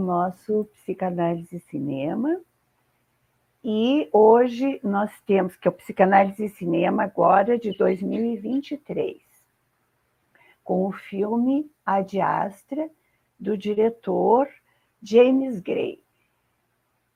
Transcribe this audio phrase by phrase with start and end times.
[0.00, 2.40] nosso Psicanálise Cinema.
[3.62, 9.22] E hoje nós temos que é o Psicanálise Cinema agora de 2023,
[10.62, 12.90] com o filme Ad Astra,
[13.38, 14.48] do diretor
[15.00, 16.02] James Gray.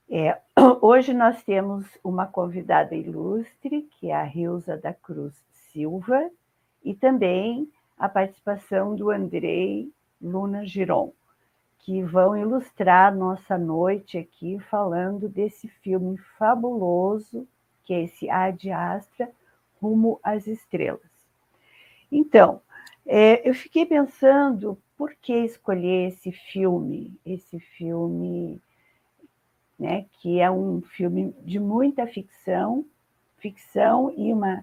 [0.08, 0.40] É,
[0.80, 6.30] hoje nós temos uma convidada ilustre, que é a Rilza da Cruz Silva,
[6.82, 9.92] e também a participação do Andrei
[10.22, 11.12] Luna Giron
[11.88, 17.48] que vão ilustrar nossa noite aqui falando desse filme fabuloso,
[17.82, 19.30] que é esse Ad Astra,
[19.80, 21.00] Rumo às Estrelas.
[22.12, 22.60] Então,
[23.06, 28.60] é, eu fiquei pensando por que escolher esse filme, esse filme,
[29.78, 32.84] né, que é um filme de muita ficção,
[33.38, 34.62] ficção e uma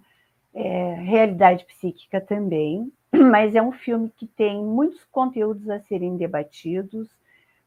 [0.55, 7.09] é, realidade psíquica também, mas é um filme que tem muitos conteúdos a serem debatidos,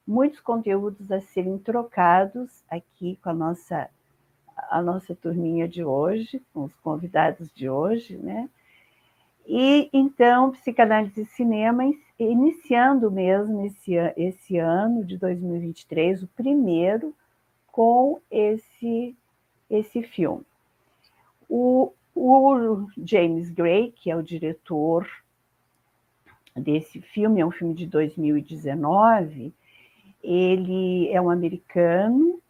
[0.06, 3.90] muitos conteúdos a serem trocados aqui com a nossa
[4.70, 8.48] a nossa turminha de hoje, com os convidados de hoje, né?
[9.46, 11.84] E então, Psicanálise e Cinema,
[12.18, 17.14] iniciando mesmo esse, esse ano de 2023, o primeiro,
[17.70, 19.16] com esse,
[19.70, 20.44] esse filme.
[21.48, 25.08] O, o James Gray, que é o diretor
[26.56, 29.52] desse filme, é um filme de 2019,
[30.22, 32.40] ele é um americano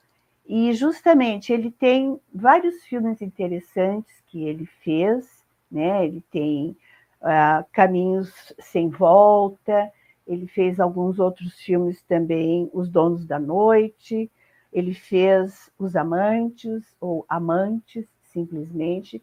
[0.46, 6.06] e justamente ele tem vários filmes interessantes que ele fez, né?
[6.06, 6.76] Ele tem
[7.20, 9.92] uh, Caminhos Sem Volta,
[10.26, 14.30] ele fez alguns outros filmes também, Os Donos da Noite,
[14.72, 19.22] ele fez Os Amantes, ou Amantes, simplesmente.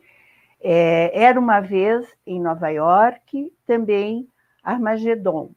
[0.67, 4.27] É, Era uma vez em Nova York, também
[4.63, 5.51] Armagedon.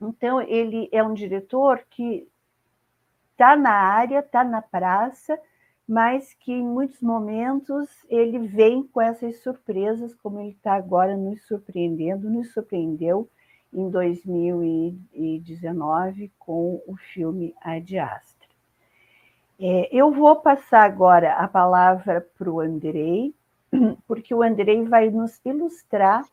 [0.00, 2.28] Então, ele é um diretor que
[3.30, 5.38] está na área, está na praça,
[5.86, 11.46] mas que em muitos momentos ele vem com essas surpresas, como ele está agora nos
[11.46, 13.30] surpreendendo, nos surpreendeu
[13.72, 18.48] em 2019 com o filme Astra.
[19.60, 23.32] É, eu vou passar agora a palavra para o Andrei,
[24.06, 26.24] porque o Andrei vai nos ilustrar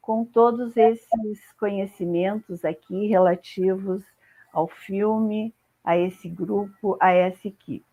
[0.00, 4.04] com todos esses conhecimentos aqui relativos
[4.52, 5.52] ao filme,
[5.82, 7.84] a esse grupo, a essa equipe.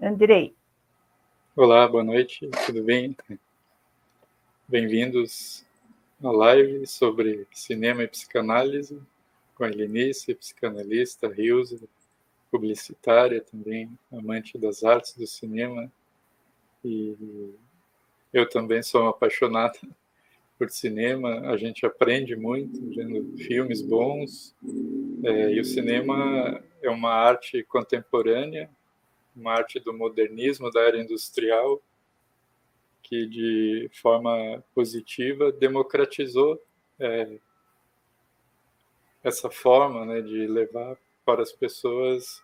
[0.00, 0.54] Andrei.
[1.56, 3.16] Olá, boa noite, tudo bem?
[4.66, 5.64] Bem-vindos
[6.22, 9.00] à live sobre cinema e psicanálise,
[9.54, 11.78] com a Helenice, psicanalista, Rilza,
[12.50, 15.90] publicitária também, amante das artes do cinema.
[16.84, 17.54] E
[18.34, 19.78] eu também sou apaixonado
[20.58, 24.54] por cinema, a gente aprende muito vendo filmes bons,
[25.24, 28.68] é, e o cinema é uma arte contemporânea,
[29.34, 31.80] uma arte do modernismo, da era industrial,
[33.02, 36.60] que de forma positiva democratizou
[36.98, 37.38] é,
[39.22, 42.42] essa forma né, de levar para as pessoas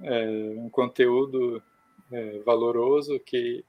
[0.00, 1.62] é, um conteúdo
[2.10, 3.64] é, valoroso que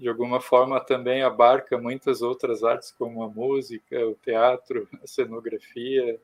[0.00, 6.18] de alguma forma também abarca muitas outras artes como a música, o teatro, a cenografia,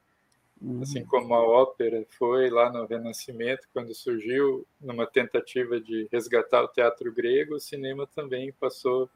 [0.62, 0.80] uhum.
[0.80, 6.68] assim como a ópera foi lá no Renascimento quando surgiu numa tentativa de resgatar o
[6.68, 9.10] teatro grego, o cinema também passou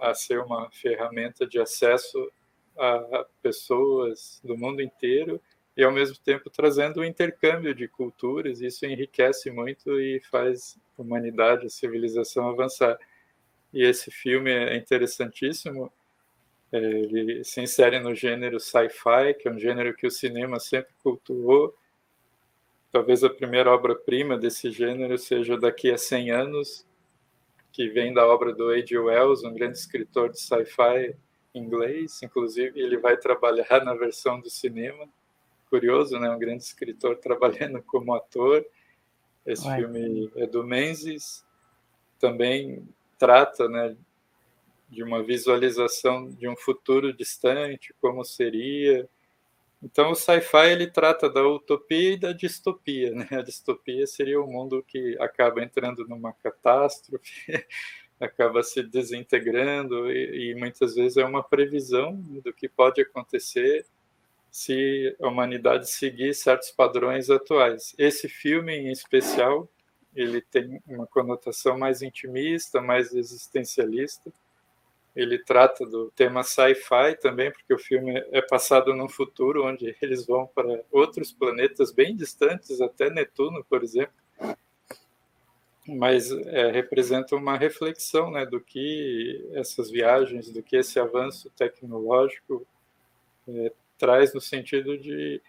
[0.00, 2.32] a ser uma ferramenta de acesso
[2.78, 5.38] a pessoas do mundo inteiro
[5.78, 11.02] e ao mesmo tempo trazendo um intercâmbio de culturas, isso enriquece muito e faz a
[11.02, 12.98] humanidade, a civilização avançar.
[13.72, 15.92] E esse filme é interessantíssimo,
[16.72, 21.72] ele se insere no gênero sci-fi, que é um gênero que o cinema sempre cultuou.
[22.90, 26.86] Talvez a primeira obra-prima desse gênero seja Daqui a 100 Anos,
[27.70, 28.98] que vem da obra do A.G.
[28.98, 31.14] Wells, um grande escritor de sci-fi
[31.54, 32.20] inglês.
[32.20, 35.08] Inclusive, ele vai trabalhar na versão do cinema
[35.68, 36.30] curioso, né?
[36.30, 38.64] Um grande escritor trabalhando como ator.
[39.46, 39.78] Esse Ué.
[39.78, 41.44] filme é do Menzies,
[42.18, 42.86] também
[43.18, 43.96] trata, né,
[44.88, 49.08] de uma visualização de um futuro distante, como seria.
[49.82, 53.12] Então, o sci-fi ele trata da utopia e da distopia.
[53.12, 53.28] Né?
[53.30, 57.66] A distopia seria o um mundo que acaba entrando numa catástrofe,
[58.18, 63.86] acaba se desintegrando e, e, muitas vezes é uma previsão do que pode acontecer
[64.50, 67.94] se a humanidade seguir certos padrões atuais.
[67.98, 69.68] Esse filme, em especial,
[70.14, 74.32] ele tem uma conotação mais intimista, mais existencialista.
[75.14, 80.26] ele trata do tema sci-fi também, porque o filme é passado num futuro onde eles
[80.26, 84.14] vão para outros planetas bem distantes, até Netuno, por exemplo.
[85.86, 92.66] Mas é, representa uma reflexão né, do que essas viagens, do que esse avanço tecnológico
[93.48, 95.42] é, traz no sentido de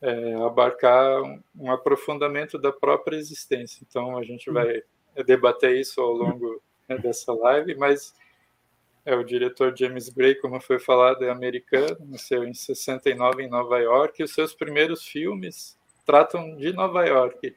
[0.00, 3.84] é, abarcar um, um, aprofundamento da própria existência.
[3.88, 4.82] Então, a gente vai
[5.26, 8.14] debater isso ao longo né, dessa live, mas
[9.04, 13.78] é o diretor James Gray, como foi falado, é americano, nasceu em 69 em Nova
[13.78, 17.56] York, e os seus primeiros filmes tratam de Nova York.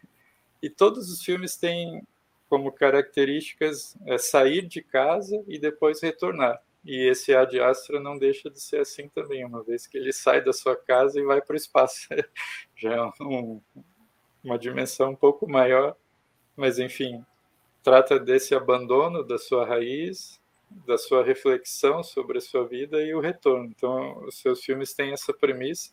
[0.62, 2.02] E todos os filmes têm
[2.50, 6.62] como características é, sair de casa e depois retornar.
[6.84, 10.44] E esse Ad Astra não deixa de ser assim também, uma vez que ele sai
[10.44, 12.08] da sua casa e vai para o espaço.
[12.76, 13.62] Já é um,
[14.44, 15.96] uma dimensão um pouco maior,
[16.56, 17.24] mas enfim,
[17.84, 20.42] trata desse abandono da sua raiz,
[20.88, 23.66] da sua reflexão sobre a sua vida e o retorno.
[23.66, 25.92] Então, os seus filmes têm essa premissa.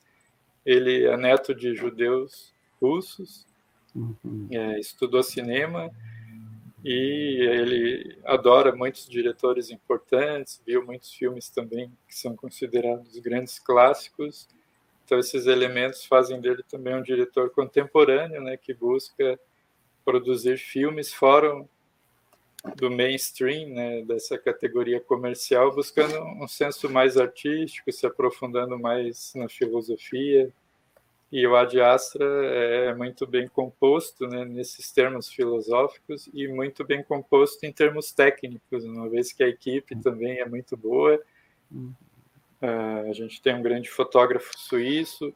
[0.65, 3.47] Ele é neto de judeus russos,
[3.95, 4.49] uhum.
[4.51, 5.91] é, estudou cinema
[6.85, 14.49] e ele adora muitos diretores importantes, viu muitos filmes também que são considerados grandes clássicos.
[15.05, 19.39] Então, esses elementos fazem dele também um diretor contemporâneo, né, que busca
[20.05, 21.65] produzir filmes fora
[22.77, 29.49] do mainstream, né, dessa categoria comercial, buscando um senso mais artístico, se aprofundando mais na
[29.49, 30.53] filosofia.
[31.31, 37.03] E o Ad Astra é muito bem composto né, nesses termos filosóficos e muito bem
[37.03, 41.21] composto em termos técnicos, uma vez que a equipe também é muito boa.
[41.71, 45.35] Uh, a gente tem um grande fotógrafo suíço,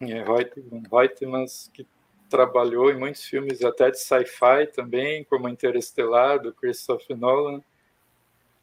[0.00, 1.86] é, Reutemann, que
[2.28, 7.62] trabalhou em muitos filmes até de sci-fi também, como Interestelar, do Christopher Nolan.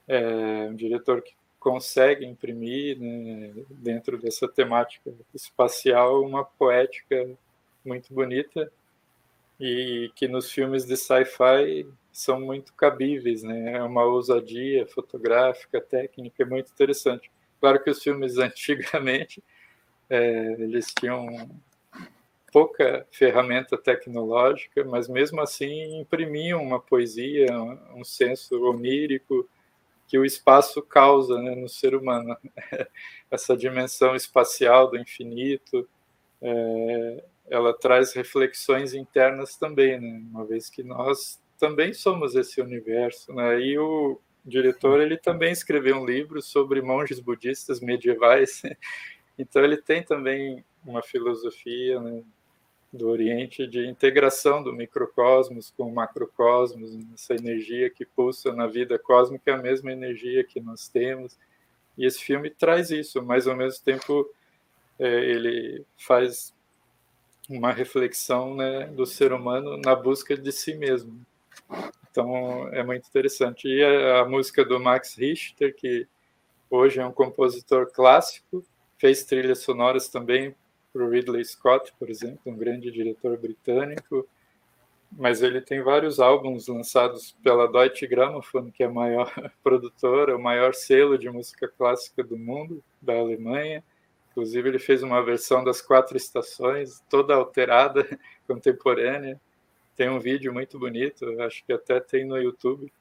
[0.07, 7.29] É um diretor que consegue imprimir, né, dentro dessa temática espacial, uma poética
[7.85, 8.69] muito bonita
[9.59, 13.73] e que nos filmes de sci-fi são muito cabíveis, né?
[13.73, 17.29] É uma ousadia fotográfica, técnica muito interessante.
[17.59, 19.43] Claro que os filmes antigamente
[20.09, 21.47] é, eles tinham
[22.51, 27.45] pouca ferramenta tecnológica, mas mesmo assim imprimiam uma poesia,
[27.93, 29.47] um senso onírico
[30.11, 32.35] que o espaço causa né, no ser humano.
[33.31, 35.87] Essa dimensão espacial do infinito,
[36.41, 43.31] é, ela traz reflexões internas também, né, uma vez que nós também somos esse universo.
[43.33, 48.63] Né, e o diretor ele também escreveu um livro sobre monges budistas medievais,
[49.39, 52.21] então ele tem também uma filosofia né,
[52.91, 58.99] do Oriente de integração do microcosmos com o macrocosmos, essa energia que pulsa na vida
[58.99, 61.37] cósmica é a mesma energia que nós temos.
[61.97, 64.29] E esse filme traz isso, mas ao mesmo tempo
[64.99, 66.53] é, ele faz
[67.49, 71.25] uma reflexão né, do ser humano na busca de si mesmo.
[72.09, 73.69] Então é muito interessante.
[73.69, 76.05] E a, a música do Max Richter, que
[76.69, 78.65] hoje é um compositor clássico,
[78.97, 80.53] fez trilhas sonoras também
[80.91, 84.27] para o Ridley Scott, por exemplo, um grande diretor britânico,
[85.11, 89.31] mas ele tem vários álbuns lançados pela Deutsche Grammophon, que é a maior
[89.63, 93.83] produtora, o maior selo de música clássica do mundo, da Alemanha.
[94.31, 98.07] Inclusive, ele fez uma versão das quatro estações, toda alterada,
[98.47, 99.39] contemporânea.
[99.97, 102.91] Tem um vídeo muito bonito, acho que até tem no YouTube.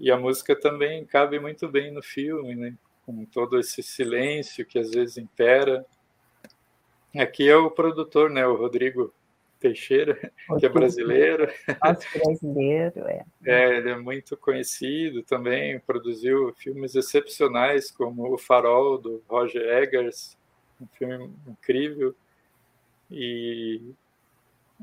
[0.00, 2.74] E a música também cabe muito bem no filme, né?
[3.04, 5.84] com todo esse silêncio que às vezes impera
[7.16, 8.46] Aqui é o produtor, né?
[8.46, 9.12] O Rodrigo
[9.60, 10.18] Teixeira,
[10.58, 11.48] que é brasileiro.
[11.84, 13.24] Nosso brasileiro, é.
[13.44, 13.76] é.
[13.76, 20.36] Ele é muito conhecido também, produziu filmes excepcionais, como O Farol, do Roger Eggers,
[20.80, 22.14] um filme incrível.
[23.10, 23.80] E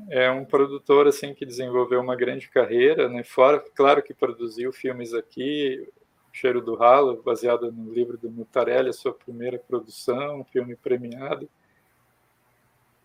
[0.08, 3.22] é um produtor assim que desenvolveu uma grande carreira, né?
[3.24, 5.86] Fora, claro que produziu filmes aqui,
[6.32, 11.50] Cheiro do Ralo, baseado no livro do Mutarelli, a sua primeira produção, um filme premiado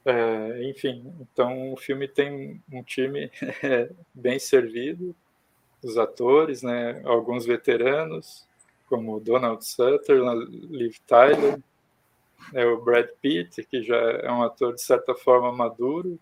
[0.06, 3.32] é, enfim, então o filme tem um time
[4.14, 5.16] bem servido,
[5.84, 8.48] os atores, né, alguns veteranos,
[8.88, 11.60] como Donald Sutherland, Liv Tyler,
[12.54, 16.20] é o Brad Pitt, que já é um ator de certa forma maduro.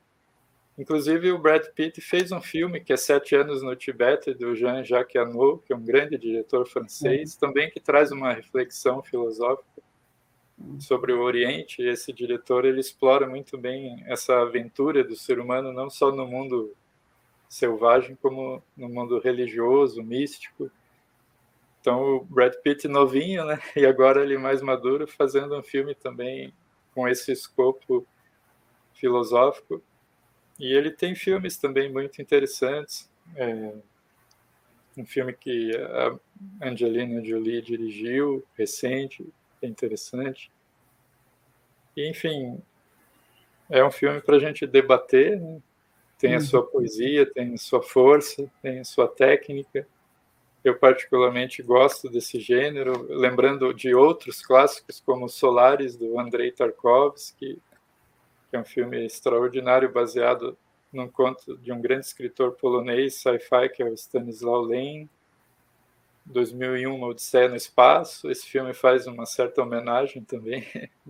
[0.78, 5.22] Inclusive o Brad Pitt fez um filme que é Sete Anos no Tibete, do Jean-Jacques
[5.22, 7.40] Annaud, que é um grande diretor francês, uhum.
[7.40, 9.84] também que traz uma reflexão filosófica
[10.80, 15.90] sobre o Oriente, esse diretor ele explora muito bem essa aventura do ser humano, não
[15.90, 16.76] só no mundo
[17.50, 20.72] selvagem, como no mundo religioso, místico.
[21.80, 23.60] Então, o Brad Pitt novinho, né?
[23.76, 26.54] E agora ele mais maduro, fazendo um filme também
[26.94, 28.08] com esse escopo
[28.94, 29.82] filosófico.
[30.60, 33.12] E ele tem filmes também muito interessantes.
[33.36, 33.74] É,
[34.96, 39.28] um filme que a Angelina Jolie dirigiu, recente,
[39.65, 40.51] é interessante.
[41.96, 42.62] E, enfim,
[43.70, 45.39] é um filme para a gente debater.
[45.39, 45.62] Né?
[46.17, 46.43] Tem a uhum.
[46.43, 49.88] sua poesia, tem a sua força, tem a sua técnica.
[50.63, 57.60] Eu particularmente gosto desse gênero, lembrando de outros clássicos como Solaris do Andrei Tarkovsky,
[58.50, 60.58] que é um filme extraordinário baseado
[60.91, 65.10] num conto de um grande escritor polonês, sci-fi, que é o Stanislaw Lem,
[66.25, 68.30] 2001, Uma Odisseia no Espaço.
[68.30, 70.65] Esse filme faz uma certa homenagem também,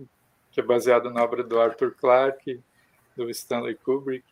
[0.50, 2.60] que é baseado na obra do Arthur Clarke,
[3.16, 4.24] do Stanley Kubrick.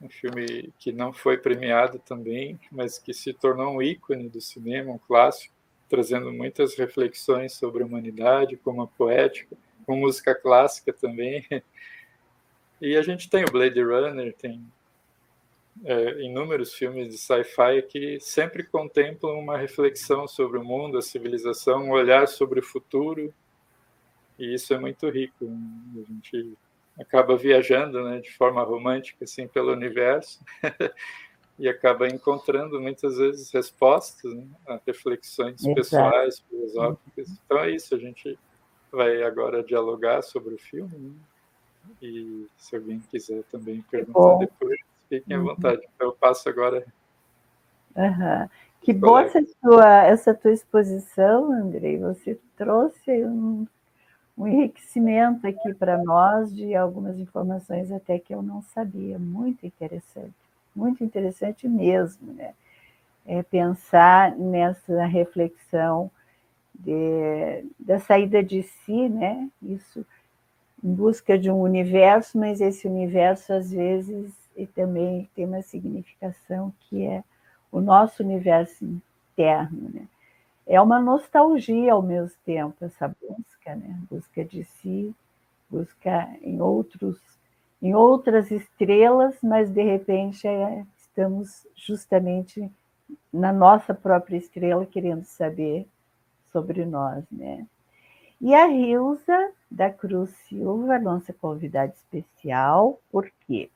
[0.00, 4.92] Um filme que não foi premiado também, mas que se tornou um ícone do cinema,
[4.92, 5.54] um clássico,
[5.88, 9.56] trazendo muitas reflexões sobre a humanidade, como a poética,
[9.86, 11.44] com música clássica também.
[12.78, 14.62] E a gente tem o Blade Runner, tem
[15.84, 21.84] é, inúmeros filmes de sci-fi que sempre contemplam uma reflexão sobre o mundo, a civilização,
[21.84, 23.32] um olhar sobre o futuro,
[24.38, 25.44] e isso é muito rico.
[25.44, 26.02] Né?
[26.02, 26.56] A gente
[26.98, 30.40] acaba viajando né, de forma romântica assim, pelo universo
[31.58, 35.74] e acaba encontrando muitas vezes respostas né, a reflexões Exato.
[35.74, 37.28] pessoais, filosóficas.
[37.44, 38.38] Então é isso, a gente
[38.90, 40.96] vai agora dialogar sobre o filme.
[40.96, 41.12] Né?
[42.02, 45.46] E se alguém quiser também perguntar depois, Fiquem à uhum.
[45.46, 45.82] vontade.
[45.98, 46.84] Eu passo agora.
[47.96, 48.48] Uhum.
[48.80, 51.98] Que boa essa tua, essa tua exposição, Andrei.
[51.98, 53.66] Você trouxe um,
[54.38, 59.18] um enriquecimento aqui para nós de algumas informações até que eu não sabia.
[59.18, 60.34] Muito interessante,
[60.74, 62.54] muito interessante mesmo, né?
[63.26, 66.08] É pensar nessa reflexão
[66.72, 69.48] de, da saída de si, né?
[69.62, 70.06] Isso
[70.84, 76.72] em busca de um universo, mas esse universo às vezes e também tem uma significação
[76.80, 77.22] que é
[77.70, 79.90] o nosso universo interno.
[79.92, 80.08] Né?
[80.66, 84.00] É uma nostalgia ao mesmo tempo, essa busca, né?
[84.10, 85.14] busca de si,
[85.68, 87.20] busca em outros,
[87.82, 92.70] em outras estrelas, mas de repente é, estamos justamente
[93.32, 95.86] na nossa própria estrela querendo saber
[96.50, 97.66] sobre nós, né?
[98.40, 103.70] E a Rilza da Cruz Silva, nossa convidada especial, por quê?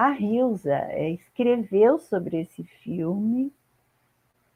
[0.00, 3.52] A Rilza é, escreveu sobre esse filme,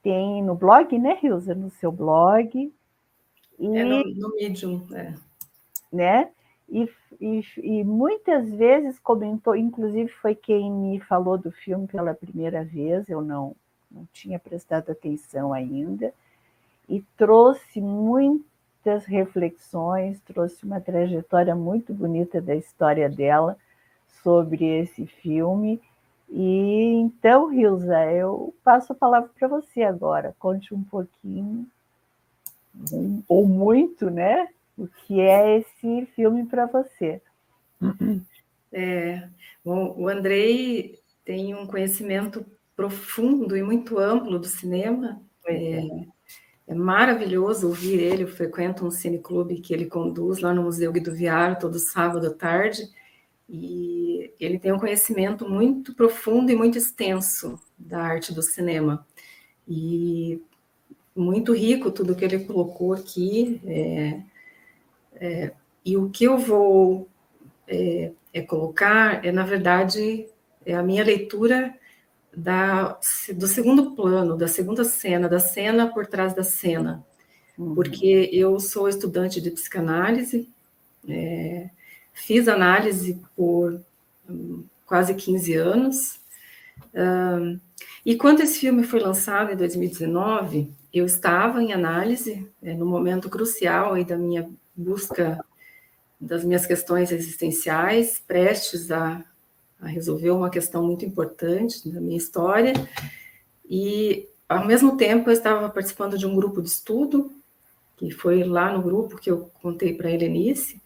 [0.03, 1.55] tem no blog, né, Rilza?
[1.55, 2.73] No seu blog.
[3.59, 5.13] E, é no, no Medium, é.
[5.93, 6.31] Né?
[6.67, 6.89] E,
[7.21, 13.07] e, e, muitas vezes comentou, inclusive foi quem me falou do filme pela primeira vez,
[13.11, 13.55] eu não,
[13.91, 16.11] não tinha prestado atenção ainda,
[16.89, 23.59] e trouxe muitas reflexões, trouxe uma trajetória muito bonita da história dela,
[24.23, 25.81] sobre esse filme.
[26.31, 30.35] E então, Rilza, eu passo a palavra para você agora.
[30.39, 31.67] Conte um pouquinho,
[33.29, 34.49] ou muito, né?
[34.77, 37.21] O que é esse filme para você?
[38.77, 39.29] É,
[39.65, 42.45] bom, o Andrei tem um conhecimento
[42.75, 45.23] profundo e muito amplo do cinema.
[45.47, 45.87] É,
[46.67, 48.25] é, maravilhoso ouvir ele.
[48.25, 52.31] Eu frequento um cineclube que ele conduz lá no Museu Guido Viaro todo sábado à
[52.31, 52.83] tarde.
[53.49, 59.07] E ele tem um conhecimento muito profundo e muito extenso da arte do cinema.
[59.69, 60.41] E
[61.15, 63.61] muito rico tudo que ele colocou aqui.
[63.65, 64.21] É,
[65.17, 65.53] é,
[65.85, 67.09] e o que eu vou
[67.69, 70.27] é, é, colocar é, na verdade,
[70.65, 71.75] é a minha leitura
[72.37, 72.99] da,
[73.35, 77.05] do segundo plano, da segunda cena, da cena por trás da cena.
[77.57, 77.75] Uhum.
[77.75, 80.49] Porque eu sou estudante de psicanálise,
[81.09, 81.71] é,
[82.15, 83.79] Fiz análise por
[84.29, 86.21] um, quase 15 anos.
[88.05, 93.29] E quando esse filme foi lançado em 2019, eu estava em análise, é, no momento
[93.29, 95.45] crucial aí da minha busca
[96.21, 99.23] das minhas questões existenciais, prestes a,
[99.81, 102.73] a resolver uma questão muito importante da minha história.
[103.69, 107.31] E, ao mesmo tempo, eu estava participando de um grupo de estudo,
[107.97, 110.81] que foi lá no grupo que eu contei para a Helenice,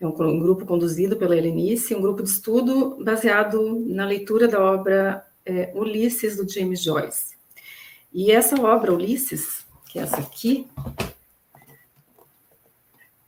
[0.00, 5.26] é um grupo conduzido pela Helenice, um grupo de estudo baseado na leitura da obra
[5.44, 7.36] é, Ulisses, do James Joyce.
[8.12, 10.68] E essa obra, Ulisses, que é essa aqui,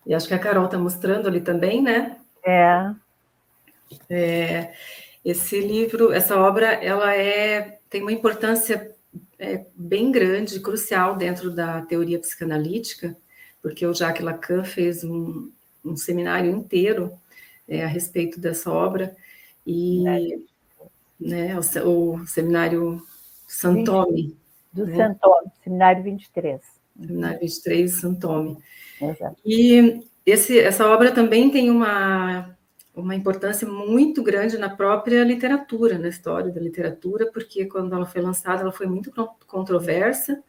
[0.09, 2.17] e acho que a Carol está mostrando ali também, né?
[2.45, 2.95] É.
[4.09, 4.73] é.
[5.23, 8.95] Esse livro, essa obra, ela é, tem uma importância
[9.39, 13.15] é, bem grande, crucial dentro da teoria psicanalítica,
[13.61, 15.53] porque o Jacques Lacan fez um,
[15.85, 17.13] um seminário inteiro
[17.67, 19.17] é, a respeito dessa obra,
[19.67, 20.03] e
[21.21, 23.03] né, o, o seminário
[23.47, 24.37] Santome.
[24.73, 24.97] Do né?
[24.97, 26.61] Santome, seminário 23.
[27.01, 28.59] Seminário 23, Santome.
[29.01, 29.37] Exato.
[29.45, 32.55] E esse, essa obra também tem uma,
[32.95, 38.21] uma importância muito grande na própria literatura, na história da literatura, porque quando ela foi
[38.21, 39.11] lançada, ela foi muito
[39.47, 40.43] controversa,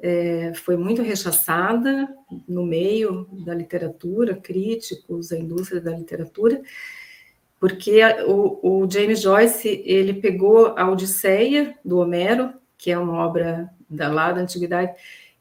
[0.00, 2.08] é, foi muito rechaçada
[2.46, 6.60] no meio da literatura, críticos, a indústria da literatura,
[7.58, 13.68] porque o, o, James Joyce ele pegou a Odisseia do Homero, que é uma obra
[13.90, 14.92] da lá da antiguidade,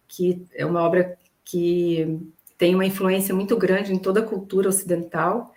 [0.08, 2.20] que é uma obra que
[2.58, 5.54] tem uma influência muito grande em toda a cultura ocidental.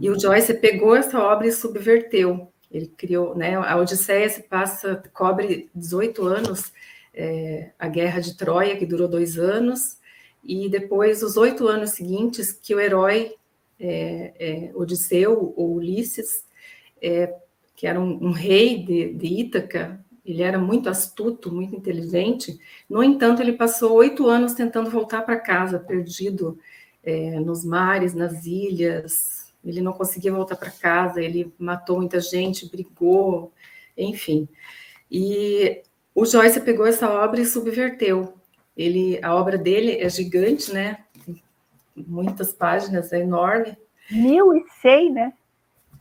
[0.00, 2.52] E o Joyce pegou essa obra e subverteu.
[2.70, 3.56] Ele criou, né?
[3.56, 6.72] A Odisseia se passa, cobre 18 anos,
[7.18, 9.98] é, a Guerra de Troia, que durou dois anos,
[10.44, 13.34] e depois os oito anos seguintes que o herói
[13.80, 16.44] é, é, Odisseu ou Ulisses,
[17.02, 17.34] é,
[17.74, 22.60] que era um, um rei de, de Ítaca, ele era muito astuto, muito inteligente.
[22.88, 26.58] No entanto, ele passou oito anos tentando voltar para casa, perdido
[27.02, 29.52] é, nos mares, nas ilhas.
[29.64, 31.22] Ele não conseguia voltar para casa.
[31.22, 33.52] Ele matou muita gente, brigou,
[33.96, 34.46] enfim.
[35.10, 35.82] E
[36.20, 38.34] o Joyce pegou essa obra e subverteu.
[38.76, 40.98] Ele, a obra dele é gigante, né?
[41.94, 43.78] Muitas páginas, é enorme.
[44.10, 45.32] Mil e cem, né?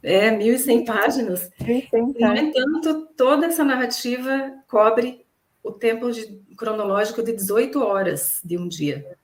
[0.02, 1.52] É, 1.100 páginas.
[1.62, 5.24] 1.100 No entanto, toda essa narrativa cobre
[5.62, 9.18] o tempo de, cronológico de 18 horas de um dia.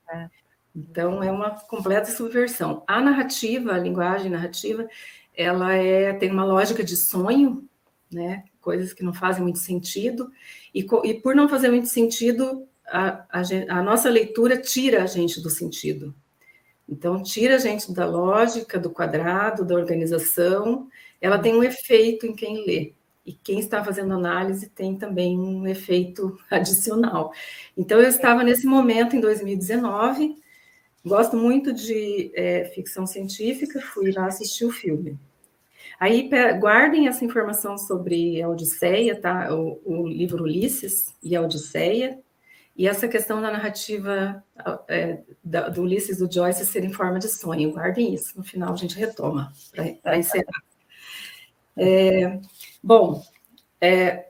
[0.74, 2.84] Então, é uma completa subversão.
[2.86, 4.88] A narrativa, a linguagem narrativa,
[5.36, 7.68] ela é, tem uma lógica de sonho,
[8.12, 8.44] né?
[8.64, 10.32] coisas que não fazem muito sentido,
[10.74, 15.40] e, e por não fazer muito sentido, a, a, a nossa leitura tira a gente
[15.40, 16.14] do sentido.
[16.88, 20.88] Então, tira a gente da lógica, do quadrado, da organização,
[21.20, 22.92] ela tem um efeito em quem lê.
[23.24, 27.32] E quem está fazendo análise tem também um efeito adicional.
[27.76, 30.36] Então, eu estava nesse momento, em 2019,
[31.04, 35.18] gosto muito de é, ficção científica, fui lá assistir o filme.
[36.04, 36.28] Aí,
[36.60, 39.48] guardem essa informação sobre a Odisseia, tá?
[39.54, 42.18] o, o livro Ulisses e a Odisseia,
[42.76, 44.44] e essa questão da narrativa
[44.86, 48.74] é, da, do Ulisses do Joyce ser em forma de sonho, guardem isso, no final
[48.74, 49.50] a gente retoma
[50.02, 50.62] para encerrar.
[51.74, 52.38] É,
[52.82, 53.24] bom,
[53.80, 54.28] é,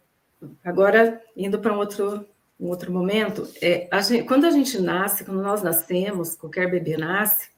[0.64, 2.24] agora indo para um outro,
[2.60, 6.96] um outro momento, é, a gente, quando a gente nasce, quando nós nascemos, qualquer bebê
[6.96, 7.50] nasce,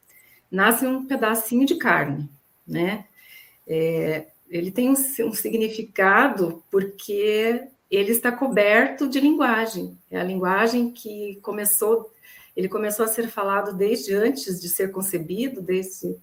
[0.50, 2.30] nasce um pedacinho de carne,
[2.66, 3.04] né?
[3.66, 9.96] É, ele tem um, um significado porque ele está coberto de linguagem.
[10.10, 12.12] É a linguagem que começou,
[12.56, 16.16] ele começou a ser falado desde antes de ser concebido, desde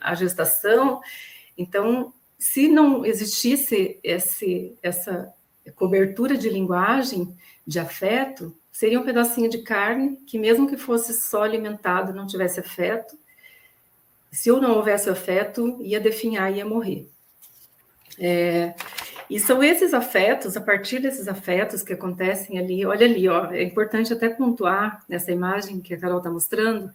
[0.00, 1.00] a gestação.
[1.56, 5.32] Então, se não existisse esse, essa
[5.76, 11.42] cobertura de linguagem, de afeto, seria um pedacinho de carne que, mesmo que fosse só
[11.44, 13.16] alimentado, não tivesse afeto.
[14.32, 17.06] Se eu não houvesse afeto, ia definhar, ia morrer.
[18.18, 18.74] É,
[19.28, 23.62] e são esses afetos, a partir desses afetos que acontecem ali, olha ali, ó, é
[23.62, 26.90] importante até pontuar nessa imagem que a Carol está mostrando,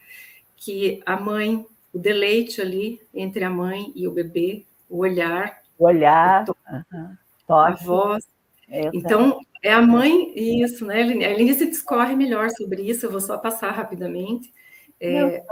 [0.56, 5.86] que a mãe, o deleite ali entre a mãe e o bebê, o olhar, o
[5.86, 8.28] olhar, o a voz.
[8.70, 11.02] É, então, é a mãe, isso, né?
[11.02, 14.54] A Eline se discorre melhor sobre isso, eu vou só passar rapidamente.
[15.00, 15.44] É,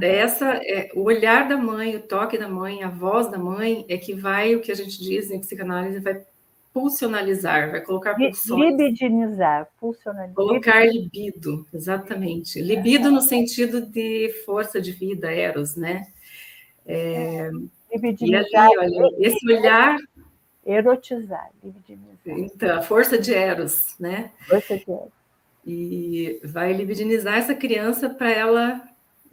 [0.00, 3.98] essa, é, o olhar da mãe, o toque da mãe, a voz da mãe é
[3.98, 6.24] que vai, o que a gente diz em psicanálise, vai
[6.72, 8.70] pulsionalizar, vai colocar pulsões.
[8.70, 10.34] Libidinizar, pulsionalizar.
[10.34, 12.60] Colocar libido, exatamente.
[12.60, 16.06] Libido no sentido de força de vida, eros, né?
[16.86, 17.50] É,
[17.92, 18.70] libidinizar.
[18.70, 19.98] E ali, olha, esse olhar...
[20.64, 22.38] Erotizar, libidinizar.
[22.38, 24.30] Então, a força de eros, né?
[24.48, 25.23] Força de eros
[25.66, 28.88] e vai libidinizar essa criança para ela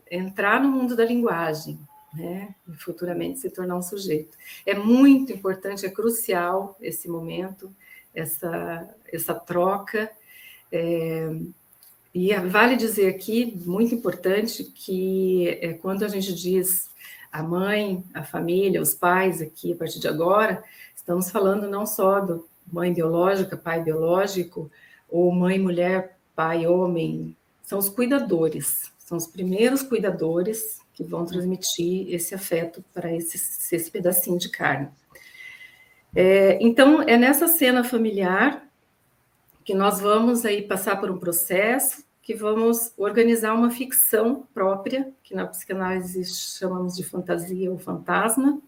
[0.09, 1.79] entrar no mundo da linguagem,
[2.13, 2.53] né?
[2.67, 4.37] E futuramente se tornar um sujeito.
[4.65, 7.73] É muito importante, é crucial esse momento,
[8.13, 10.11] essa, essa troca.
[10.71, 11.33] É,
[12.13, 16.89] e vale dizer aqui, muito importante, que é, quando a gente diz
[17.31, 20.61] a mãe, a família, os pais aqui, a partir de agora,
[20.93, 24.69] estamos falando não só do mãe biológica, pai biológico,
[25.09, 32.11] ou mãe mulher pai, homem, são os cuidadores, são os primeiros cuidadores que vão transmitir
[32.11, 33.37] esse afeto para esse,
[33.75, 34.89] esse pedacinho de carne.
[36.15, 38.67] É, então, é nessa cena familiar
[39.63, 45.35] que nós vamos aí passar por um processo que vamos organizar uma ficção própria, que
[45.35, 46.25] na psicanálise
[46.59, 48.59] chamamos de fantasia ou fantasma,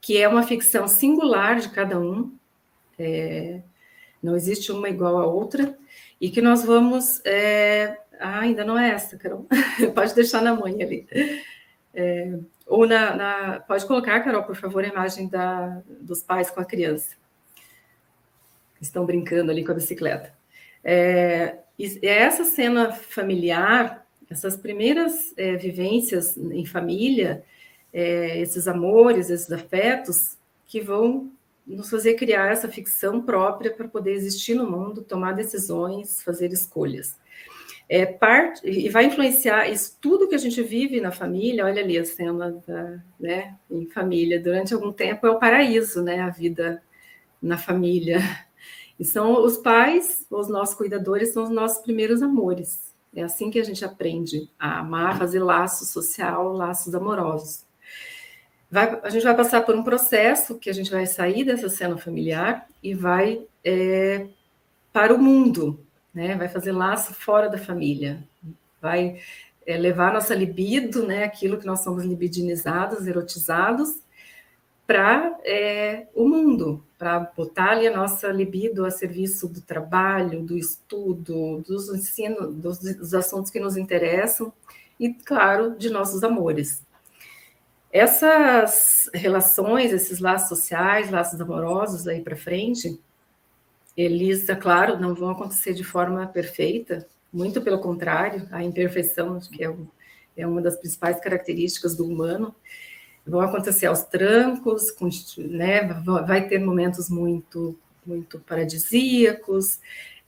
[0.00, 2.32] que é uma ficção singular de cada um,
[2.96, 3.62] é,
[4.22, 5.76] não existe uma igual à outra,
[6.24, 7.20] e que nós vamos.
[7.26, 9.46] É, ah, ainda não é essa, Carol.
[9.94, 11.06] pode deixar na mãe ali.
[11.92, 16.60] É, ou na, na, Pode colocar, Carol, por favor, a imagem da, dos pais com
[16.60, 17.14] a criança.
[18.80, 20.32] Estão brincando ali com a bicicleta.
[20.82, 27.44] É, é essa cena familiar, essas primeiras é, vivências em família,
[27.92, 31.30] é, esses amores, esses afetos, que vão
[31.66, 37.18] nos fazer criar essa ficção própria para poder existir no mundo, tomar decisões, fazer escolhas.
[37.88, 41.66] É parte e vai influenciar isso tudo que a gente vive na família.
[41.66, 44.40] Olha ali a cena da, né, em família.
[44.40, 46.82] Durante algum tempo é o paraíso, né, a vida
[47.40, 48.18] na família.
[48.96, 52.94] E são os pais, os nossos cuidadores, são os nossos primeiros amores.
[53.12, 57.63] É assim que a gente aprende a amar, fazer laço social, laços amorosos.
[58.74, 61.96] Vai, a gente vai passar por um processo que a gente vai sair dessa cena
[61.96, 64.26] familiar e vai é,
[64.92, 65.78] para o mundo,
[66.12, 66.34] né?
[66.34, 68.24] Vai fazer laço fora da família,
[68.82, 69.20] vai
[69.64, 71.22] é, levar nossa libido, né?
[71.22, 74.02] Aquilo que nós somos libidinizados, erotizados,
[74.84, 80.58] para é, o mundo, para botar ali a nossa libido a serviço do trabalho, do
[80.58, 84.52] estudo, dos ensinos, dos, dos assuntos que nos interessam
[84.98, 86.82] e, claro, de nossos amores.
[87.94, 93.00] Essas relações, esses laços sociais, laços amorosos aí para frente,
[93.96, 99.64] eles, é claro, não vão acontecer de forma perfeita, muito pelo contrário, a imperfeição, que
[99.64, 99.72] é,
[100.36, 102.52] é uma das principais características do humano,
[103.24, 104.92] vão acontecer aos trancos,
[105.38, 105.84] né,
[106.26, 109.78] vai ter momentos muito, muito paradisíacos,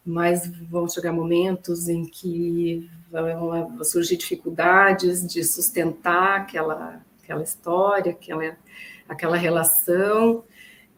[0.04, 8.56] mas vão chegar momentos em que vão surgir dificuldades de sustentar aquela aquela história, aquela,
[9.08, 10.44] aquela relação.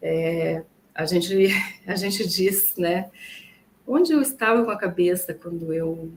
[0.00, 0.62] É,
[0.94, 1.48] a, gente,
[1.86, 3.10] a gente diz, né?
[3.86, 6.12] Onde eu estava com a cabeça quando eu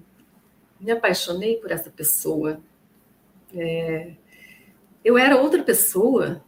[0.79, 2.59] me apaixonei por essa pessoa?
[3.55, 4.11] É,
[5.03, 6.43] eu era outra pessoa?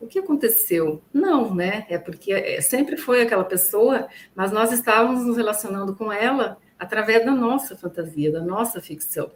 [0.00, 1.00] O que aconteceu?
[1.12, 1.86] Não, né?
[1.88, 7.24] É porque é, sempre foi aquela pessoa, mas nós estávamos nos relacionando com ela através
[7.24, 9.30] da nossa fantasia, da nossa ficção,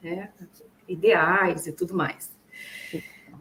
[0.00, 0.30] né?
[0.86, 2.37] ideais e tudo mais.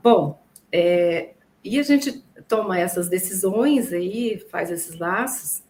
[0.02, 0.40] Bom,
[0.72, 5.64] é, e a gente toma essas decisões aí, faz esses laços,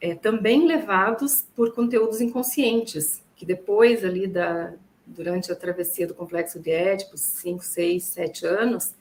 [0.00, 4.72] é, também levados por conteúdos inconscientes, que depois ali da,
[5.06, 8.94] durante a travessia do complexo de Édipo, 5, 6, 7 anos,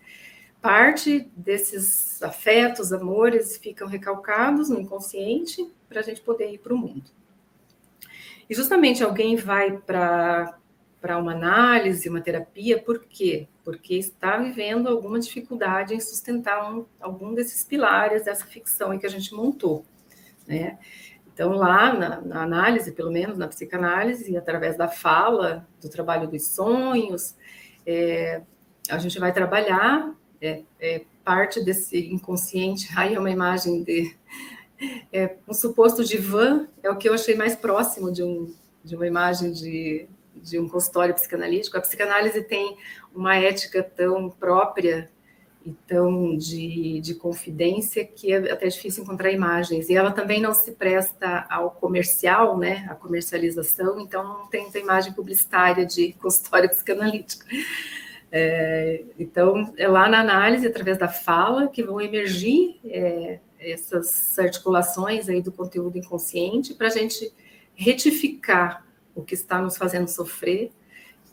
[0.61, 6.77] parte desses afetos, amores ficam recalcados no inconsciente para a gente poder ir para o
[6.77, 7.05] mundo.
[8.49, 10.55] E justamente alguém vai para
[11.01, 13.47] para uma análise, uma terapia, por quê?
[13.69, 19.09] Porque está vivendo alguma dificuldade em sustentar um, algum desses pilares dessa ficção que a
[19.09, 19.85] gente montou,
[20.47, 20.79] né?
[21.31, 26.47] Então, lá na, na, análise, pelo menos na psicanálise, através da fala, do trabalho dos
[26.47, 27.35] sonhos,
[27.85, 28.41] é,
[28.89, 32.89] a gente vai trabalhar é, é, parte desse inconsciente.
[32.97, 34.17] Aí é uma imagem de
[35.13, 38.51] é, um suposto divã, é o que eu achei mais próximo de, um,
[38.83, 42.77] de uma imagem de de um consultório psicanalítico, a psicanálise tem
[43.13, 45.09] uma ética tão própria
[45.65, 49.89] e tão de, de confidência que é até difícil encontrar imagens.
[49.89, 54.79] E ela também não se presta ao comercial, né, à comercialização, então não tem muita
[54.79, 57.45] imagem publicitária de consultório psicanalítico.
[58.31, 65.27] É, então, é lá na análise, através da fala, que vão emergir é, essas articulações
[65.27, 67.33] aí do conteúdo inconsciente para a gente
[67.75, 70.71] retificar o que está nos fazendo sofrer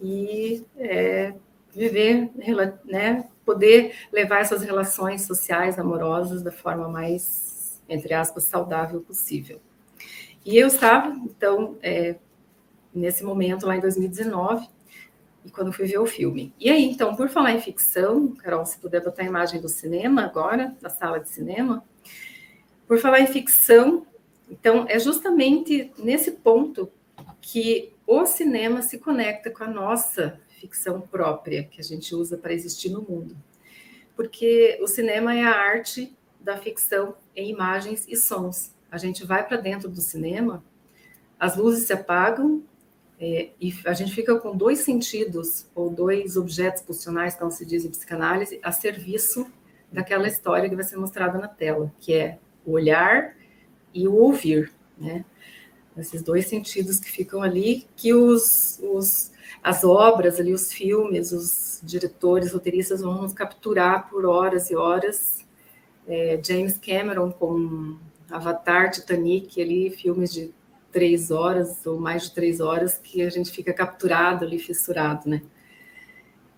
[0.00, 1.34] e é,
[1.72, 2.30] viver,
[2.84, 9.60] né, poder levar essas relações sociais, amorosas, da forma mais, entre aspas, saudável possível.
[10.44, 12.16] E eu estava, então, é,
[12.94, 14.68] nesse momento, lá em 2019,
[15.44, 16.52] e quando fui ver o filme.
[16.58, 20.24] E aí, então, por falar em ficção, Carol, se puder botar a imagem do cinema
[20.24, 21.84] agora, da sala de cinema,
[22.86, 24.06] por falar em ficção,
[24.50, 26.90] então, é justamente nesse ponto
[27.48, 32.52] que o cinema se conecta com a nossa ficção própria, que a gente usa para
[32.52, 33.36] existir no mundo.
[34.16, 38.74] Porque o cinema é a arte da ficção em imagens e sons.
[38.90, 40.64] A gente vai para dentro do cinema,
[41.38, 42.64] as luzes se apagam
[43.20, 47.84] é, e a gente fica com dois sentidos, ou dois objetos pulsionais, como se diz
[47.84, 49.46] em psicanálise, a serviço
[49.92, 53.36] daquela história que vai ser mostrada na tela, que é o olhar
[53.94, 55.24] e o ouvir, né?
[55.98, 59.30] Esses dois sentidos que ficam ali, que os, os,
[59.62, 65.44] as obras ali, os filmes, os diretores, roteiristas vão capturar por horas e horas.
[66.06, 67.98] É, James Cameron com
[68.30, 70.52] Avatar, Titanic, ali, filmes de
[70.92, 75.42] três horas ou mais de três horas que a gente fica capturado ali, fissurado, né?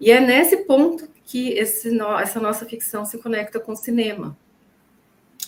[0.00, 4.36] E é nesse ponto que esse, essa nossa ficção se conecta com o cinema.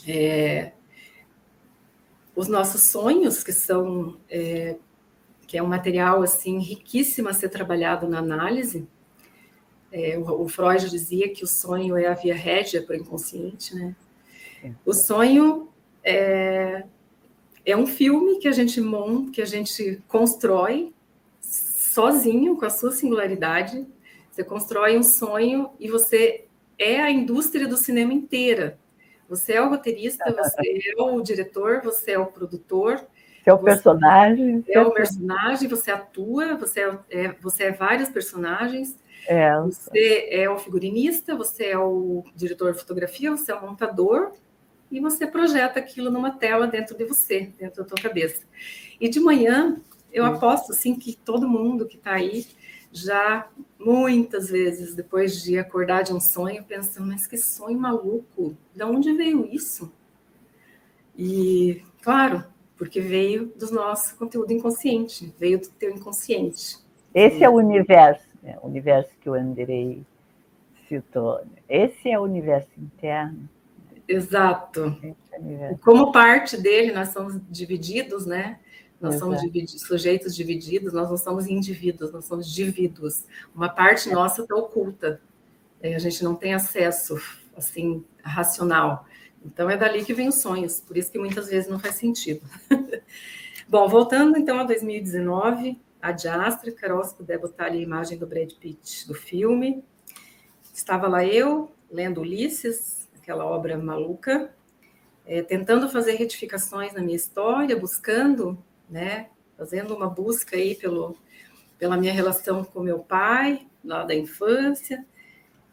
[0.06, 0.72] É,
[2.34, 4.76] os nossos sonhos, que são é,
[5.46, 8.86] que é um material assim riquíssimo a ser trabalhado na análise.
[9.92, 13.74] É, o, o, Freud dizia que o sonho é a via régia para o inconsciente,
[13.74, 13.96] né?
[14.86, 15.68] O sonho
[16.04, 16.84] é,
[17.64, 20.92] é um filme que a gente monta, que a gente constrói
[21.40, 23.86] sozinho, com a sua singularidade.
[24.30, 26.44] Você constrói um sonho e você
[26.78, 28.78] é a indústria do cinema inteira.
[29.30, 32.96] Você é o roteirista, você é o diretor, você é o produtor.
[32.96, 34.60] Você é o personagem.
[34.60, 38.98] Você é o personagem, você atua, você é, é, você é vários personagens.
[39.28, 39.56] É.
[39.60, 44.32] Você é o figurinista, você é o diretor de fotografia, você é o montador,
[44.90, 48.44] e você projeta aquilo numa tela dentro de você, dentro da tua cabeça.
[49.00, 49.80] E de manhã,
[50.12, 52.44] eu aposto assim que todo mundo que está aí
[52.92, 53.48] já
[53.78, 59.12] muitas vezes, depois de acordar de um sonho, pensa, mas que sonho maluco, de onde
[59.12, 59.92] veio isso?
[61.16, 62.44] E, claro,
[62.76, 66.78] porque veio do nosso conteúdo inconsciente, veio do teu inconsciente.
[67.14, 68.58] Esse é o universo, né?
[68.62, 70.04] o universo que o Andrei
[70.88, 71.40] citou.
[71.68, 73.48] Esse é o universo interno.
[74.06, 74.96] Exato.
[75.32, 78.58] É Como parte dele, nós somos divididos, né?
[79.00, 79.30] Nós Exato.
[79.30, 83.24] somos divididos, sujeitos divididos, nós não somos indivíduos, nós somos indivíduos.
[83.54, 85.20] Uma parte nossa está oculta,
[85.82, 87.18] a gente não tem acesso,
[87.56, 89.06] assim, racional.
[89.44, 92.42] Então, é dali que vem os sonhos, por isso que muitas vezes não faz sentido.
[93.66, 98.26] Bom, voltando então a 2019, a Diastra, Carol, se puder botar ali a imagem do
[98.26, 99.82] Brad Pitt do filme.
[100.74, 104.52] Estava lá eu, lendo Ulisses, aquela obra maluca,
[105.24, 109.28] é, tentando fazer retificações na minha história, buscando né?
[109.56, 111.16] Fazendo uma busca aí pelo,
[111.78, 115.06] pela minha relação com meu pai, lá da infância.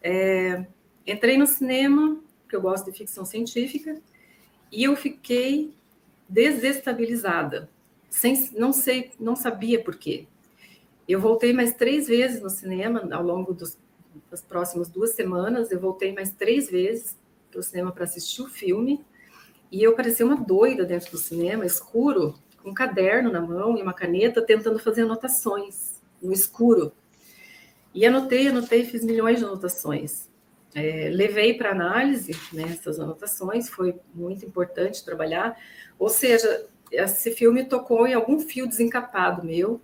[0.01, 0.65] É,
[1.05, 3.99] entrei no cinema, porque eu gosto de ficção científica,
[4.71, 5.73] e eu fiquei
[6.29, 7.69] desestabilizada,
[8.09, 10.27] sem, não sei, não sabia por quê.
[11.07, 13.77] Eu voltei mais três vezes no cinema ao longo dos,
[14.29, 15.71] das próximas duas semanas.
[15.71, 17.17] Eu voltei mais três vezes
[17.49, 18.99] para o cinema para assistir o filme.
[19.71, 22.35] E eu parecia uma doida dentro do cinema, escuro,
[22.67, 26.91] um caderno na mão e uma caneta, tentando fazer anotações no escuro.
[27.93, 30.29] E anotei, anotei, fiz milhões de anotações.
[30.75, 35.57] É, levei para análise né, essas anotações, foi muito importante trabalhar.
[35.97, 39.81] Ou seja, esse filme tocou em algum fio desencapado meu.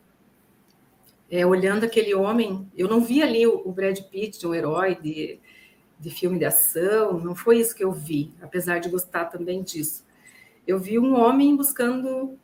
[1.31, 5.39] É, olhando aquele homem, eu não vi ali o, o Brad Pitt, um herói de,
[5.99, 10.05] de filme de ação, não foi isso que eu vi, apesar de gostar também disso.
[10.67, 12.37] Eu vi um homem buscando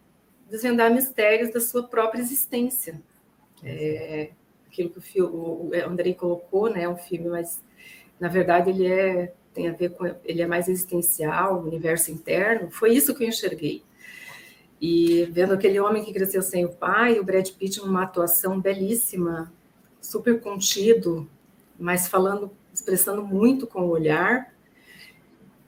[0.50, 3.02] desvendar mistérios da sua própria existência.
[3.64, 4.30] É,
[4.68, 7.62] aquilo que o, o Andrei colocou, né, um filme, mas
[8.20, 12.70] na verdade ele é tem a ver com ele é mais existencial, universo interno.
[12.72, 13.84] Foi isso que eu enxerguei.
[14.80, 19.52] E vendo aquele homem que cresceu sem o pai, o Brad Pitt numa atuação belíssima,
[20.02, 21.30] super contido,
[21.78, 24.54] mas falando, expressando muito com o olhar,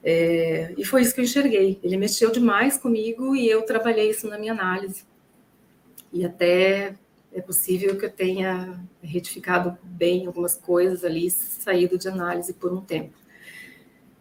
[0.04, 1.78] é, e foi isso que eu enxerguei.
[1.82, 5.04] Ele mexeu demais comigo e eu trabalhei isso na minha análise.
[6.12, 6.94] E até
[7.32, 12.80] é possível que eu tenha retificado bem algumas coisas ali, saído de análise por um
[12.80, 13.14] tempo.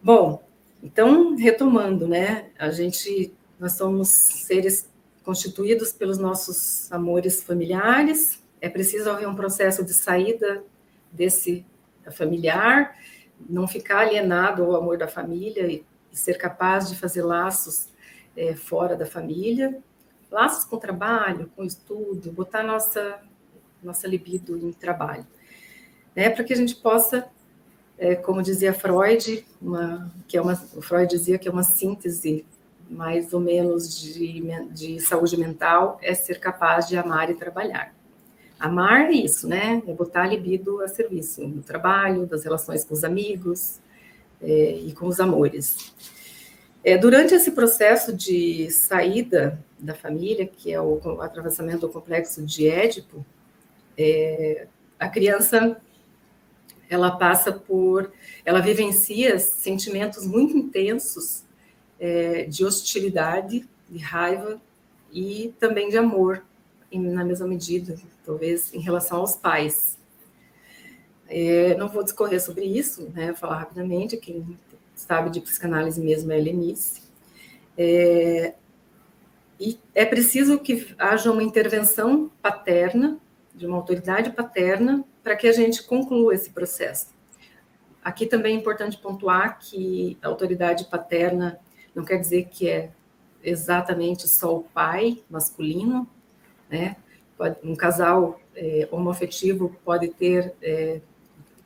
[0.01, 0.43] Bom,
[0.81, 2.49] então, retomando, né?
[2.57, 4.89] A gente, nós somos seres
[5.23, 8.41] constituídos pelos nossos amores familiares.
[8.59, 10.63] É preciso haver um processo de saída
[11.11, 11.65] desse
[12.11, 12.95] familiar
[13.49, 17.87] não ficar alienado ao amor da família e, ser capaz de fazer laços
[18.35, 19.79] é, fora da família,
[20.29, 23.21] laços com trabalho, com estudo, botar nossa
[23.81, 25.25] nossa libido em trabalho,
[26.15, 26.29] né?
[26.29, 27.27] Para que a gente possa,
[27.97, 32.45] é, como dizia Freud, uma, que é uma, o Freud dizia que é uma síntese
[32.89, 37.93] mais ou menos de, de saúde mental, é ser capaz de amar e trabalhar.
[38.61, 39.81] Amar é isso, né?
[39.87, 43.79] É botar a libido a serviço do trabalho, das relações com os amigos
[44.39, 45.93] é, e com os amores.
[46.83, 52.67] É, durante esse processo de saída da família, que é o, atravessamento do complexo de
[52.67, 53.25] Édipo,
[53.97, 54.67] é,
[54.99, 55.81] a criança
[56.87, 58.11] ela passa por,
[58.45, 61.43] ela vivencia sentimentos muito intensos
[61.99, 64.61] é, de hostilidade, de raiva
[65.11, 66.43] e também de amor,
[66.99, 69.97] na mesma medida, talvez em relação aos pais.
[71.27, 74.57] É, não vou discorrer sobre isso, né, falar rapidamente, quem
[74.93, 77.03] sabe de psicanálise mesmo é a Helenice.
[77.77, 78.53] É,
[79.59, 83.17] e é preciso que haja uma intervenção paterna,
[83.53, 87.07] de uma autoridade paterna, para que a gente conclua esse processo.
[88.03, 91.59] Aqui também é importante pontuar que a autoridade paterna
[91.93, 92.91] não quer dizer que é
[93.43, 96.07] exatamente só o pai masculino,
[96.71, 96.95] né?
[97.63, 101.01] Um casal é, homoafetivo pode ter, é,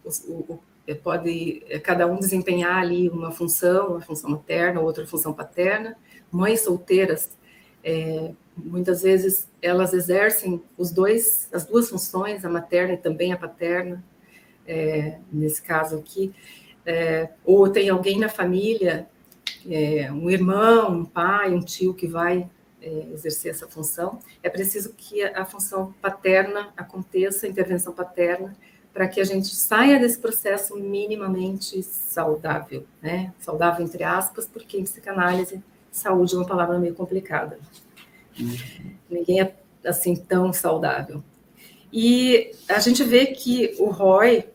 [0.04, 5.06] o, o, é, pode é, cada um desempenhar ali uma função, uma função materna, outra
[5.06, 5.98] função paterna.
[6.32, 7.32] Mães solteiras,
[7.84, 13.38] é, muitas vezes elas exercem os dois, as duas funções, a materna e também a
[13.38, 14.04] paterna.
[14.68, 16.34] É, nesse caso aqui,
[17.44, 19.08] ou tem alguém na família
[19.70, 22.50] é, um irmão, um pai, um tio que vai
[22.86, 28.56] é, exercer essa função, é preciso que a, a função paterna aconteça, a intervenção paterna,
[28.94, 33.34] para que a gente saia desse processo minimamente saudável, né?
[33.42, 37.60] Saudável entre aspas, porque em psicanálise saúde é uma palavra meio complicada.
[39.10, 41.24] Ninguém é assim tão saudável.
[41.92, 44.46] E a gente vê que o Roy,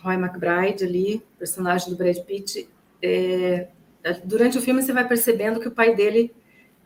[0.00, 2.68] Roy McBride ali, personagem do Brad Pitt,
[3.02, 3.68] é,
[4.24, 6.32] durante o filme você vai percebendo que o pai dele,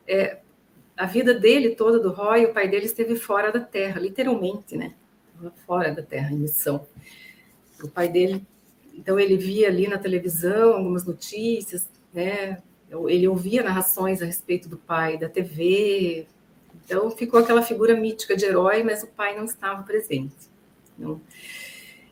[0.06, 0.38] é,
[0.96, 4.94] a vida dele toda do Roy, o pai dele esteve fora da Terra, literalmente, né?
[5.66, 6.86] Fora da Terra, em missão.
[7.82, 8.46] O pai dele,
[8.94, 12.62] então ele via ali na televisão algumas notícias, né?
[13.08, 16.26] Ele ouvia narrações a respeito do pai da TV.
[16.84, 20.50] Então ficou aquela figura mítica de herói, mas o pai não estava presente.
[20.98, 21.20] Não.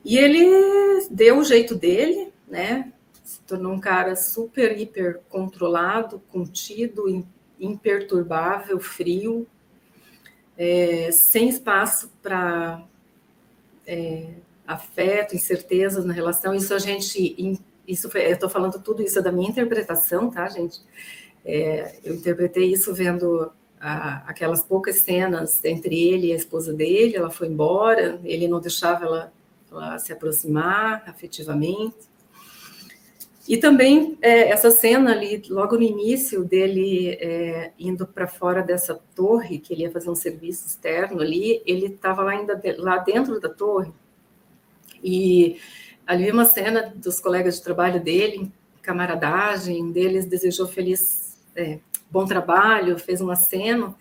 [0.02, 2.90] E ele deu o jeito dele, né?
[3.30, 7.24] se tornou um cara super, hiper controlado, contido,
[7.60, 9.46] imperturbável, frio,
[10.56, 12.82] é, sem espaço para
[13.86, 14.28] é,
[14.66, 16.54] afeto, incertezas na relação.
[16.54, 20.48] Isso a gente, isso foi, eu estou falando tudo isso é da minha interpretação, tá,
[20.48, 20.80] gente?
[21.44, 27.16] É, eu interpretei isso vendo a, aquelas poucas cenas entre ele e a esposa dele.
[27.16, 29.32] Ela foi embora, ele não deixava ela,
[29.70, 32.09] ela se aproximar afetivamente.
[33.50, 38.94] E também é, essa cena ali, logo no início dele é, indo para fora dessa
[39.12, 42.98] torre, que ele ia fazer um serviço externo ali, ele estava lá ainda de, lá
[42.98, 43.92] dentro da torre.
[45.02, 45.58] E
[46.06, 53.00] ali uma cena dos colegas de trabalho dele, camaradagem deles, desejou feliz, é, bom trabalho,
[53.00, 53.96] fez um aceno,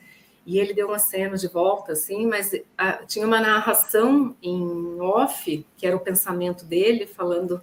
[0.46, 5.66] e ele deu um aceno de volta, assim, mas a, tinha uma narração em off,
[5.76, 7.60] que era o pensamento dele, falando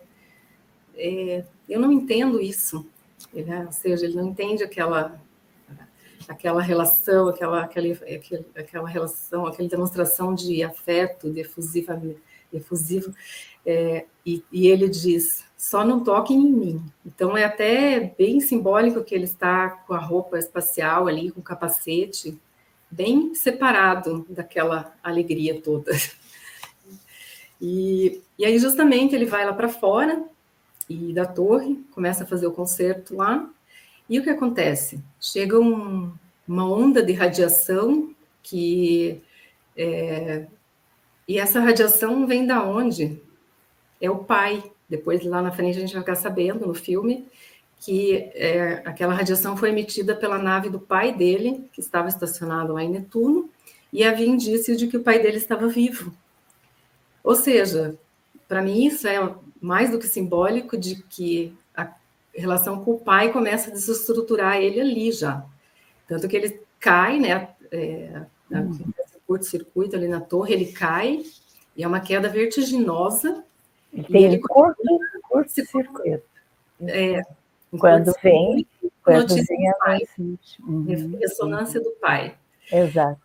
[0.97, 2.87] é, eu não entendo isso,
[3.33, 3.65] né?
[3.67, 5.21] ou seja, ele não entende aquela
[6.29, 7.97] aquela relação, aquela, aquela,
[8.57, 11.41] aquela relação, aquela demonstração de afeto, de
[12.53, 13.15] efusivo,
[13.65, 16.85] é, e, e, ele diz, só não toquem em mim.
[17.05, 21.45] Então é até bem simbólico que ele está com a roupa espacial ali, com o
[21.45, 22.39] capacete,
[22.91, 25.93] bem separado daquela alegria toda.
[27.61, 30.23] E, e aí justamente ele vai lá para fora,
[30.89, 33.49] e da torre, começa a fazer o concerto lá.
[34.09, 35.03] E o que acontece?
[35.21, 36.13] Chega um,
[36.47, 39.21] uma onda de radiação que.
[39.77, 40.47] É,
[41.27, 43.21] e essa radiação vem da onde?
[44.01, 44.63] É o pai.
[44.89, 47.27] Depois, lá na frente, a gente vai ficar sabendo no filme
[47.81, 52.83] que é, aquela radiação foi emitida pela nave do pai dele, que estava estacionado lá
[52.83, 53.51] em Netuno,
[53.93, 56.13] e havia indícios de que o pai dele estava vivo.
[57.23, 57.97] Ou seja,
[58.49, 59.21] para mim isso é
[59.61, 61.93] mais do que simbólico de que a
[62.35, 65.45] relação com o pai começa a desestruturar ele ali já.
[66.07, 67.51] Tanto que ele cai, né?
[67.71, 68.79] É, uhum.
[69.27, 71.23] curto-circuito ali na torre, ele cai,
[71.77, 73.45] e é uma queda vertiginosa.
[73.93, 74.83] Ele tem ele curto,
[75.23, 76.23] curto circuito.
[76.83, 77.23] É,
[77.79, 78.67] quando vem,
[79.03, 79.99] quando vem a
[80.67, 81.17] uhum.
[81.19, 82.37] ressonância do pai.
[82.71, 83.21] Exato.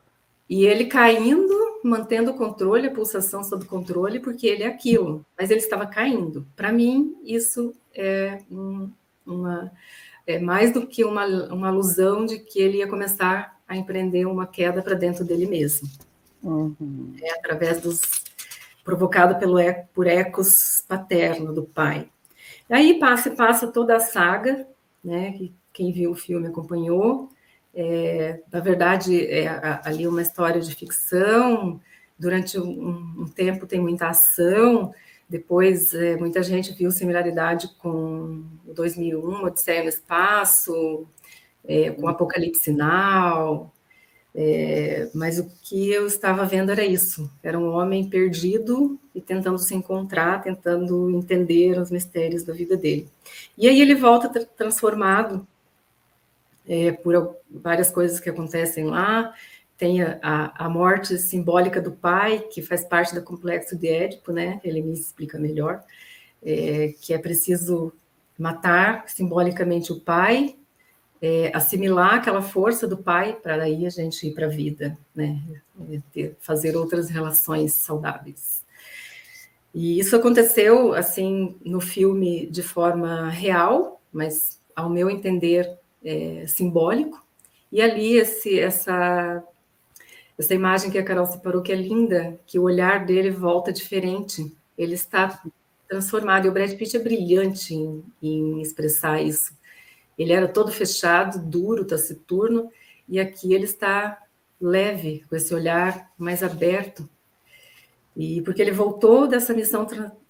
[0.50, 5.50] E ele caindo, mantendo o controle, a pulsação sob controle, porque ele é aquilo, mas
[5.50, 6.46] ele estava caindo.
[6.56, 8.90] Para mim, isso é um,
[9.25, 9.71] uma
[10.25, 14.46] é mais do que uma, uma alusão de que ele ia começar a empreender uma
[14.46, 15.90] queda para dentro dele mesmo.
[16.44, 17.13] Uhum.
[17.21, 18.02] É através dos
[18.84, 19.58] provocado pelo
[19.94, 22.10] por ecos paterno do pai.
[22.69, 24.67] Aí passa passa toda a saga,
[25.04, 25.32] né?
[25.34, 27.29] Que quem viu o filme acompanhou
[27.74, 29.48] é, na verdade, é
[29.84, 31.80] ali uma história de ficção.
[32.17, 34.94] Durante um, um tempo tem muita ação.
[35.28, 41.08] Depois, é, muita gente viu similaridade com o 2001, Odisseia no Espaço,
[41.63, 43.72] é, com Apocalipse Now.
[44.34, 49.60] É, mas o que eu estava vendo era isso: era um homem perdido e tentando
[49.60, 53.10] se encontrar, tentando entender os mistérios da vida dele.
[53.58, 55.48] E aí ele volta transformado
[56.72, 59.36] é, por várias coisas que acontecem lá.
[59.78, 64.62] Tem a, a, morte simbólica do pai, que faz parte do complexo de Édipo, né?
[64.63, 65.84] Ele me explica melhor,
[66.42, 67.92] é, que é preciso
[68.40, 70.56] matar simbolicamente o pai
[71.22, 75.42] é, assimilar aquela força do pai para aí a gente ir para a vida, né?
[76.13, 78.63] Ter, fazer outras relações saudáveis.
[79.74, 87.23] E isso aconteceu assim no filme de forma real, mas ao meu entender é, simbólico.
[87.71, 89.43] E ali esse, essa
[90.41, 94.52] essa imagem que a Carol separou que é linda, que o olhar dele volta diferente.
[94.77, 95.39] Ele está
[95.87, 96.45] transformado.
[96.45, 99.56] E o Brad Pitt é brilhante em, em expressar isso.
[100.17, 102.69] Ele era todo fechado, duro, taciturno,
[103.08, 104.19] e aqui ele está
[104.60, 107.08] leve, com esse olhar mais aberto.
[108.15, 109.87] E porque ele voltou dessa missão,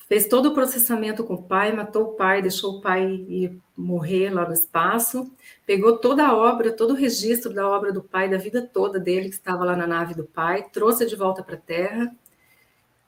[0.08, 4.30] fez todo o processamento com o pai, matou o pai, deixou o pai ir morrer
[4.30, 5.32] lá no espaço,
[5.66, 9.30] pegou toda a obra, todo o registro da obra do pai, da vida toda dele,
[9.30, 12.16] que estava lá na nave do pai, trouxe de volta para a Terra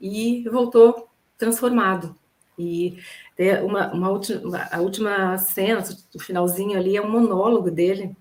[0.02, 1.08] e voltou
[1.38, 2.16] transformado.
[2.58, 2.98] E
[3.64, 8.16] uma, uma última, a última cena, o finalzinho ali, é um monólogo dele,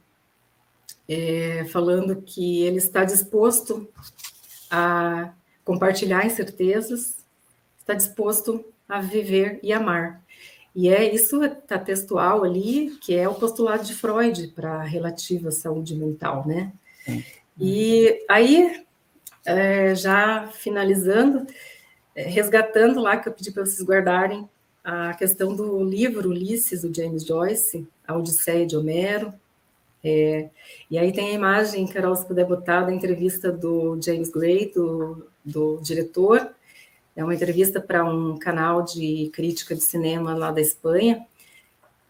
[1.08, 3.88] é, falando que ele está disposto
[4.70, 5.32] a
[5.64, 7.24] compartilhar incertezas,
[7.78, 10.21] está disposto a viver e amar.
[10.74, 15.50] E é isso está textual ali, que é o postulado de Freud para a relativa
[15.50, 16.72] saúde mental, né?
[17.60, 18.84] E aí,
[19.44, 21.46] é, já finalizando,
[22.14, 24.48] é, resgatando lá, que eu pedi para vocês guardarem,
[24.82, 29.32] a questão do livro Ulisses, do James Joyce, a Odisseia de Homero.
[30.02, 30.48] É,
[30.90, 35.26] e aí tem a imagem, Carol, se puder botar, da entrevista do James Gray, do,
[35.44, 36.52] do diretor.
[37.14, 41.26] É uma entrevista para um canal de crítica de cinema lá da Espanha.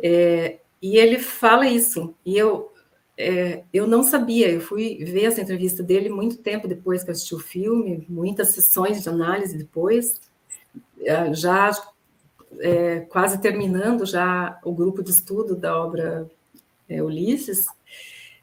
[0.00, 2.14] É, e ele fala isso.
[2.24, 2.72] E eu
[3.16, 7.12] é, eu não sabia, eu fui ver essa entrevista dele muito tempo depois que eu
[7.12, 10.20] assisti o filme, muitas sessões de análise depois,
[11.00, 11.70] é, já
[12.58, 16.28] é, quase terminando já o grupo de estudo da obra
[16.88, 17.66] é, Ulisses,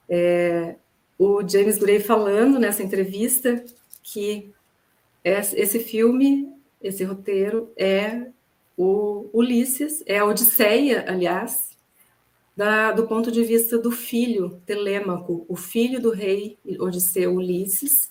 [0.08, 0.76] é,
[1.18, 3.64] o James Gray falando nessa entrevista
[4.02, 4.54] que
[5.30, 6.52] esse filme,
[6.82, 8.28] esse roteiro é
[8.78, 11.78] o Ulisses, é a Odisseia, aliás,
[12.56, 18.10] da, do ponto de vista do filho Telêmaco, o filho do rei Odisseu Ulisses,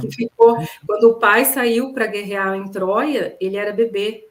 [0.00, 0.56] que ficou
[0.86, 4.28] quando o pai saiu para guerrear em Troia, ele era bebê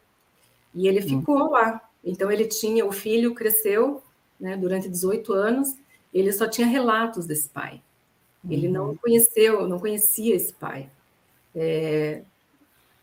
[0.76, 1.20] e ele hum.
[1.20, 1.82] ficou lá.
[2.04, 4.02] Então ele tinha o filho cresceu,
[4.40, 5.76] né, durante 18 anos,
[6.14, 7.82] ele só tinha relatos desse pai.
[8.50, 8.96] Ele não uhum.
[8.96, 10.90] conheceu, não conhecia esse pai.
[11.60, 12.22] É,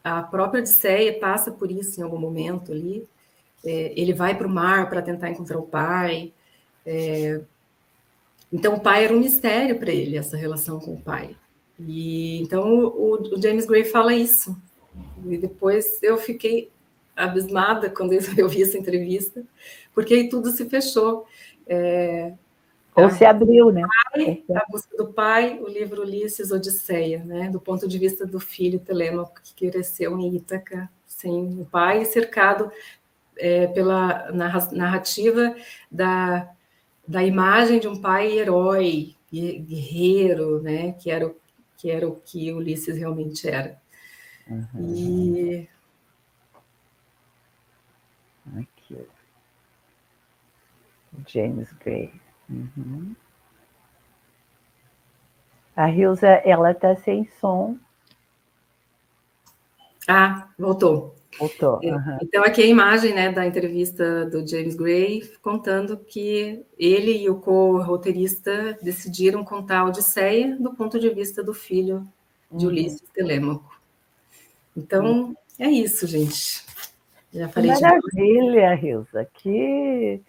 [0.05, 3.09] a própria Odisseia passa por isso em algum momento ali.
[3.65, 6.33] É, ele vai para o mar para tentar encontrar o pai.
[6.87, 7.41] É,
[8.53, 11.37] então, o pai era um mistério para ele, essa relação com o pai.
[11.79, 14.57] E então o, o, James Gray fala isso.
[15.27, 16.71] E depois eu fiquei
[17.17, 19.43] abismada quando eu vi essa entrevista,
[19.93, 21.27] porque aí tudo se fechou.
[21.67, 22.33] É,
[22.97, 23.83] Ou se abriu, né?
[24.13, 27.51] Pai, a busca do pai, o livro Ulisses Odisseia, né?
[27.51, 32.71] Do ponto de vista do filho Telêmaco, que cresceu em Ítaca, sem o pai, cercado
[33.37, 35.55] é, pela narrativa
[35.91, 36.51] da
[37.07, 40.93] da imagem de um pai herói, guerreiro, né?
[40.93, 41.37] Que era o
[41.77, 43.79] que, era o que Ulisses realmente era.
[44.49, 44.95] Uhum.
[44.95, 45.69] E...
[48.57, 49.07] Aqui.
[51.27, 52.13] James Gray.
[52.49, 53.15] Uhum.
[55.77, 57.77] A Rilza, ela está sem som.
[60.07, 61.15] Ah, voltou.
[61.39, 61.81] Voltou.
[61.83, 62.19] Uhum.
[62.23, 67.29] Então, aqui é a imagem né, da entrevista do James Gray, contando que ele e
[67.29, 72.07] o co-roteirista decidiram contar a Odisseia do ponto de vista do filho
[72.53, 72.71] de uhum.
[72.71, 73.81] Ulisses Telêmaco.
[74.77, 75.37] Então, uhum.
[75.59, 76.65] é isso, gente.
[77.33, 78.83] Já falei Maravilha, de...
[78.83, 79.29] Rilza.
[79.35, 80.21] Que,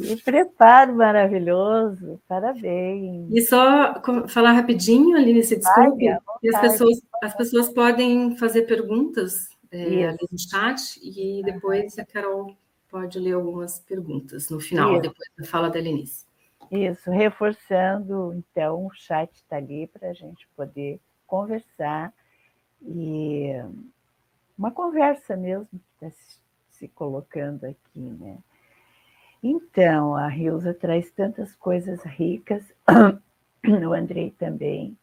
[0.00, 2.20] que preparo maravilhoso.
[2.26, 3.30] Parabéns.
[3.30, 6.08] E só falar rapidinho, Aline, se desculpe.
[6.08, 12.56] As, pessoas, as pessoas podem fazer perguntas é, ali no chat e depois a Carol
[12.88, 15.02] pode ler algumas perguntas no final, Isso.
[15.02, 16.26] depois da fala da Lenice.
[16.70, 22.12] Isso, reforçando, então, o chat está ali para a gente poder conversar
[22.82, 23.52] e
[24.56, 26.16] uma conversa mesmo que está
[26.70, 28.38] se colocando aqui, né?
[29.42, 32.62] Então, a Rilza traz tantas coisas ricas,
[33.64, 34.96] o Andrei também,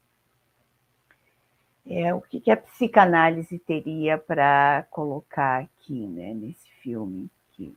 [1.90, 7.30] É, o que, que a psicanálise teria para colocar aqui, né, nesse filme?
[7.54, 7.74] Que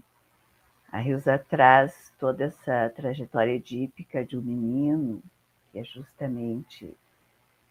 [0.90, 5.22] a Rilsa traz toda essa trajetória edípica de um menino,
[5.70, 6.92] que é justamente.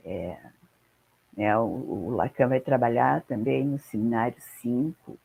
[0.05, 0.37] É,
[1.35, 5.19] né, o, o, Lacan vai trabalhar também no Seminário 5,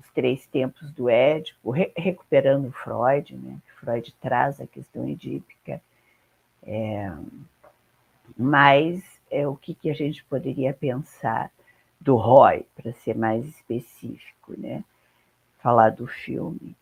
[0.00, 3.58] os três tempos do Édipo, re, recuperando Freud, né?
[3.78, 5.80] Freud traz a questão edípica.
[6.62, 7.12] É,
[8.36, 11.50] mas é, o que, que a gente poderia pensar
[12.00, 14.82] do Roy, para ser mais específico, né?
[15.62, 16.74] falar do filme.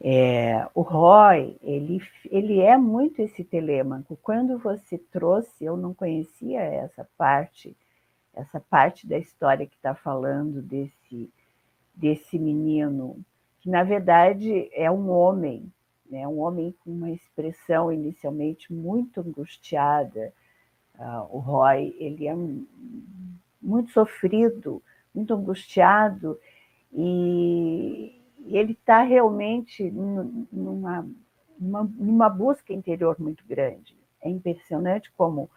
[0.00, 4.18] É, o Roy, ele, ele é muito esse telêmaco.
[4.22, 7.74] Quando você trouxe, eu não conhecia essa parte,
[8.34, 11.30] essa parte da história que está falando desse,
[11.94, 13.18] desse menino,
[13.60, 15.72] que na verdade é um homem,
[16.10, 16.26] né?
[16.26, 20.32] um homem com uma expressão inicialmente muito angustiada,
[20.98, 22.36] Uh, o Roy ele é
[23.60, 24.80] muito sofrido,
[25.12, 26.38] muito angustiado
[26.92, 31.04] e ele está realmente numa,
[31.58, 33.96] numa, numa, busca interior muito grande.
[34.22, 35.50] É impressionante como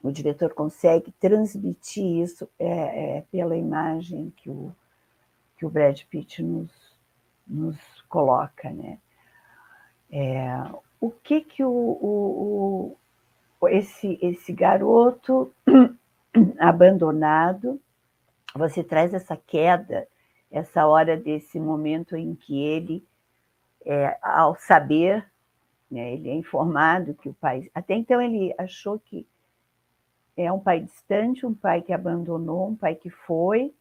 [0.00, 4.72] o diretor consegue transmitir isso é, é, pela imagem que o,
[5.58, 6.70] que o Brad Pitt nos,
[7.46, 7.76] nos
[8.08, 8.98] coloca, né?
[10.10, 10.46] É,
[11.00, 12.96] o que que o,
[13.60, 15.52] o, esse, esse garoto
[16.58, 17.80] abandonado,
[18.54, 20.06] você traz essa queda,
[20.50, 23.06] essa hora desse momento em que ele,
[23.84, 25.28] é, ao saber,
[25.90, 27.68] né, ele é informado que o pai.
[27.74, 29.26] Até então ele achou que
[30.36, 33.74] é um pai distante, um pai que abandonou, um pai que foi,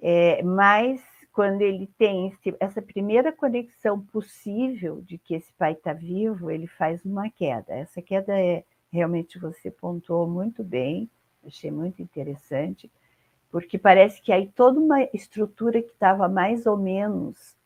[0.00, 5.92] é, mas quando ele tem esse, essa primeira conexão possível de que esse pai está
[5.92, 7.74] vivo, ele faz uma queda.
[7.74, 11.08] Essa queda é realmente você pontuou muito bem,
[11.46, 12.90] achei muito interessante,
[13.50, 17.56] porque parece que aí toda uma estrutura que estava mais ou menos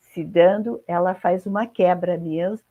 [0.00, 2.66] se dando, ela faz uma quebra mesmo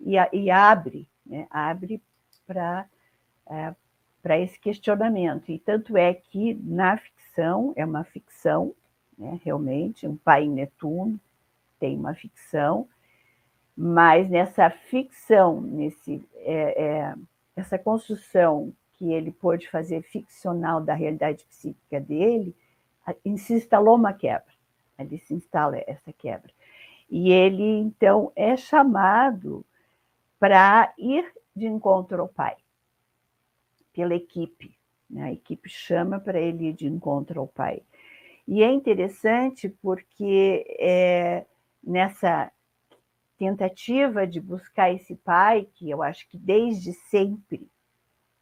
[0.00, 1.46] e, e abre, né?
[1.50, 2.02] abre
[2.46, 2.86] para
[3.48, 3.74] é,
[4.26, 5.52] para esse questionamento.
[5.52, 6.98] E tanto é que na
[7.36, 8.74] ficção, é uma ficção,
[9.18, 9.38] né?
[9.44, 11.20] realmente, um pai em Netuno,
[11.78, 12.88] tem uma ficção,
[13.76, 17.14] mas nessa ficção, nesse, é, é,
[17.54, 22.56] essa construção que ele pôde fazer ficcional da realidade psíquica dele,
[23.36, 24.52] se instalou uma quebra,
[24.96, 26.50] ali se instala essa quebra.
[27.10, 29.64] E ele, então, é chamado
[30.38, 32.56] para ir de encontro ao pai,
[33.92, 34.75] pela equipe.
[35.08, 35.24] Né?
[35.24, 37.82] A equipe chama para ele ir de encontro ao pai.
[38.46, 41.44] E é interessante porque é,
[41.82, 42.50] nessa
[43.38, 47.68] tentativa de buscar esse pai, que eu acho que desde sempre,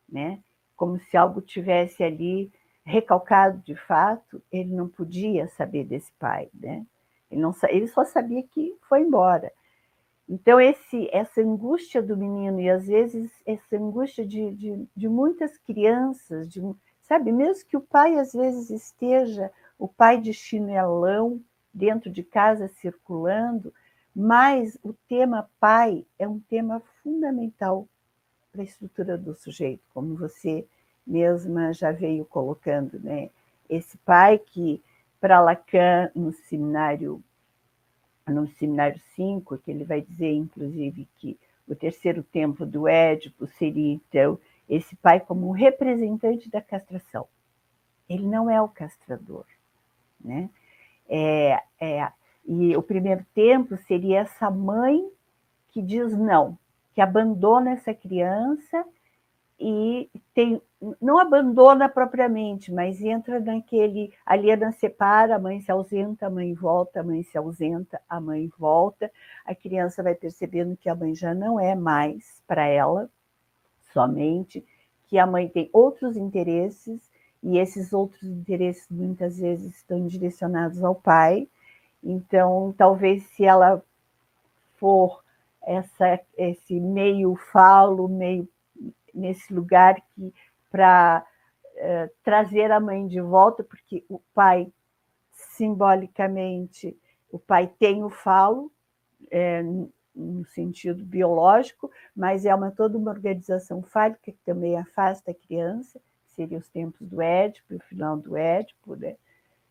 [0.09, 0.41] né,
[0.77, 2.53] como se algo tivesse ali
[2.85, 6.85] recalcado de fato, ele não podia saber desse pai, né?
[7.31, 9.51] Ele, não, ele só sabia que foi embora.
[10.29, 15.59] Então, esse, essa angústia do menino, e às vezes essa angústia de, de, de muitas
[15.59, 16.63] crianças, de,
[17.03, 21.41] sabe, mesmo que o pai às vezes esteja o pai de chinelão
[21.73, 23.73] dentro de casa circulando,
[24.17, 27.87] mas o tema pai é um tema fundamental
[28.51, 30.65] para a estrutura do sujeito, como você
[31.07, 33.29] mesma já veio colocando, né?
[33.69, 34.83] Esse pai que
[35.21, 37.23] para Lacan no seminário
[38.27, 43.93] no seminário 5, que ele vai dizer inclusive que o terceiro tempo do Édipo seria
[43.95, 47.27] então esse pai como um representante da castração.
[48.09, 49.45] Ele não é o castrador,
[50.21, 50.51] né?
[51.09, 52.13] É, é,
[52.47, 55.07] e o primeiro tempo seria essa mãe
[55.71, 56.59] que diz não,
[56.95, 58.85] que abandona essa criança
[59.59, 60.61] e tem,
[61.01, 67.01] não abandona propriamente, mas entra naquele aliena separa, a mãe se ausenta, a mãe volta,
[67.01, 69.11] a mãe se ausenta, a mãe volta.
[69.45, 73.09] A criança vai percebendo que a mãe já não é mais para ela
[73.93, 74.65] somente,
[75.07, 77.11] que a mãe tem outros interesses
[77.43, 81.49] e esses outros interesses muitas vezes estão direcionados ao pai.
[82.03, 83.83] Então, talvez se ela
[84.77, 85.23] for
[85.63, 88.49] essa, esse meio falo, meio
[89.15, 90.35] nesse lugar que
[90.75, 91.25] para
[91.77, 94.73] é, trazer a mãe de volta, porque o pai
[95.31, 96.99] simbolicamente
[97.31, 98.73] o pai tem o falo
[99.31, 99.63] é,
[100.13, 106.01] no sentido biológico, mas é uma toda uma organização fálica que também afasta a criança
[106.35, 109.17] seria os tempos do Édipo, o final do Édipo, né?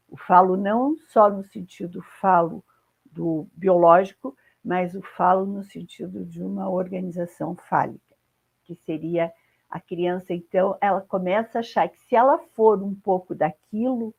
[0.08, 2.64] O falo não só no sentido falo
[3.06, 8.16] do biológico, mas o falo no sentido de uma organização fálica,
[8.64, 9.34] que seria
[9.74, 14.14] A criança, então, ela começa a achar que se ela for um pouco daquilo,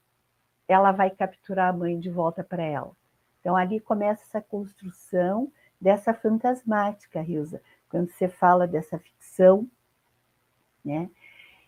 [0.66, 2.90] ela vai capturar a mãe de volta para ela.
[3.38, 9.70] Então, ali começa essa construção dessa fantasmática, Rilza, quando você fala dessa ficção,
[10.84, 11.09] né?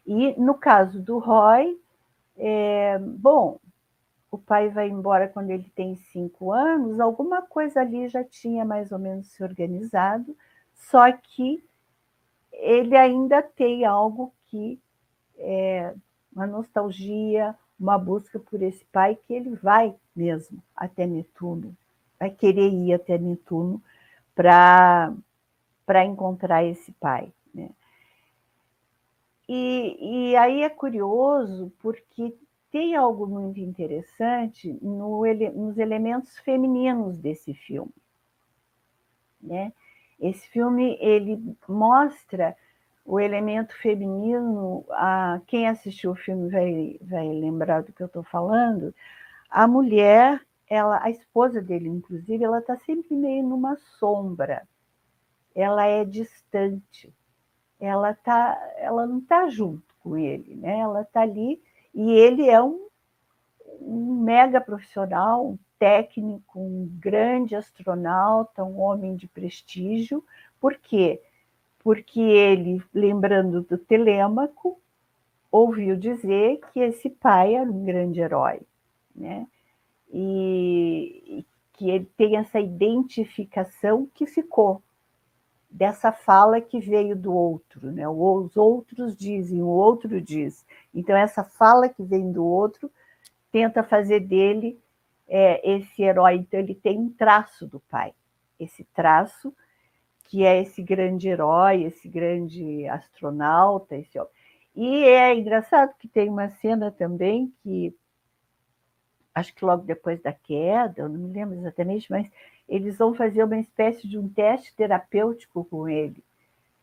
[0.05, 1.80] E no caso do Roy,
[2.37, 3.61] é, bom,
[4.32, 8.91] o pai vai embora quando ele tem cinco anos, alguma coisa ali já tinha mais
[8.91, 10.37] ou menos se organizado,
[10.74, 11.64] só que
[12.57, 14.81] ele ainda tem algo que
[15.39, 15.95] é
[16.35, 21.77] uma nostalgia, uma busca por esse pai que ele vai mesmo até Netuno,
[22.19, 23.83] vai querer ir até Netuno
[24.35, 25.15] para
[26.05, 27.33] encontrar esse pai.
[27.55, 27.71] Né?
[29.49, 32.35] E, e aí é curioso porque
[32.71, 35.23] tem algo muito interessante no,
[35.55, 37.93] nos elementos femininos desse filme.
[39.41, 39.73] Né?
[40.19, 42.57] Esse filme ele mostra
[43.05, 48.25] o elemento feminino, a, quem assistiu o filme vai, vai lembrar do que eu estou
[48.25, 48.93] falando,
[49.49, 54.67] a mulher, ela, a esposa dele, inclusive, ela está sempre meio numa sombra,
[55.55, 57.14] ela é distante,
[57.79, 60.81] ela, tá, ela não está junto com ele, né?
[60.81, 61.62] ela está ali
[61.95, 62.86] e ele é um,
[63.81, 70.24] um mega profissional, um técnico, um grande astronauta, um homem de prestígio,
[70.61, 71.20] por quê?
[71.81, 74.81] Porque ele, lembrando do Telêmaco,
[75.51, 78.61] ouviu dizer que esse pai era um grande herói,
[79.14, 79.47] né?
[80.12, 84.83] E, que ele tem essa identificação que ficou
[85.70, 88.09] dessa fala que veio do outro, né?
[88.09, 90.64] Os outros dizem, o outro diz.
[90.95, 92.91] Então essa fala que vem do outro
[93.57, 94.79] tenta fazer dele
[95.27, 96.35] é, esse herói.
[96.35, 98.13] Então ele tem um traço do pai.
[98.61, 99.57] Esse traço
[100.25, 104.31] que é esse grande herói, esse grande astronauta, esse homem.
[104.75, 107.97] E é engraçado que tem uma cena também que
[109.35, 112.31] acho que logo depois da queda, eu não me lembro exatamente, mas
[112.69, 116.23] eles vão fazer uma espécie de um teste terapêutico com ele.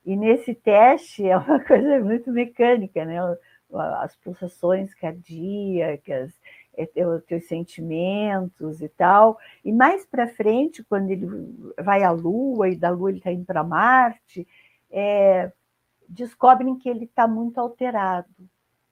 [0.03, 3.19] E nesse teste é uma coisa muito mecânica, né?
[3.99, 6.34] As pulsações cardíacas,
[7.28, 9.38] teus sentimentos e tal.
[9.63, 11.28] E mais para frente, quando ele
[11.80, 14.47] vai à Lua e da Lua ele está indo para Marte,
[14.91, 15.51] é,
[16.07, 18.28] descobrem que ele está muito alterado,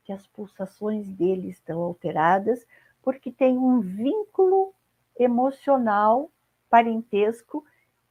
[0.03, 2.65] que as pulsações dele estão alteradas,
[3.01, 4.73] porque tem um vínculo
[5.17, 6.31] emocional
[6.69, 7.63] parentesco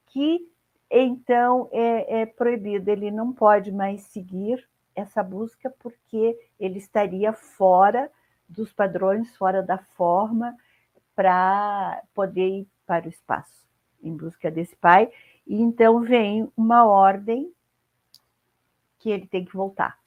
[0.06, 0.48] que
[0.90, 8.10] então é, é proibido, ele não pode mais seguir essa busca porque ele estaria fora
[8.50, 10.56] dos padrões, fora da forma,
[11.14, 13.66] para poder ir para o espaço,
[14.02, 15.10] em busca desse pai.
[15.46, 17.52] E então vem uma ordem
[18.98, 19.98] que ele tem que voltar.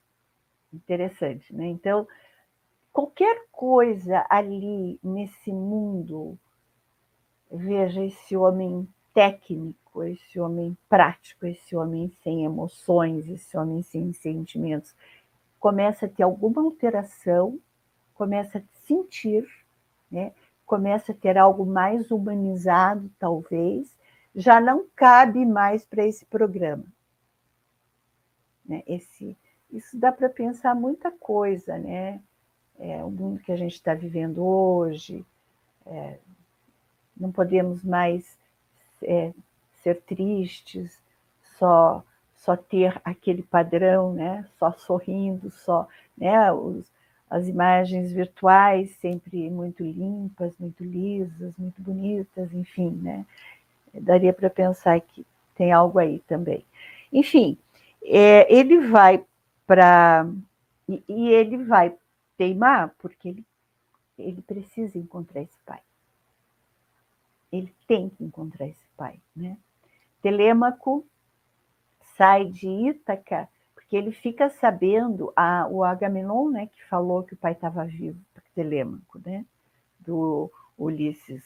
[0.72, 1.66] Interessante, né?
[1.66, 2.06] Então,
[2.92, 6.38] qualquer coisa ali nesse mundo,
[7.50, 14.94] veja esse homem técnico, esse homem prático, esse homem sem emoções, esse homem sem sentimentos,
[15.58, 17.58] começa a ter alguma alteração
[18.14, 19.46] começa a sentir,
[20.10, 20.32] né?
[20.64, 23.94] começa a ter algo mais humanizado, talvez,
[24.34, 26.84] já não cabe mais para esse programa.
[28.64, 28.82] Né?
[28.86, 29.36] Esse,
[29.70, 32.20] isso dá para pensar muita coisa, né?
[32.76, 35.24] É, o mundo que a gente está vivendo hoje,
[35.86, 36.18] é,
[37.16, 38.36] não podemos mais
[39.02, 39.32] é,
[39.82, 41.00] ser tristes,
[41.56, 42.02] só
[42.44, 44.46] só ter aquele padrão, né?
[44.58, 46.52] Só sorrindo, só, né?
[46.52, 46.92] Os,
[47.34, 53.26] as imagens virtuais sempre muito limpas, muito lisas, muito bonitas, enfim, né?
[53.92, 56.64] Daria para pensar que tem algo aí também.
[57.12, 57.58] Enfim,
[58.04, 59.24] é, ele vai
[59.66, 60.30] para.
[60.88, 61.92] E, e, ele vai
[62.36, 63.44] teimar porque ele,
[64.16, 65.80] ele precisa encontrar esse pai.
[67.50, 69.56] Ele tem que encontrar esse pai, né?
[70.22, 71.04] Telêmaco
[72.16, 73.48] sai de Ítaca
[73.84, 78.18] porque ele fica sabendo, a, o Agamenon, né, que falou que o pai estava vivo,
[78.54, 79.44] Telêmaco, né,
[80.00, 81.44] do Ulisses,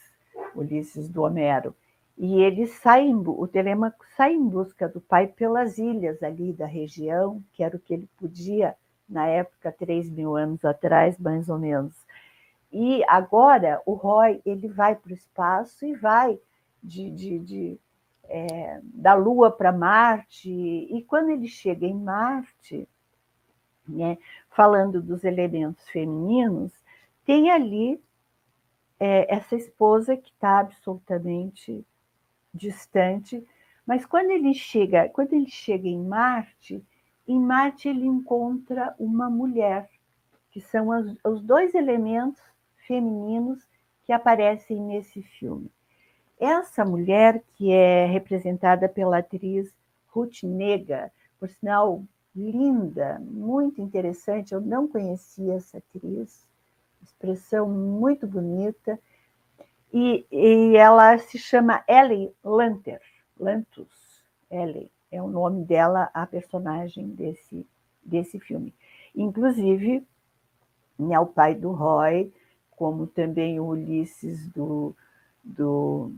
[0.55, 1.75] Ulisses do Homero,
[2.17, 7.43] e ele sai, o Telêmaco sai em busca do pai pelas ilhas ali da região,
[7.53, 8.75] que era o que ele podia
[9.07, 11.95] na época, 3 mil anos atrás, mais ou menos.
[12.71, 16.39] E agora o Roy ele vai para o espaço e vai
[16.83, 17.79] de, de, de
[18.29, 22.87] é, da Lua para Marte, e quando ele chega em Marte,
[23.87, 24.17] né,
[24.49, 26.71] falando dos elementos femininos,
[27.25, 28.01] tem ali
[28.99, 31.85] é, essa esposa que está absolutamente
[32.53, 33.45] distante,
[33.85, 36.85] mas quando ele chega, quando ele chega em Marte,
[37.27, 39.89] em Marte ele encontra uma mulher,
[40.51, 42.41] que são as, os dois elementos
[42.87, 43.67] femininos
[44.03, 45.71] que aparecem nesse filme.
[46.39, 49.69] Essa mulher, que é representada pela atriz
[50.07, 56.47] Ruth Nega, por sinal linda, muito interessante, eu não conhecia essa atriz,
[57.03, 58.97] expressão muito bonita,
[59.91, 63.01] e, e ela se chama Ellie Lanter,
[63.37, 67.67] Lantus, Ellie, é o nome dela, a personagem desse,
[68.03, 68.73] desse filme.
[69.15, 70.05] Inclusive,
[70.97, 72.31] né, o pai do Roy,
[72.71, 74.95] como também o Ulisses do,
[75.43, 76.13] do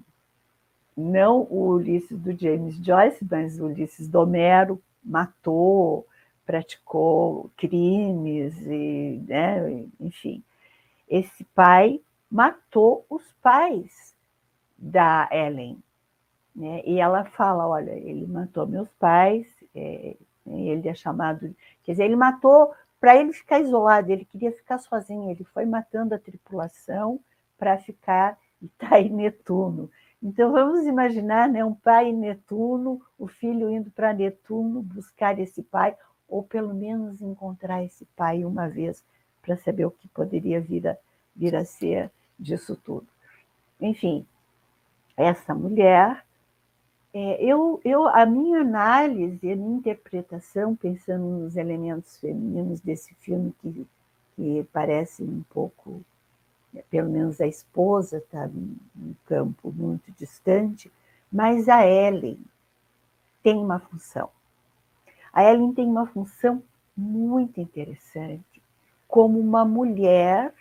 [0.95, 6.05] não o Ulisses do James Joyce, mas o Ulisses do Homero, matou,
[6.45, 10.43] praticou crimes, e, né, enfim.
[11.09, 14.15] Esse pai matou os pais
[14.77, 15.81] da Ellen.
[16.55, 16.81] Né?
[16.85, 20.15] E ela fala: olha, ele matou meus pais, é,
[20.45, 21.53] ele é chamado.
[21.83, 26.13] Quer dizer, ele matou para ele ficar isolado, ele queria ficar sozinho, ele foi matando
[26.13, 27.19] a tripulação
[27.57, 29.89] para ficar e tá em Netuno.
[30.21, 35.63] Então vamos imaginar né, um pai em Netuno, o filho indo para Netuno buscar esse
[35.63, 35.95] pai,
[36.27, 39.03] ou pelo menos encontrar esse pai uma vez
[39.41, 40.97] para saber o que poderia vir a,
[41.35, 43.07] vir a ser disso tudo.
[43.79, 44.25] Enfim,
[45.17, 46.23] essa mulher,
[47.13, 53.53] é, eu, eu, a minha análise, a minha interpretação, pensando nos elementos femininos desse filme,
[53.59, 53.87] que,
[54.35, 56.01] que parece um pouco,
[56.89, 60.91] pelo menos a esposa está num campo muito distante,
[61.31, 62.39] mas a Ellen
[63.43, 64.29] tem uma função.
[65.33, 66.61] A Ellen tem uma função
[66.95, 68.61] muito interessante
[69.07, 70.53] como uma mulher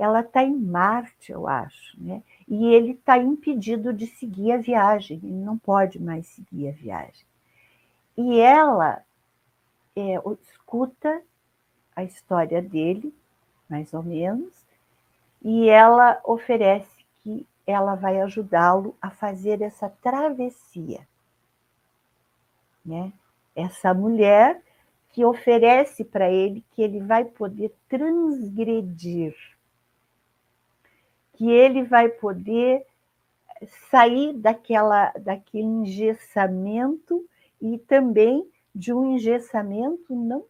[0.00, 2.22] ela está em Marte, eu acho, né?
[2.48, 7.26] E ele está impedido de seguir a viagem, ele não pode mais seguir a viagem.
[8.16, 9.04] E ela
[9.94, 11.22] é, escuta
[11.94, 13.14] a história dele,
[13.70, 14.52] mais ou menos,
[15.40, 21.06] e ela oferece que ela vai ajudá-lo a fazer essa travessia.
[22.84, 23.12] Né?
[23.54, 24.60] Essa mulher
[25.10, 29.34] que oferece para ele que ele vai poder transgredir
[31.40, 32.84] que ele vai poder
[33.90, 37.26] sair daquela, daquele engessamento
[37.58, 40.44] e também de um engessamento não,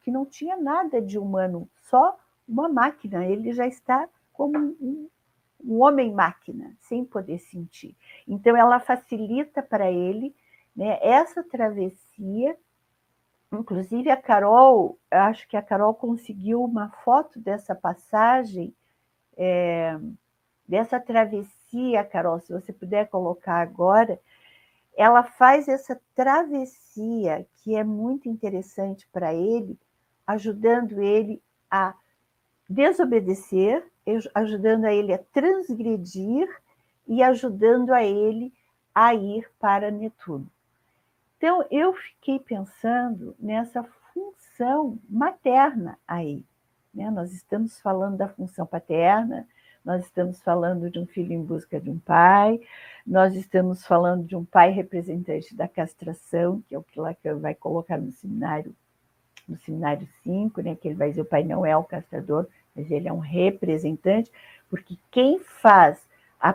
[0.00, 2.16] que não tinha nada de humano, só
[2.46, 3.26] uma máquina.
[3.26, 5.08] Ele já está como um,
[5.64, 7.96] um homem-máquina, sem poder sentir.
[8.26, 10.34] Então, ela facilita para ele
[10.74, 12.56] né, essa travessia.
[13.52, 18.74] Inclusive, a Carol, acho que a Carol conseguiu uma foto dessa passagem
[19.36, 19.98] é,
[20.66, 24.18] dessa travessia, Carol, se você puder colocar agora,
[24.96, 29.78] ela faz essa travessia que é muito interessante para ele,
[30.26, 31.94] ajudando ele a
[32.68, 33.84] desobedecer,
[34.34, 36.48] ajudando a ele a transgredir
[37.06, 38.52] e ajudando a ele
[38.94, 40.50] a ir para Netuno.
[41.36, 43.82] Então, eu fiquei pensando nessa
[44.12, 46.44] função materna aí.
[46.94, 47.10] Né?
[47.10, 49.46] Nós estamos falando da função paterna,
[49.84, 52.60] nós estamos falando de um filho em busca de um pai,
[53.04, 57.54] nós estamos falando de um pai representante da castração, que é o que Lacan vai
[57.54, 58.74] colocar no seminário,
[59.48, 60.76] no seminário 5, né?
[60.76, 64.30] que ele vai dizer o pai não é o castrador, mas ele é um representante,
[64.68, 66.00] porque quem faz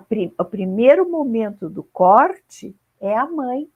[0.09, 3.69] prim, o primeiro momento do corte é a mãe.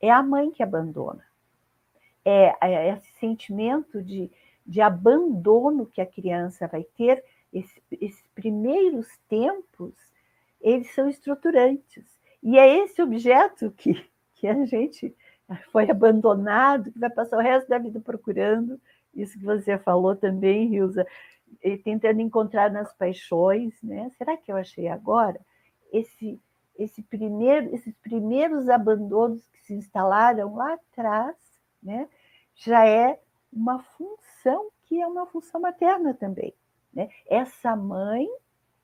[0.00, 1.24] É a mãe que abandona.
[2.24, 4.30] É, é esse sentimento de
[4.66, 9.94] de abandono que a criança vai ter, esse, esses primeiros tempos,
[10.60, 12.04] eles são estruturantes.
[12.42, 13.94] E é esse objeto que,
[14.34, 15.14] que a gente
[15.72, 18.80] foi abandonado, que vai passar o resto da vida procurando,
[19.14, 21.06] isso que você falou também, Rilza,
[21.82, 24.10] tentando encontrar nas paixões, né?
[24.18, 25.40] Será que eu achei agora?
[25.92, 26.38] Esse,
[26.78, 31.36] esse primeiro, esses primeiros abandonos que se instalaram lá atrás,
[31.82, 32.08] né?
[32.54, 33.18] Já é
[33.52, 36.54] uma função que é uma função materna também.
[36.92, 37.08] Né?
[37.26, 38.28] Essa mãe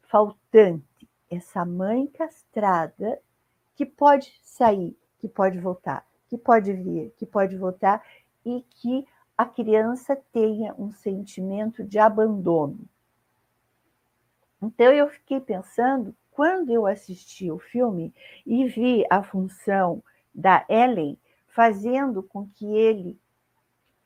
[0.03, 3.19] faltante, essa mãe castrada,
[3.75, 8.03] que pode sair, que pode voltar, que pode vir, que pode voltar,
[8.43, 9.07] e que
[9.37, 12.89] a criança tenha um sentimento de abandono.
[14.63, 18.15] Então eu fiquei pensando, quando eu assisti o filme
[18.47, 20.03] e vi a função
[20.35, 21.19] da Ellen
[21.49, 23.21] fazendo com que ele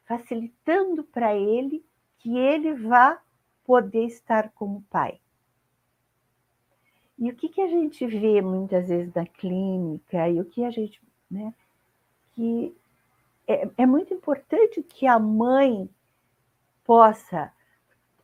[0.04, 1.86] facilitando para ele
[2.18, 3.22] que ele vá
[3.64, 5.20] poder estar como pai.
[7.16, 10.70] E o que, que a gente vê muitas vezes na clínica, e o que a
[10.70, 11.00] gente.
[11.30, 11.54] Né,
[12.36, 12.76] que
[13.48, 15.88] é, é muito importante que a mãe
[16.84, 17.50] possa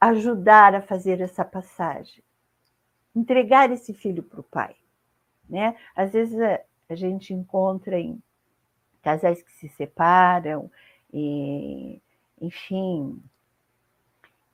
[0.00, 2.22] ajudar a fazer essa passagem,
[3.16, 4.76] entregar esse filho para o pai.
[5.48, 5.76] Né?
[5.96, 6.60] Às vezes a,
[6.90, 8.22] a, gente encontra em
[9.02, 10.70] casais que se separam,
[11.12, 12.00] e,
[12.40, 13.22] enfim,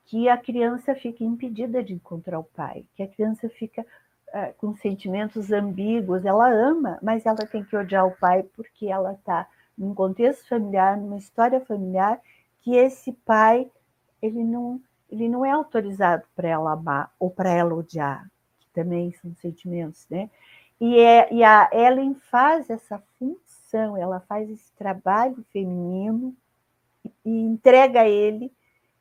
[0.05, 3.87] que a criança fica impedida de encontrar o pai, que a criança fica
[4.59, 9.49] com sentimentos ambíguos, ela ama, mas ela tem que odiar o pai porque ela está
[9.77, 12.21] num contexto familiar, numa história familiar,
[12.61, 13.71] que esse pai
[14.21, 19.11] ele não ele não é autorizado para ela amar ou para ela odiar, que também
[19.13, 20.29] são sentimentos, né?
[20.79, 26.37] E, é, e a Ellen faz essa função, ela faz esse trabalho feminino
[27.25, 28.53] e entrega ele,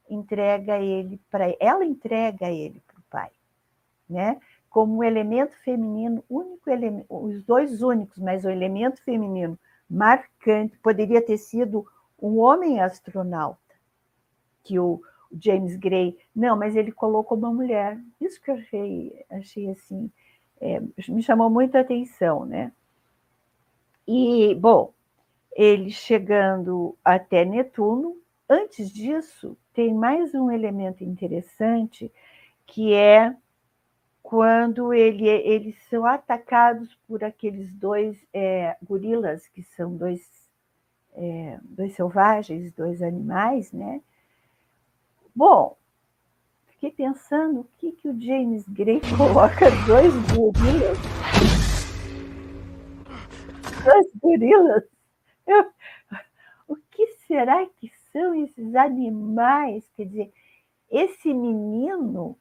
[0.10, 3.30] entrega ele para ela entrega ele para o pai,
[4.10, 4.40] né?
[4.78, 6.70] Como um elemento feminino, único
[7.10, 9.58] os dois únicos, mas o elemento feminino
[9.90, 11.84] marcante poderia ter sido
[12.22, 13.58] um homem astronauta,
[14.64, 15.02] que o,
[15.32, 18.00] James Gray, não, mas ele colocou uma mulher.
[18.22, 20.12] Isso que eu achei, achei assim,
[20.62, 22.72] é, me chamou muita atenção, né?
[24.08, 24.94] E, bom,
[25.56, 28.16] ele chegando até Netuno,
[28.48, 32.12] antes disso, tem mais um elemento interessante,
[32.68, 33.36] que é
[34.28, 40.22] quando ele, eles são atacados por aqueles dois é, gorilas, que são dois,
[41.14, 44.02] é, dois selvagens, dois animais, né?
[45.34, 45.78] Bom,
[46.66, 50.98] fiquei pensando o que, que o James Gray coloca dois gorilas.
[53.86, 54.84] Dois gorilas.
[55.48, 55.72] Eu,
[56.68, 59.90] o que será que são esses animais?
[59.96, 60.34] Quer dizer,
[60.92, 62.38] esse menino,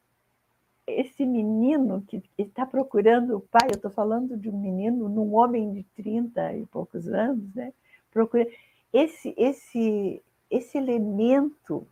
[0.87, 5.72] esse menino que está procurando o pai, eu estou falando de um menino, num homem
[5.72, 7.72] de 30 e poucos anos, né?
[8.11, 8.47] Procura
[8.93, 11.87] esse, esse, esse elemento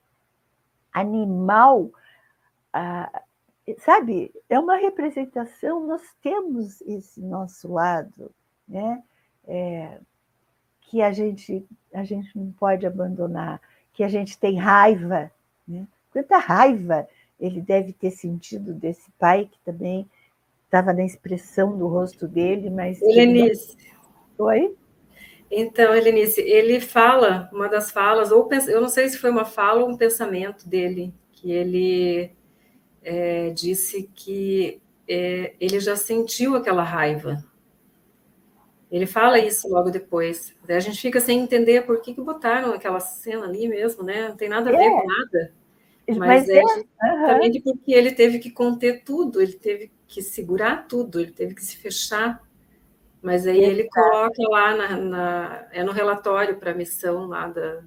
[0.93, 1.91] animal,
[2.73, 3.23] ah,
[3.79, 4.33] sabe?
[4.49, 8.31] É uma representação, nós temos esse nosso lado,
[8.69, 9.03] né?
[9.47, 9.99] É,
[10.83, 13.61] que a gente, a gente não pode abandonar,
[13.93, 15.31] que a gente tem raiva,
[15.67, 15.87] né?
[16.13, 17.09] Quanta raiva
[17.45, 20.09] ele deve ter sentido desse pai que também
[20.65, 23.01] estava na expressão do rosto dele, mas.
[23.03, 23.77] Helenice.
[24.39, 24.75] Oi?
[25.51, 29.83] Então, Helenice, ele fala, uma das falas, ou eu não sei se foi uma fala
[29.83, 32.33] ou um pensamento dele, que ele
[33.03, 37.45] é, disse que é, ele já sentiu aquela raiva.
[38.91, 40.55] Ele fala isso logo depois.
[40.69, 44.29] a gente fica sem entender por que, que botaram aquela cena ali mesmo, né?
[44.29, 44.91] Não tem nada a ver é.
[44.91, 45.53] com nada.
[46.07, 51.21] Mas, Mas é, é porque ele teve que conter tudo, ele teve que segurar tudo,
[51.21, 52.45] ele teve que se fechar
[53.25, 57.83] mas aí ele coloca lá na, na é no relatório para a missão lá da,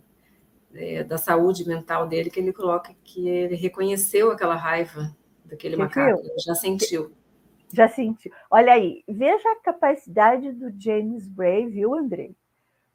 [0.73, 5.15] é, da saúde mental dele que ele coloca que ele reconheceu aquela raiva
[5.45, 7.11] daquele Você macaco, já sentiu.
[7.71, 8.31] Já sentiu.
[8.49, 12.35] Olha aí, veja a capacidade do James Bray, viu, Andrei?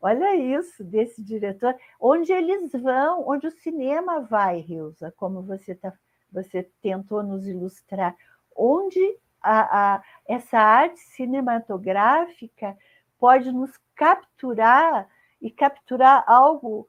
[0.03, 5.93] Olha isso desse diretor, onde eles vão, onde o cinema vai, Rilza, como você tá,
[6.31, 8.17] você tentou nos ilustrar,
[8.57, 9.01] onde
[9.41, 12.77] a, a, essa arte cinematográfica
[13.17, 15.09] pode nos capturar
[15.41, 16.89] e capturar algo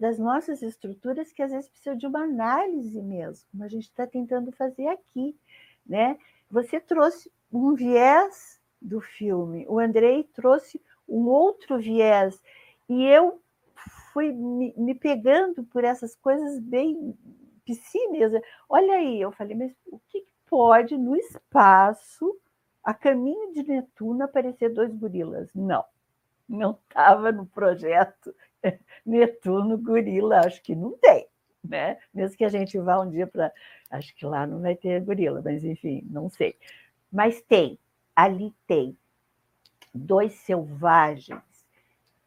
[0.00, 4.06] das nossas estruturas que às vezes precisa de uma análise mesmo, como a gente está
[4.06, 5.36] tentando fazer aqui.
[5.84, 6.16] Né?
[6.48, 12.40] Você trouxe um viés do filme, o Andrei trouxe um outro viés,
[12.88, 13.40] e eu
[14.12, 17.16] fui me, me pegando por essas coisas bem
[17.64, 18.32] piscinas.
[18.68, 22.38] Olha aí, eu falei, mas o que, pode, no espaço,
[22.84, 25.48] a caminho de Netuno, aparecer dois gorilas.
[25.54, 25.82] Não,
[26.46, 28.34] não estava no projeto
[29.06, 31.26] Netuno gorila, acho que não tem.
[31.64, 31.96] Né?
[32.12, 33.50] Mesmo que a gente vá um dia para.
[33.88, 36.54] Acho que lá não vai ter gorila, mas enfim, não sei.
[37.10, 37.78] Mas tem,
[38.14, 38.98] ali tem
[39.94, 41.42] dois selvagens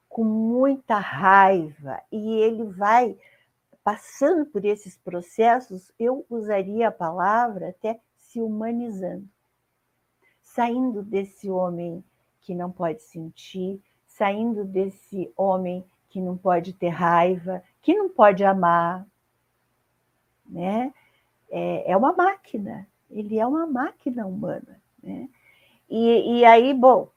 [0.07, 3.17] com muita raiva, e ele vai
[3.83, 9.27] passando por esses processos, eu usaria a palavra até se humanizando,
[10.41, 12.03] saindo desse homem
[12.39, 18.43] que não pode sentir, saindo desse homem que não pode ter raiva, que não pode
[18.43, 19.05] amar,
[20.45, 20.93] né?
[21.49, 25.27] É, é uma máquina, ele é uma máquina humana, né?
[25.89, 27.09] E, e aí, bom,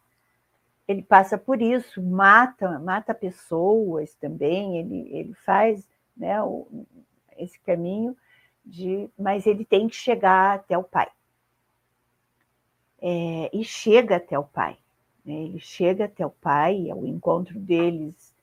[0.89, 5.87] ele passa por isso, mata, mata pessoas também, ele, ele faz
[6.17, 6.67] né, o,
[7.37, 8.17] esse caminho
[8.65, 11.09] de, mas ele tem que chegar até o pai.
[13.01, 14.77] É, e chega até o pai.
[15.25, 15.35] Né?
[15.35, 18.35] Ele chega até o pai, é o encontro deles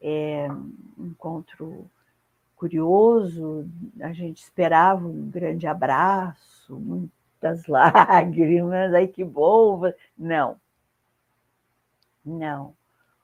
[0.00, 0.46] é,
[0.96, 1.90] um encontro
[2.54, 3.68] curioso,
[4.00, 9.82] a gente esperava um grande abraço, muitas lágrimas, ai que bom!
[10.16, 10.56] Não,
[12.26, 12.74] não.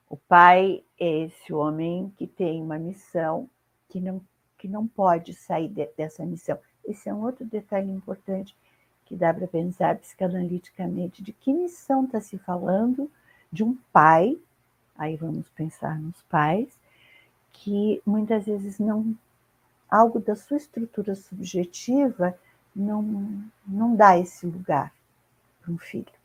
[0.09, 3.49] O pai é esse homem que tem uma missão
[3.89, 4.21] que não,
[4.57, 6.57] que não pode sair de, dessa missão.
[6.85, 8.55] Esse é um outro detalhe importante
[9.05, 13.11] que dá para pensar psicanaliticamente de que missão está se falando
[13.51, 14.37] de um pai,
[14.97, 16.79] aí vamos pensar nos pais,
[17.51, 19.15] que muitas vezes não
[19.89, 22.37] algo da sua estrutura subjetiva
[22.75, 24.91] não, não dá esse lugar
[25.61, 26.22] para um filho.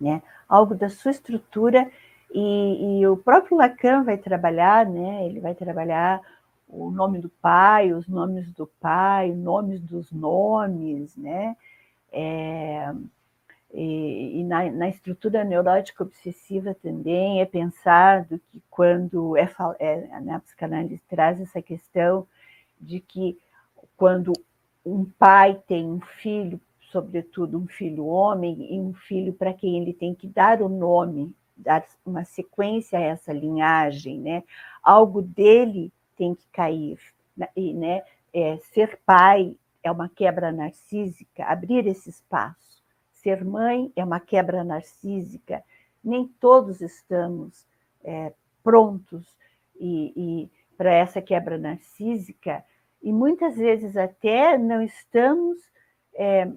[0.00, 0.22] Né?
[0.48, 1.90] Algo da sua estrutura,
[2.32, 5.26] e, e, o próprio Lacan vai trabalhar, né?
[5.26, 6.20] ele vai trabalhar
[6.68, 11.56] o nome do pai, os nomes do pai, nomes dos nomes, né?
[12.12, 12.92] É,
[13.72, 19.48] e, e na, na, estrutura neurótica obsessiva também é pensado que quando é,
[19.78, 22.26] é na psicanálise traz essa questão
[22.80, 23.38] de que
[23.96, 24.32] quando
[24.84, 29.92] um pai tem um filho, sobretudo um filho homem, e um filho para quem ele
[29.92, 34.42] tem que dar o nome, dar uma sequência a essa linhagem, né?
[34.82, 36.98] Algo dele tem que cair,
[37.36, 37.48] né?
[37.56, 38.02] e, né?
[38.32, 42.82] É, ser pai é uma quebra narcísica, abrir esse espaço.
[43.12, 45.62] Ser mãe é uma quebra narcísica.
[46.02, 47.66] Nem todos estamos
[48.04, 48.32] é,
[48.62, 49.26] prontos
[49.78, 52.64] e, e para essa quebra narcísica
[53.02, 55.58] e muitas vezes até não estamos
[56.14, 56.48] é,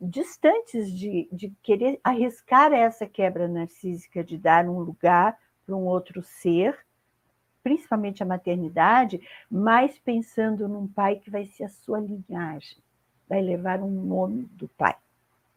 [0.00, 6.22] distantes de, de querer arriscar essa quebra narcísica, de dar um lugar para um outro
[6.22, 6.78] ser,
[7.62, 12.78] principalmente a maternidade, mas pensando num pai que vai ser a sua linhagem,
[13.28, 14.96] vai levar um nome do pai.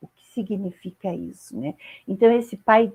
[0.01, 1.75] O que significa isso, né?
[2.07, 2.91] Então esse pai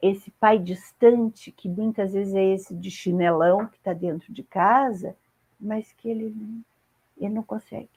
[0.00, 5.16] esse pai distante, que muitas vezes é esse de chinelão que está dentro de casa,
[5.58, 6.34] mas que ele,
[7.16, 7.88] ele não consegue.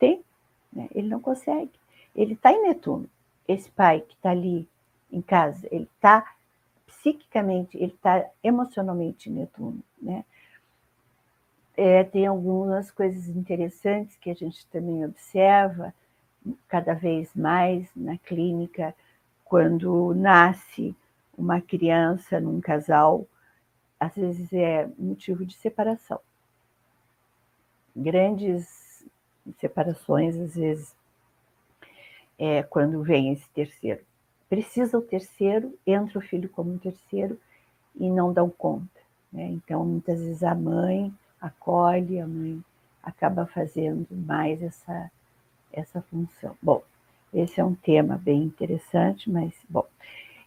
[0.00, 0.24] Tem,
[0.72, 0.88] né?
[0.92, 1.70] ele não consegue.
[2.16, 3.08] Ele está em Netuno.
[3.46, 4.68] Esse pai que está ali
[5.12, 6.34] em casa, ele está
[6.86, 9.80] psiquicamente, ele está emocionalmente em Netuno.
[10.02, 10.24] Né?
[11.76, 15.94] É, tem algumas coisas interessantes que a gente também observa
[16.66, 18.92] cada vez mais na clínica,
[19.44, 20.96] quando nasce
[21.36, 23.26] uma criança num casal,
[23.98, 26.20] às vezes é motivo de separação
[27.94, 28.89] grandes
[29.58, 30.94] separações, às vezes,
[32.38, 34.00] é, quando vem esse terceiro.
[34.48, 37.38] Precisa o terceiro, entra o filho como um terceiro
[37.94, 39.00] e não dão conta.
[39.32, 39.44] Né?
[39.46, 42.62] Então, muitas vezes a mãe acolhe, a mãe
[43.02, 45.10] acaba fazendo mais essa,
[45.72, 46.56] essa função.
[46.60, 46.82] Bom,
[47.32, 49.86] esse é um tema bem interessante, mas, bom.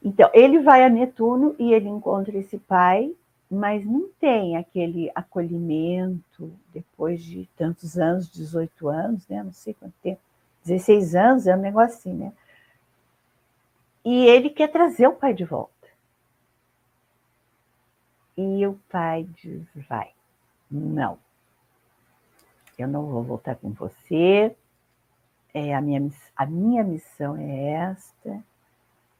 [0.03, 3.13] Então, ele vai a Netuno e ele encontra esse pai
[3.53, 9.43] mas não tem aquele acolhimento depois de tantos anos, 18 anos, né?
[9.43, 10.21] Não sei quanto tempo,
[10.63, 12.33] 16 anos, é um negócio assim, né?
[14.03, 15.71] E ele quer trazer o pai de volta.
[18.35, 20.11] E o pai diz: vai,
[20.69, 21.17] não,
[22.77, 24.55] eu não vou voltar com você,
[25.53, 28.43] é a, minha, a minha missão é esta,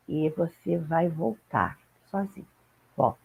[0.07, 1.79] e você vai voltar
[2.09, 2.47] sozinho.
[2.97, 3.22] Volta.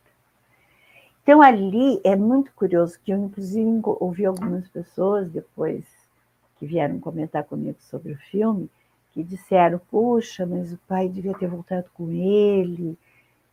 [1.29, 5.85] Então, ali é muito curioso, que eu, inclusive, ouvi algumas pessoas depois
[6.59, 8.71] que vieram comentar comigo sobre o filme,
[9.13, 12.97] que disseram: Puxa, mas o pai devia ter voltado com ele,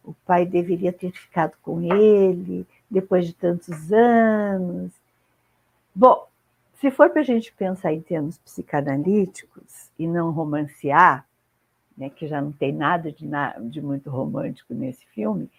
[0.05, 4.93] o pai deveria ter ficado com ele depois de tantos anos.
[5.93, 6.30] Bom,
[6.80, 11.28] se for para a gente pensar em termos psicanalíticos e não romancear,
[11.97, 13.28] né, que já não tem nada de,
[13.69, 15.49] de muito romântico nesse filme,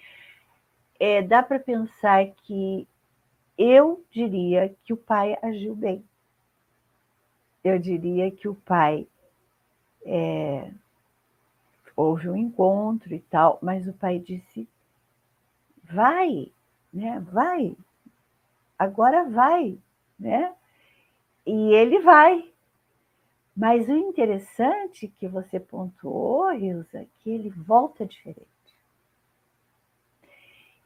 [0.99, 2.87] é, dá para pensar que
[3.57, 6.05] eu diria que o pai agiu bem.
[7.65, 9.09] Eu diria que o pai
[10.05, 10.71] é,
[11.97, 14.69] houve um encontro e tal, mas o pai disse:
[15.83, 16.53] vai,
[16.93, 17.21] né?
[17.21, 17.77] Vai,
[18.79, 19.79] agora vai,
[20.19, 20.55] né?
[21.45, 22.53] E ele vai.
[23.57, 28.56] Mas o interessante que você pontuou, Ilza, é que ele volta diferente.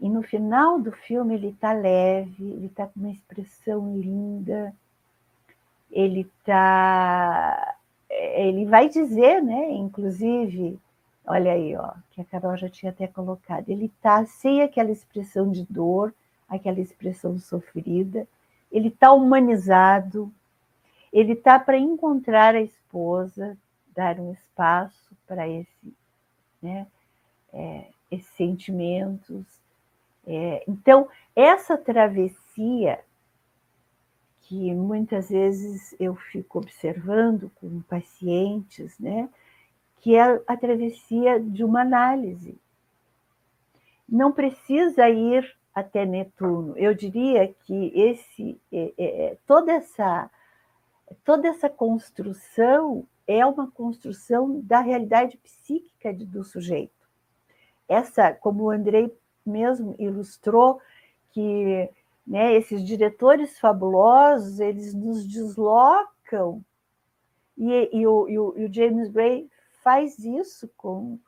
[0.01, 4.75] E no final do filme ele está leve, ele está com uma expressão linda,
[5.91, 7.77] ele tá,
[8.09, 9.73] ele vai dizer, né?
[9.73, 10.79] Inclusive,
[11.27, 15.51] olha aí, ó, que a Carol já tinha até colocado, ele está sem aquela expressão
[15.51, 16.15] de dor,
[16.49, 18.27] aquela expressão sofrida,
[18.73, 20.33] ele está humanizado,
[21.13, 23.55] ele está para encontrar a esposa,
[23.95, 25.95] dar um espaço para esse,
[26.63, 26.87] né?
[27.53, 29.60] É, esses sentimentos,
[30.27, 33.01] É, então, essa travessia
[34.43, 39.29] que muitas vezes eu fico observando com pacientes, né,
[40.01, 42.59] que é a travessia de uma análise.
[44.09, 46.77] Não precisa ir até Netuno.
[46.77, 50.29] Eu diria que esse, é, é, é toda essa
[51.25, 57.09] toda essa construção é uma construção da realidade psíquica do sujeito.
[57.89, 59.17] Essa, como o Andrei
[59.51, 60.81] mesmo ilustrou,
[61.31, 61.91] que
[62.27, 66.65] né, esses diretores fabulosos, eles nos deslocam,
[67.57, 69.51] e, e, o, e, o, e o, James Gray
[69.83, 71.19] faz isso com,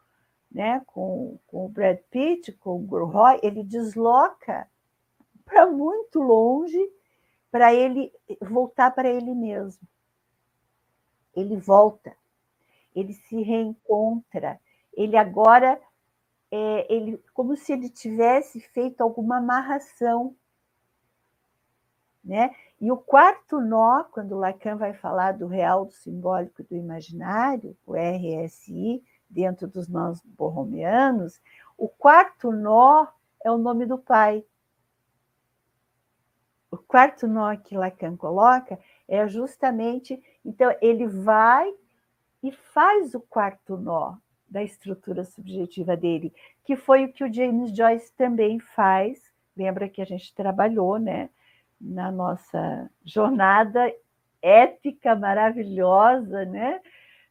[0.51, 4.66] né, com, com o Brad Pitt, com o Gurroy, ele desloca
[5.45, 6.81] para muito longe
[7.51, 8.11] para ele
[8.41, 9.87] voltar para ele mesmo.
[11.37, 12.16] Ele volta,
[12.95, 14.59] ele se reencontra,
[14.95, 15.79] ele agora
[16.53, 20.36] é, ele como se ele tivesse feito alguma amarração,
[22.22, 22.55] né?
[22.78, 27.74] E o quarto nó, quando Lacan vai falar do real, do simbólico e do imaginário,
[27.86, 31.40] o RSI, dentro dos nós borromeanos,
[31.78, 33.07] o quarto nó
[33.42, 34.44] é o nome do pai.
[36.70, 38.78] O quarto nó que Lacan coloca
[39.09, 41.72] é justamente, então ele vai
[42.42, 44.16] e faz o quarto nó,
[44.53, 46.32] da estrutura subjetiva dele,
[46.64, 49.18] que foi o que o James Joyce também faz.
[49.57, 51.30] Lembra que a gente trabalhou, né,
[51.80, 53.92] na nossa jornada
[54.42, 56.80] ética maravilhosa, né,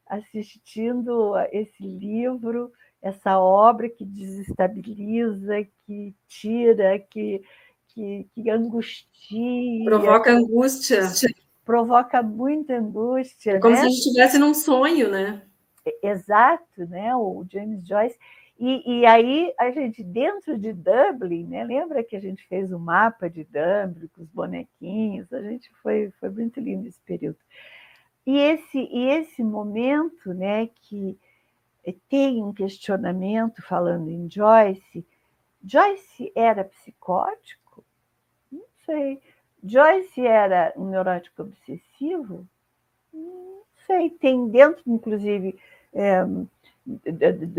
[0.07, 7.41] assistindo esse livro, essa obra que desestabiliza, que tira, que,
[7.89, 9.85] que, que angustia.
[9.85, 11.03] Provoca angústia.
[11.63, 13.51] Provoca muita angústia.
[13.51, 13.81] É como né?
[13.81, 15.43] se a gente estivesse num sonho, né?
[16.03, 17.15] Exato, né?
[17.15, 18.17] O James Joyce.
[18.59, 21.63] E, e, aí a gente dentro de Dublin, né?
[21.63, 25.31] Lembra que a gente fez o um mapa de Dublin com os bonequinhos?
[25.33, 27.39] A gente foi foi muito lindo esse período.
[28.25, 30.67] E esse e esse momento, né?
[30.67, 31.17] Que
[32.07, 35.05] tem um questionamento falando em Joyce.
[35.63, 37.83] Joyce era psicótico?
[38.51, 39.19] Não sei.
[39.63, 42.47] Joyce era um neurótico obsessivo?
[43.91, 44.09] Sei.
[44.09, 45.57] Tem dentro, inclusive,
[45.93, 46.23] é,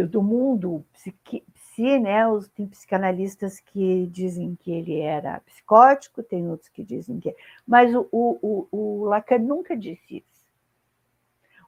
[0.09, 2.22] do mundo psiqui, psi, né?
[2.55, 7.35] Tem psicanalistas que dizem que ele era psicótico, tem outros que dizem que.
[7.66, 10.47] Mas o, o, o, Lacan nunca disse isso.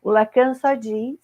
[0.03, 1.19] O Lacan só diz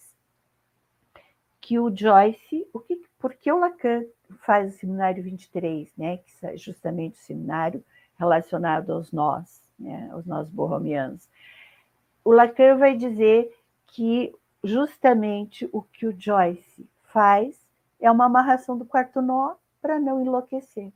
[1.61, 4.05] que o Joyce, o que, por que o Lacan
[4.47, 6.18] faz o seminário 23, né?
[6.18, 7.84] Que é justamente o seminário
[8.18, 10.11] relacionado aos nós, né?
[10.12, 11.28] Aos nós borromianos.
[12.24, 13.54] O Lacan vai dizer
[13.86, 17.58] que justamente o que o Joyce faz
[17.98, 20.92] é uma amarração do quarto nó para não enlouquecer.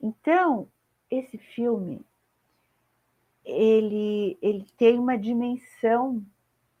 [0.00, 0.68] Então,
[1.10, 2.04] esse filme
[3.44, 6.22] ele, ele tem uma dimensão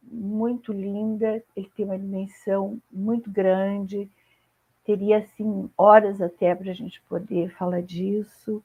[0.02, 4.10] muito linda, ele tem uma dimensão muito grande,
[4.84, 8.62] teria assim horas até para a gente poder falar disso.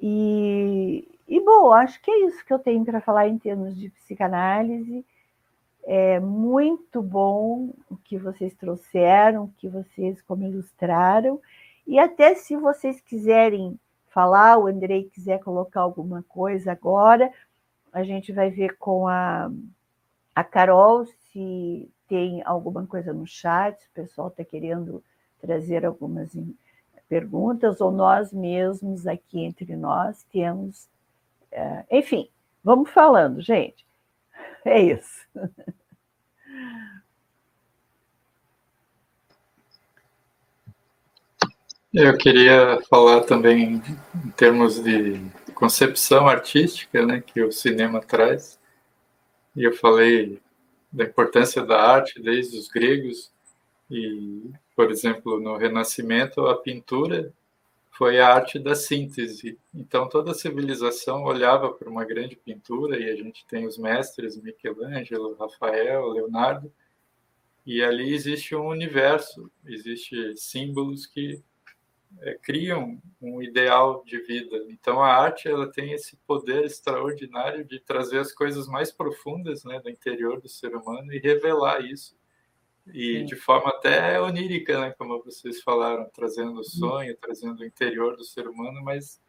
[0.00, 3.88] E, e, bom, acho que é isso que eu tenho para falar em termos de
[3.88, 5.02] psicanálise.
[5.82, 11.40] É muito bom o que vocês trouxeram, o que vocês como ilustraram.
[11.86, 13.80] E até se vocês quiserem
[14.10, 17.32] falar, o Andrei quiser colocar alguma coisa agora,
[17.90, 19.50] a gente vai ver com a,
[20.34, 25.02] a Carol se tem alguma coisa no chat, se o pessoal está querendo
[25.40, 26.36] trazer algumas
[27.08, 30.92] perguntas, ou nós mesmos aqui entre nós temos.
[31.52, 32.28] É, enfim,
[32.64, 33.86] vamos falando, gente.
[34.64, 35.26] É isso.
[41.92, 43.82] Eu queria falar também
[44.24, 45.20] em termos de
[45.54, 48.58] concepção artística, né, que o cinema traz.
[49.54, 50.40] E eu falei
[50.90, 53.30] da importância da arte desde os gregos
[53.90, 57.32] e por exemplo, no Renascimento, a pintura
[57.92, 59.58] foi a arte da síntese.
[59.72, 65.36] Então, toda civilização olhava para uma grande pintura, e a gente tem os mestres Michelangelo,
[65.38, 66.72] Rafael, Leonardo,
[67.64, 71.40] e ali existe um universo, existe símbolos que
[72.20, 74.56] é, criam um ideal de vida.
[74.68, 79.78] Então, a arte ela tem esse poder extraordinário de trazer as coisas mais profundas né,
[79.80, 82.16] do interior do ser humano e revelar isso
[82.86, 83.24] e Sim.
[83.24, 88.24] de forma até onírica, né, como vocês falaram, trazendo o sonho, trazendo o interior do
[88.24, 89.20] ser humano, mas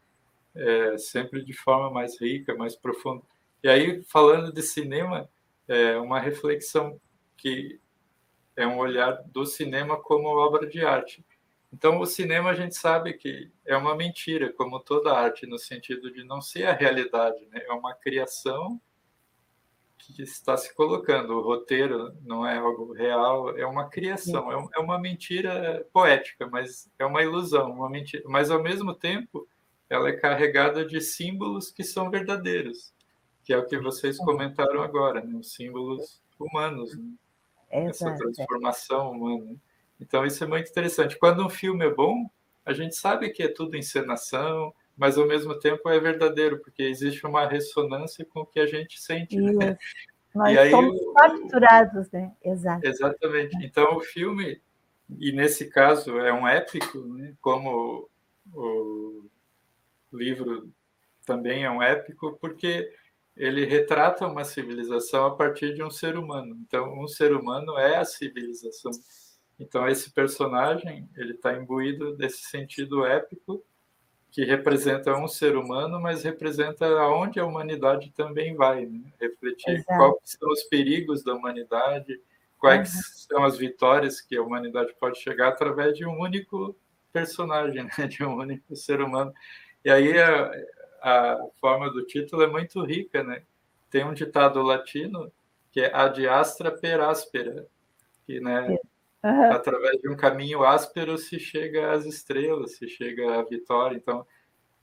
[0.56, 3.24] é, sempre de forma mais rica, mais profunda.
[3.64, 5.30] E aí, falando de cinema,
[5.68, 7.00] é uma reflexão
[7.38, 7.80] que
[8.56, 11.26] é um olhar do cinema como obra de arte.
[11.72, 16.12] Então, o cinema a gente sabe que é uma mentira, como toda arte, no sentido
[16.12, 17.64] de não ser a realidade, né?
[17.66, 18.80] é uma criação
[20.12, 21.34] que está se colocando.
[21.34, 26.90] O roteiro não é algo real, é uma criação, é, é uma mentira poética, mas
[27.00, 28.24] é uma ilusão, uma mentira.
[28.28, 29.48] Mas ao mesmo tempo,
[29.90, 32.94] ela é carregada de símbolos que são verdadeiros,
[33.44, 35.36] que é o que vocês comentaram agora, né?
[35.36, 37.12] os símbolos humanos, né?
[37.70, 39.56] essa transformação humana.
[40.00, 41.18] Então isso é muito interessante.
[41.18, 42.30] Quando um filme é bom,
[42.66, 47.26] a gente sabe que é tudo encenação, mas ao mesmo tempo é verdadeiro, porque existe
[47.26, 49.36] uma ressonância com o que a gente sente.
[49.38, 49.78] Né?
[50.34, 52.32] Nós e somos aí, capturados, né?
[52.44, 52.88] Exato.
[52.88, 53.56] Exatamente.
[53.64, 54.60] Então o filme,
[55.20, 57.34] e nesse caso é um épico, né?
[57.40, 58.10] como
[58.52, 59.30] o
[60.12, 60.70] livro
[61.26, 62.92] também é um épico, porque
[63.36, 66.56] ele retrata uma civilização a partir de um ser humano.
[66.62, 68.92] Então, um ser humano é a civilização.
[69.60, 73.64] Então, esse personagem ele está imbuído desse sentido épico
[74.34, 79.00] que representa um ser humano, mas representa aonde a humanidade também vai, né?
[79.22, 82.20] refletir quais são os perigos da humanidade,
[82.58, 83.02] quais uhum.
[83.04, 86.76] são as vitórias que a humanidade pode chegar através de um único
[87.12, 88.08] personagem, né?
[88.08, 89.32] de um único ser humano.
[89.86, 90.52] E aí a,
[91.04, 93.44] a forma do título é muito rica, né?
[93.92, 95.32] Tem um ditado latino
[95.72, 97.68] que é ad astra per aspera,
[98.26, 98.80] que né,
[99.24, 99.52] Uhum.
[99.52, 103.96] Através de um caminho áspero se chega às estrelas, se chega à vitória.
[103.96, 104.26] Então,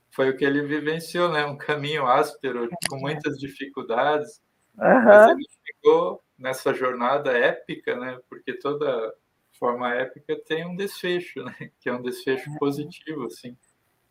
[0.09, 1.45] foi o que ele vivenciou, né?
[1.45, 4.41] Um caminho áspero, com muitas dificuldades.
[4.77, 5.03] Uhum.
[5.05, 8.19] Mas ele chegou nessa jornada épica, né?
[8.27, 9.13] Porque toda
[9.59, 11.55] forma épica tem um desfecho, né?
[11.79, 12.57] Que é um desfecho uhum.
[12.57, 13.55] positivo, assim.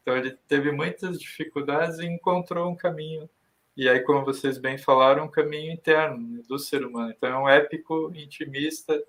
[0.00, 3.28] Então, ele teve muitas dificuldades e encontrou um caminho.
[3.76, 6.42] E aí, como vocês bem falaram, um caminho interno né?
[6.48, 7.12] do ser humano.
[7.16, 9.02] Então, é um épico intimista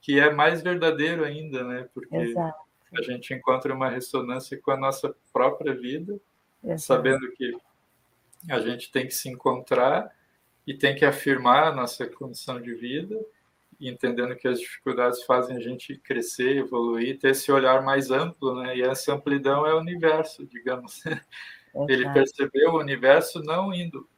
[0.00, 1.88] que é mais verdadeiro ainda, né?
[1.92, 2.58] Porque Exato.
[2.96, 6.18] a gente encontra uma ressonância com a nossa própria vida,
[6.62, 6.80] Exato.
[6.80, 7.56] sabendo que
[8.48, 10.10] a gente tem que se encontrar
[10.66, 13.18] e tem que afirmar a nossa condição de vida,
[13.80, 18.76] entendendo que as dificuldades fazem a gente crescer, evoluir, ter esse olhar mais amplo, né?
[18.76, 21.02] E essa amplidão é o universo, digamos.
[21.74, 21.92] Exato.
[21.92, 24.08] Ele percebeu o universo não indo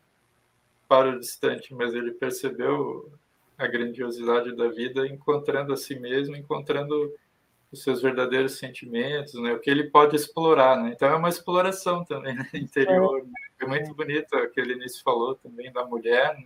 [0.88, 3.12] para o distante, mas ele percebeu
[3.60, 7.12] a grandiosidade da vida, encontrando a si mesmo, encontrando
[7.70, 9.52] os seus verdadeiros sentimentos, né?
[9.52, 10.92] O que ele pode explorar, né?
[10.94, 12.48] Então é uma exploração também né?
[12.54, 13.22] interior.
[13.22, 13.30] Né?
[13.60, 16.36] É muito bonito o que ele início falou também da mulher,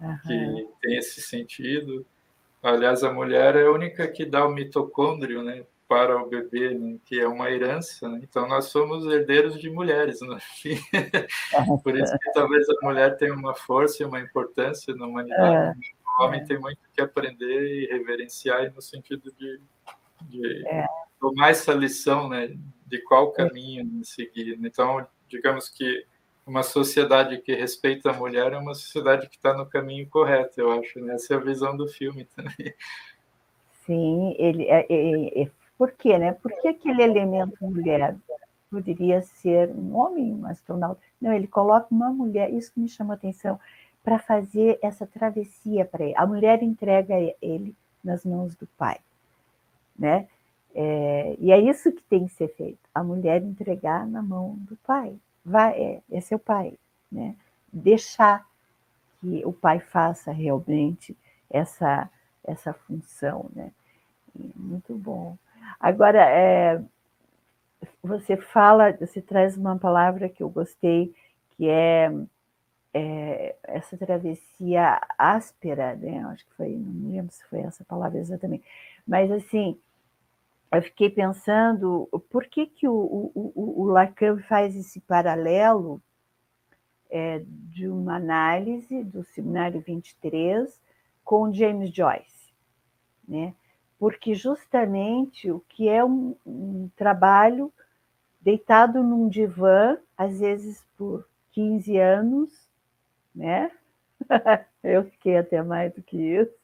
[0.00, 0.20] né?
[0.26, 2.04] que tem esse sentido.
[2.62, 5.64] Aliás, a mulher é a única que dá o mitocôndrio, né?
[5.86, 6.96] Para o bebê, né?
[7.04, 8.08] que é uma herança.
[8.08, 8.20] Né?
[8.22, 10.78] Então, nós somos herdeiros de mulheres, no fim.
[11.84, 15.78] Por isso que talvez a mulher tenha uma força e uma importância na humanidade.
[15.98, 16.44] É o homem é.
[16.44, 19.60] tem muito que aprender e reverenciar no sentido de,
[20.22, 20.86] de é.
[21.20, 22.54] tomar essa lição, né,
[22.86, 24.58] de qual caminho seguir.
[24.62, 26.06] Então, digamos que
[26.46, 30.72] uma sociedade que respeita a mulher é uma sociedade que está no caminho correto, eu
[30.72, 31.00] acho.
[31.00, 31.14] Né?
[31.14, 32.74] Essa é a visão do filme também.
[33.86, 36.32] Sim, ele é, é, é, por quê, né?
[36.32, 38.16] Por que aquele elemento mulher
[38.70, 41.00] poderia ser um homem, um astronauta?
[41.20, 43.58] Não, ele coloca uma mulher, isso que me chama a atenção
[44.02, 46.14] para fazer essa travessia para ele.
[46.16, 48.98] A mulher entrega ele nas mãos do pai,
[49.98, 50.28] né?
[50.74, 52.80] É, e é isso que tem que ser feito.
[52.94, 55.14] A mulher entregar na mão do pai.
[55.44, 56.78] Vai, é, é seu pai,
[57.10, 57.36] né?
[57.72, 58.46] Deixar
[59.20, 61.16] que o pai faça realmente
[61.50, 62.10] essa
[62.44, 63.70] essa função, né?
[64.56, 65.36] Muito bom.
[65.78, 66.82] Agora, é,
[68.02, 71.14] você fala, você traz uma palavra que eu gostei,
[71.50, 72.10] que é
[72.94, 76.24] é, essa travessia áspera, né?
[76.26, 78.64] Acho que foi, não lembro se foi essa palavra exatamente,
[79.06, 79.78] mas assim,
[80.72, 86.00] eu fiquei pensando por que, que o, o, o Lacan faz esse paralelo
[87.10, 90.80] é, de uma análise do Seminário 23
[91.22, 92.52] com James Joyce,
[93.26, 93.54] né?
[93.98, 97.72] Porque justamente o que é um, um trabalho
[98.40, 102.71] deitado num divã, às vezes por 15 anos,
[103.34, 103.70] né?
[104.82, 106.54] Eu fiquei até mais do que isso.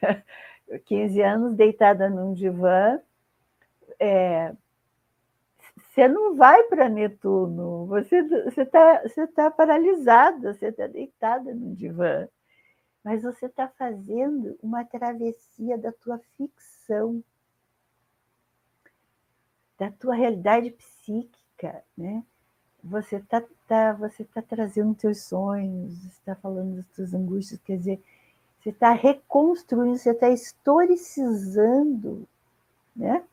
[0.86, 3.00] 15 anos deitada num divã.
[3.98, 4.54] É,
[5.76, 8.18] você não vai para Netuno, você
[8.56, 12.28] está você tá paralisada, você está deitada num divã.
[13.02, 17.22] Mas você está fazendo uma travessia da tua ficção,
[19.78, 22.24] da tua realidade psíquica, né?
[22.84, 28.02] Você está tá, você tá trazendo teus sonhos, está falando das tuas angústias, quer dizer,
[28.60, 32.28] você está reconstruindo, você está historicizando
[32.94, 33.24] né,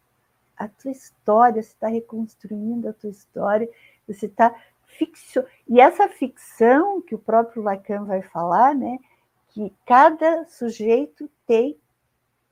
[0.58, 3.70] a tua história, você está reconstruindo a tua história,
[4.08, 4.56] você está
[4.86, 5.44] fixo.
[5.68, 9.00] E essa ficção que o próprio Lacan vai falar, né,
[9.50, 11.78] que cada sujeito tem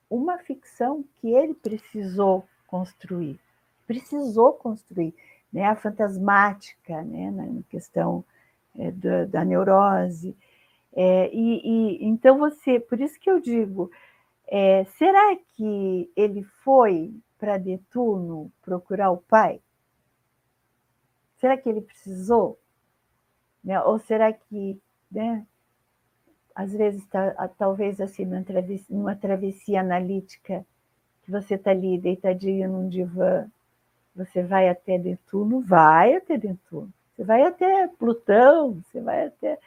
[0.10, 3.40] uma ficção que ele precisou construir,
[3.88, 5.14] precisou construir,
[5.52, 8.24] né, a fantasmática, né, na questão
[8.78, 10.36] é, da, da, neurose.
[10.94, 13.92] É, e, e, então você, por isso que eu digo,
[14.48, 19.62] é, será que ele foi para Netuno procurar o pai?
[21.38, 22.60] Será que ele precisou?
[23.64, 23.82] Né?
[23.82, 24.80] Ou será que,
[25.12, 25.46] né?
[26.60, 30.66] às vezes, tá, talvez assim, numa travessia, numa travessia analítica,
[31.24, 33.50] que você está ali deitadinho num divã,
[34.26, 35.62] você vai até Netuno?
[35.62, 36.92] Vai até Netuno.
[37.16, 39.60] Você vai até Plutão, você vai até.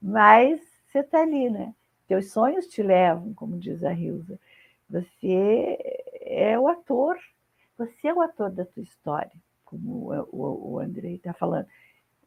[0.00, 1.74] Mas você está ali, né?
[2.08, 4.38] Teus sonhos te levam, como diz a Hilza.
[4.88, 5.78] Você
[6.22, 7.16] é o ator,
[7.78, 9.30] você é o ator da tua história
[9.70, 11.66] como o, o Andrei está falando.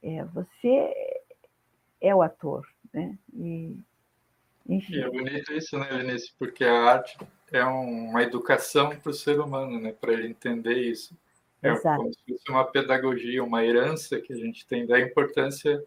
[0.02, 1.20] É, você
[2.00, 3.18] é o ator, né?
[3.34, 3.78] E,
[4.68, 4.94] enfim.
[4.94, 6.34] E é bonito isso, né, Lenice?
[6.40, 7.18] Porque a arte
[7.52, 9.92] é uma educação para o ser humano, né?
[9.92, 11.16] Para ele entender isso.
[11.64, 11.98] É Exato.
[11.98, 15.82] como se fosse uma pedagogia, uma herança que a gente tem da importância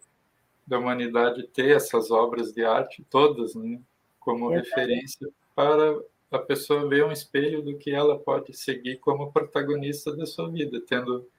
[0.65, 3.79] da humanidade ter essas obras de arte todas, né?
[4.19, 4.67] Como Exato.
[4.67, 5.97] referência para
[6.31, 10.81] a pessoa ver um espelho do que ela pode seguir como protagonista da sua vida,
[10.81, 11.29] tendo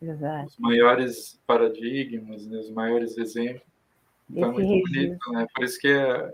[0.00, 0.46] Exato.
[0.46, 3.66] os maiores paradigmas, né, os maiores exemplos.
[4.34, 5.46] É muito bonito, né?
[5.54, 6.32] Por isso que a,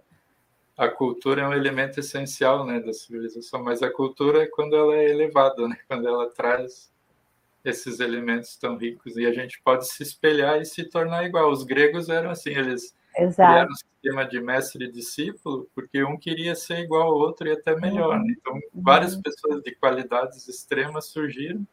[0.76, 4.94] a, cultura é um elemento essencial né, da civilização, mas a cultura é quando ela
[4.96, 5.78] é elevada, né?
[5.88, 6.92] quando ela traz
[7.64, 11.50] esses elementos tão ricos e a gente pode se espelhar e se tornar igual.
[11.50, 13.50] Os gregos eram assim, eles Exato.
[13.50, 17.52] criaram um sistema de mestre e discípulo porque um queria ser igual ao outro e
[17.52, 18.18] até melhor.
[18.20, 18.34] Né?
[18.38, 19.22] Então, várias uhum.
[19.22, 21.66] pessoas de qualidades extremas surgiram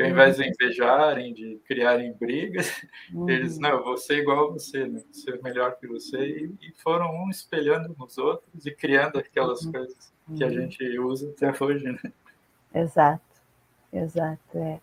[0.00, 2.82] que ao invés de invejarem, de criarem brigas,
[3.12, 3.28] uhum.
[3.28, 5.02] eles, não, eu vou ser igual a você, né?
[5.04, 9.62] vou ser melhor que você, e, e foram um espelhando nos outros e criando aquelas
[9.62, 9.72] uhum.
[9.72, 10.52] coisas que a uhum.
[10.54, 11.98] gente usa até hoje, né?
[12.74, 13.20] Exato,
[13.92, 14.58] exato.
[14.58, 14.80] É,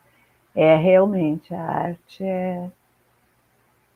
[0.60, 2.72] é realmente, a arte é,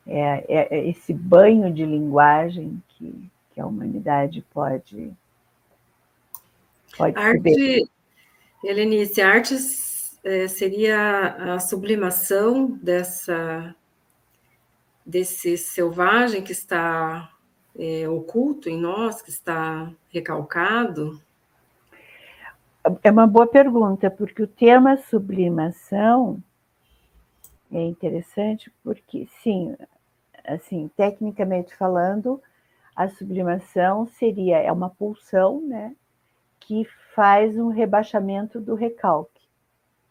[0.06, 5.12] é, é, é esse banho de linguagem que, que a humanidade pode,
[6.96, 7.90] pode arte,
[8.62, 13.74] Helenice, artes é, seria a sublimação dessa
[15.04, 17.28] desse selvagem que está
[17.76, 21.20] é, oculto em nós, que está recalcado?
[23.02, 26.40] É uma boa pergunta, porque o tema sublimação
[27.72, 29.76] é interessante porque, sim,
[30.44, 32.42] assim, tecnicamente falando,
[32.94, 35.96] a sublimação seria é uma pulsão, né,
[36.60, 36.84] que
[37.14, 39.42] faz um rebaixamento do recalque.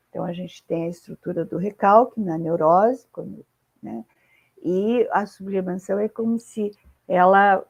[0.10, 3.46] Então, a gente tem a estrutura do recalque na neurose, quando,
[3.82, 4.04] né?
[4.62, 6.72] e a sublimação é como se
[7.08, 7.66] ela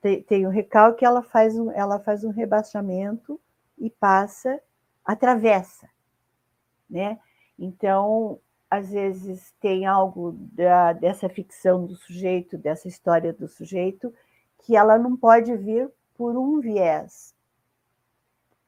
[0.00, 3.40] tem, o recalque, ela faz, um, ela faz um rebaixamento
[3.78, 4.60] e passa,
[5.04, 5.88] atravessa,
[6.88, 7.18] né?
[7.58, 8.38] Então,
[8.70, 14.14] às vezes tem algo da, dessa ficção do sujeito, dessa história do sujeito,
[14.58, 17.34] que ela não pode vir por um viés,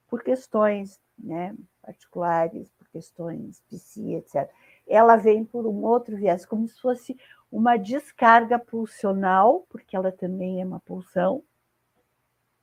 [0.09, 4.49] por questões né, particulares, questões psi, etc.
[4.87, 7.17] Ela vem por um outro viés, como se fosse
[7.51, 11.43] uma descarga pulsional, porque ela também é uma pulsão,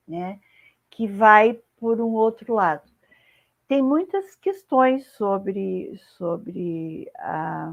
[0.06, 0.40] né,
[0.88, 2.89] que vai por um outro lado.
[3.70, 7.72] Tem muitas questões sobre, sobre a,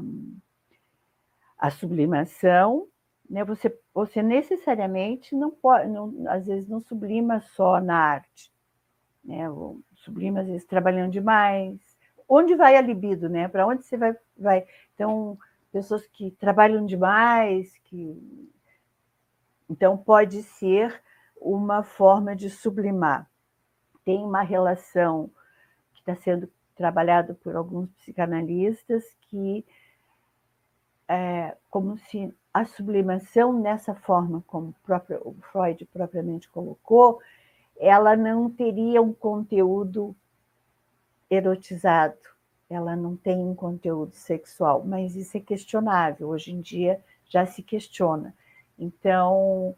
[1.58, 2.86] a sublimação,
[3.28, 3.42] né?
[3.42, 8.52] Você, você necessariamente não pode, não, às vezes não sublima só na arte,
[9.24, 9.46] né?
[9.96, 11.80] Sublima às vezes trabalhando demais,
[12.28, 13.48] onde vai a libido, né?
[13.48, 14.64] Para onde você vai, vai?
[14.94, 15.36] Então,
[15.72, 18.16] pessoas que trabalham demais, que
[19.68, 21.02] então pode ser
[21.40, 23.28] uma forma de sublimar.
[24.04, 25.28] Tem uma relação
[26.10, 29.64] está sendo trabalhada por alguns psicanalistas que
[31.08, 37.20] é como se a sublimação nessa forma como próprio, o Freud propriamente colocou,
[37.78, 40.14] ela não teria um conteúdo
[41.30, 42.18] erotizado,
[42.68, 47.62] ela não tem um conteúdo sexual, mas isso é questionável, hoje em dia já se
[47.62, 48.34] questiona.
[48.78, 49.74] Então,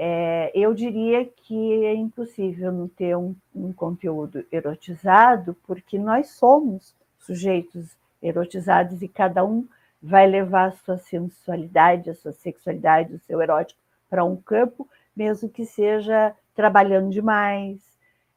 [0.00, 6.94] é, eu diria que é impossível não ter um, um, conteúdo erotizado, porque nós somos
[7.18, 9.66] sujeitos erotizados e cada um
[10.00, 15.48] vai levar a sua sensualidade, a sua sexualidade, o seu erótico para um campo, mesmo
[15.48, 17.80] que seja trabalhando demais,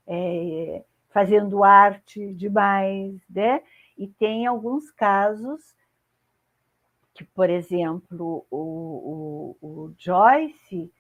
[0.07, 3.61] é, fazendo arte demais, né?
[3.95, 5.75] E tem alguns casos
[7.13, 10.91] que, por exemplo, o, o, o Joyce,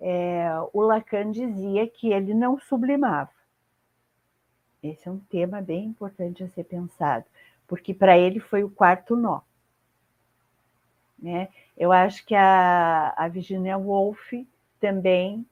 [0.00, 3.30] é, o Lacan dizia que ele não sublimava.
[4.82, 7.26] Esse é um tema bem importante a ser pensado,
[7.68, 9.40] porque para ele foi o quarto nó.
[11.18, 11.48] Né?
[11.76, 14.32] Eu acho que a, a Virginia Woolf
[14.80, 15.44] também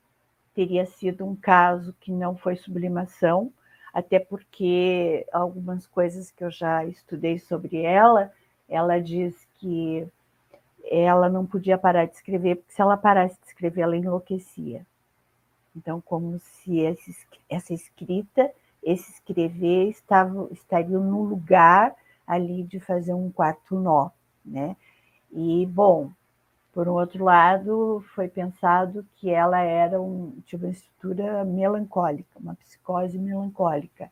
[0.55, 3.53] teria sido um caso que não foi sublimação,
[3.93, 8.33] até porque algumas coisas que eu já estudei sobre ela,
[8.69, 10.09] ela diz que
[10.91, 14.87] ela não podia parar de escrever, porque se ela parasse de escrever, ela enlouquecia.
[15.77, 16.83] Então, como se
[17.49, 18.51] essa escrita,
[18.83, 21.95] esse escrever, estava, estariam no lugar
[22.27, 24.11] ali de fazer um quarto nó,
[24.45, 24.77] né?
[25.31, 26.11] E, bom,
[26.73, 32.55] por um outro lado, foi pensado que ela era um, tipo, uma estrutura melancólica, uma
[32.55, 34.11] psicose melancólica.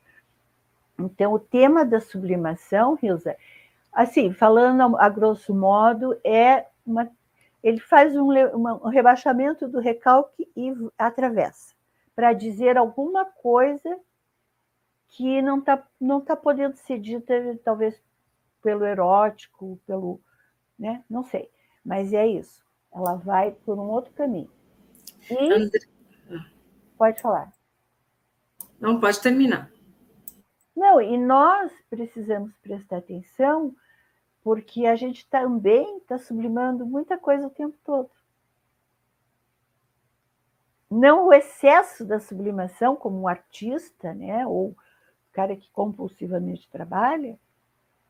[0.99, 3.37] Então, o tema da sublimação, Hilza,
[3.97, 7.11] assim, falando a, grosso modo, é uma,
[7.63, 11.75] ele faz um, um rebaixamento do recalque e atravessa,
[12.15, 13.99] para dizer alguma coisa
[15.09, 17.99] que não está não tá podendo ser dita, talvez
[18.63, 20.21] pelo erótico, pelo.
[20.79, 21.03] Né?
[21.09, 21.49] Não sei.
[21.83, 22.63] Mas é isso.
[22.93, 24.51] Ela vai por um outro caminho.
[25.31, 25.53] E.
[25.53, 25.79] André...
[26.99, 27.51] Pode falar.
[28.79, 29.71] Não, pode terminar.
[30.77, 33.75] Não, e nós precisamos prestar atenção,
[34.47, 38.09] porque a gente também está sublimando muita coisa o tempo todo.
[40.89, 44.77] Não o excesso da sublimação, como um artista, né, ou o
[45.33, 47.37] cara que compulsivamente trabalha,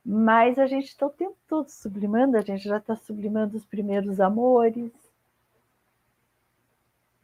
[0.04, 4.20] mas a gente está o tempo todo sublimando, a gente já está sublimando os primeiros
[4.20, 4.92] amores,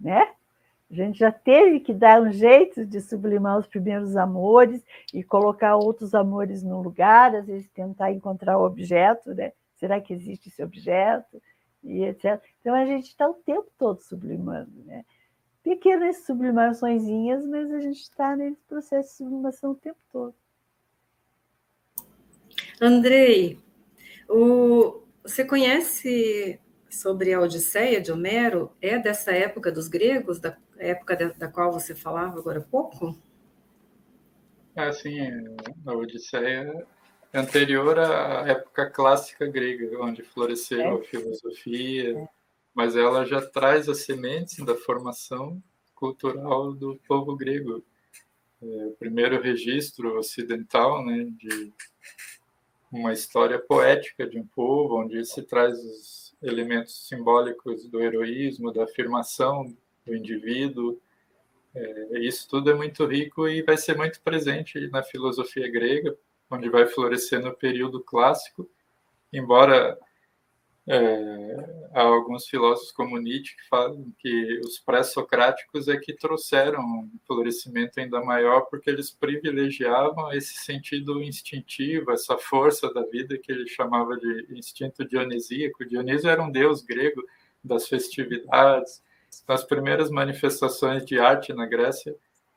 [0.01, 0.34] né?
[0.93, 5.74] A gente já teve que dar um jeito de sublimar os primeiros amores e colocar
[5.74, 9.52] outros amores no lugar, às vezes tentar encontrar o objeto, né?
[9.77, 11.40] Será que existe esse objeto?
[11.82, 12.39] E etc.
[12.60, 15.02] Então a gente está o tempo todo sublimando, né?
[15.64, 20.35] Pequenas sublimaçõezinhas, mas a gente está nesse processo de sublimação o tempo todo.
[22.78, 23.59] Andrei,
[24.28, 26.60] o, você conhece
[26.90, 28.73] sobre a Odisseia de Homero?
[28.81, 33.16] É dessa época dos gregos, da época da, da qual você falava agora há pouco?
[34.74, 35.19] É, sim,
[35.85, 36.86] a Odisseia
[37.32, 40.94] é anterior à época clássica grega, onde floresceu é.
[40.94, 42.28] a filosofia, é.
[42.74, 45.62] mas ela já traz as sementes da formação
[45.94, 47.85] cultural do povo grego.
[48.62, 51.73] É, o primeiro registro ocidental né, de
[52.90, 58.85] uma história poética de um povo, onde se traz os elementos simbólicos do heroísmo, da
[58.85, 61.00] afirmação do indivíduo.
[61.74, 66.16] É, isso tudo é muito rico e vai ser muito presente na filosofia grega,
[66.50, 68.68] onde vai florescer no período clássico,
[69.32, 69.98] embora
[70.86, 77.10] é, há alguns filósofos como Nietzsche que falam que os pré-socráticos é que trouxeram um
[77.24, 83.68] florescimento ainda maior porque eles privilegiavam esse sentido instintivo, essa força da vida que ele
[83.68, 85.84] chamava de instinto dionisíaco.
[85.84, 87.22] Dionísio era um deus grego
[87.62, 89.01] das festividades.
[89.46, 92.14] As primeiras manifestações de arte na Grécia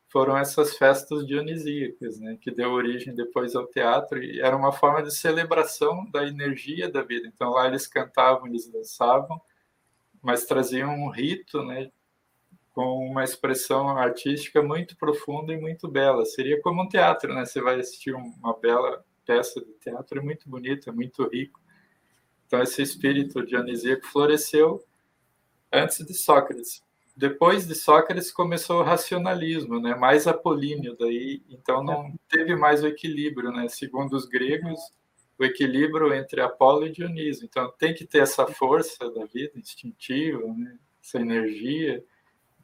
[0.07, 5.03] foram essas festas dionisíacas, né, que deu origem depois ao teatro e era uma forma
[5.03, 7.27] de celebração da energia da vida.
[7.27, 9.41] Então lá eles cantavam, eles dançavam,
[10.21, 11.91] mas traziam um rito, né,
[12.75, 16.25] com uma expressão artística muito profunda e muito bela.
[16.25, 17.45] Seria como um teatro, né?
[17.45, 21.59] Você vai assistir uma bela peça de teatro, é muito bonito, é muito rico.
[22.45, 24.83] Então esse espírito dionisíaco floresceu
[25.75, 26.83] antes de Sócrates
[27.15, 29.95] depois de Sócrates começou o racionalismo, né?
[29.95, 33.69] Mais apolíneo daí, então não teve mais o equilíbrio, né?
[33.69, 34.79] Segundo os gregos,
[35.39, 37.45] o equilíbrio entre Apolo e Dionísio.
[37.45, 40.77] Então tem que ter essa força da vida instintiva, né?
[41.01, 42.03] Essa energia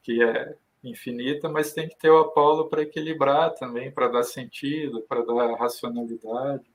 [0.03, 5.01] que é infinita, mas tem que ter o Apolo para equilibrar também, para dar sentido,
[5.01, 6.65] para dar racionalidade.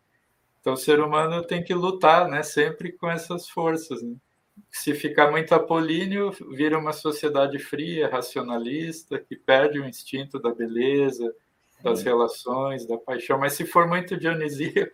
[0.60, 2.42] Então o ser humano tem que lutar, né?
[2.42, 4.02] Sempre com essas forças.
[4.02, 4.16] Né?
[4.70, 11.34] Se ficar muito apolíneo, vira uma sociedade fria, racionalista, que perde o instinto da beleza,
[11.82, 13.38] das relações, da paixão.
[13.38, 14.92] Mas se for muito dionisíaco,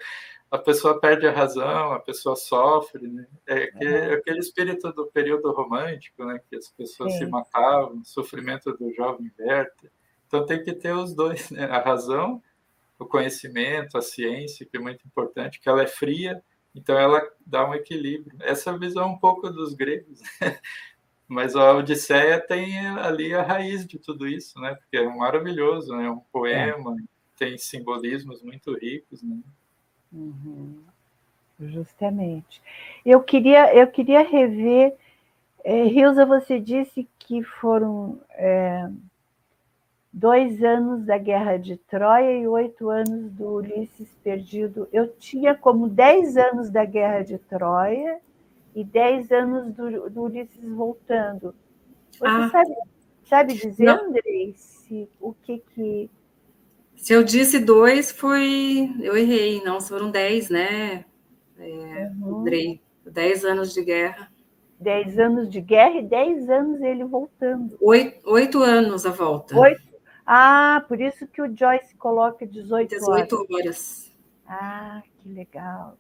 [0.51, 3.09] a pessoa perde a razão, a pessoa sofre.
[3.09, 3.27] Né?
[3.47, 6.41] É, é aquele espírito do período romântico, né?
[6.49, 7.21] que as pessoas Sim.
[7.21, 9.91] se matavam, o sofrimento do jovem Werther.
[10.27, 11.65] Então tem que ter os dois, né?
[11.65, 12.43] a razão,
[12.99, 16.43] o conhecimento, a ciência, que é muito importante, que ela é fria,
[16.75, 18.37] então ela dá um equilíbrio.
[18.41, 20.21] Essa visão um pouco dos gregos.
[21.29, 24.75] Mas a Odisseia tem ali a raiz de tudo isso, né?
[24.75, 26.11] Porque é maravilhoso, né?
[26.11, 27.05] Um poema, é.
[27.39, 29.39] tem simbolismos muito ricos, né?
[30.13, 30.83] Uhum.
[31.59, 32.61] Justamente.
[33.05, 34.95] Eu queria, eu queria rever.
[35.65, 38.91] É, Rilza, você disse que foram é,
[40.13, 44.87] dois anos da Guerra de Troia e oito anos do Ulisses Perdido.
[44.93, 48.19] Eu tinha como dez anos da Guerra de Troia
[48.75, 51.55] e dez anos do, do Ulisses voltando.
[52.11, 52.75] Você ah, sabe,
[53.25, 54.09] sabe dizer, não.
[54.09, 56.11] Andrei, se, o que que...
[56.95, 58.95] Se eu disse dois, foi...
[59.01, 61.05] Eu errei, não, foram dez, né?
[61.59, 62.41] É, uhum.
[62.41, 64.31] Andrei, dez anos de guerra.
[64.79, 67.77] Dez anos de guerra e dez anos ele voltando.
[67.81, 69.59] Oito, oito anos a volta.
[69.59, 69.92] Oito?
[70.25, 73.51] Ah, por isso que o Joyce coloca 18, 18 horas.
[73.51, 74.15] horas.
[74.47, 75.97] Ah, que legal.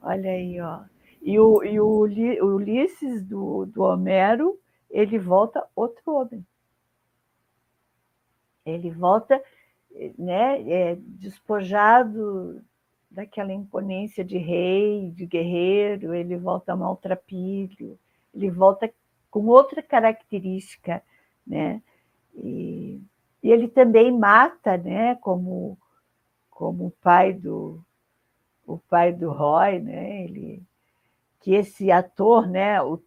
[0.00, 0.80] Olha aí, ó.
[1.20, 2.06] E o, e o
[2.54, 4.58] Ulisses do, do Homero,
[4.90, 6.46] ele volta outro homem.
[8.64, 9.42] Ele volta
[10.18, 12.62] né, é, despojado
[13.10, 17.98] daquela imponência de rei, de guerreiro, ele volta maltrapilho,
[18.34, 18.92] ele volta
[19.30, 21.02] com outra característica,
[21.46, 21.82] né?
[22.34, 23.00] E,
[23.46, 25.14] e ele também mata, né?
[25.20, 25.78] Como
[26.50, 27.80] como o pai do
[28.66, 30.24] o pai do Roy, né?
[30.24, 30.60] Ele
[31.40, 33.00] que esse ator, né, o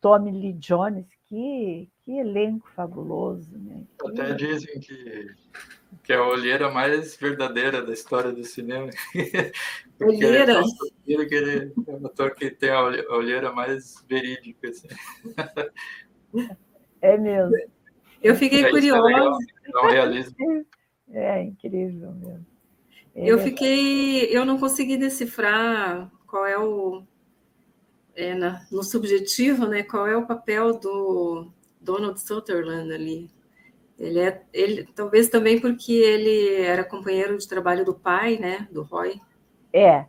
[0.00, 3.50] Tommy Lee Jones, que, que elenco fabuloso.
[3.58, 3.82] Né?
[4.00, 5.34] Até dizem que,
[6.04, 8.88] que é a olheira mais verdadeira da história do cinema.
[10.00, 10.60] olheira?
[10.60, 14.68] É que ele é o ator que tem a olheira mais verídica.
[14.68, 14.86] Assim.
[17.02, 17.73] É mesmo.
[18.24, 19.38] Eu fiquei é, curiosa.
[19.66, 20.34] É realismo.
[21.12, 22.46] É incrível mesmo.
[23.14, 27.04] eu fiquei, eu não consegui decifrar qual é o
[28.16, 33.30] é, na, no subjetivo, né, qual é o papel do Donald Sutherland ali.
[33.98, 38.82] Ele é, ele, talvez também porque ele era companheiro de trabalho do pai, né, do
[38.82, 39.20] Roy.
[39.72, 40.06] É,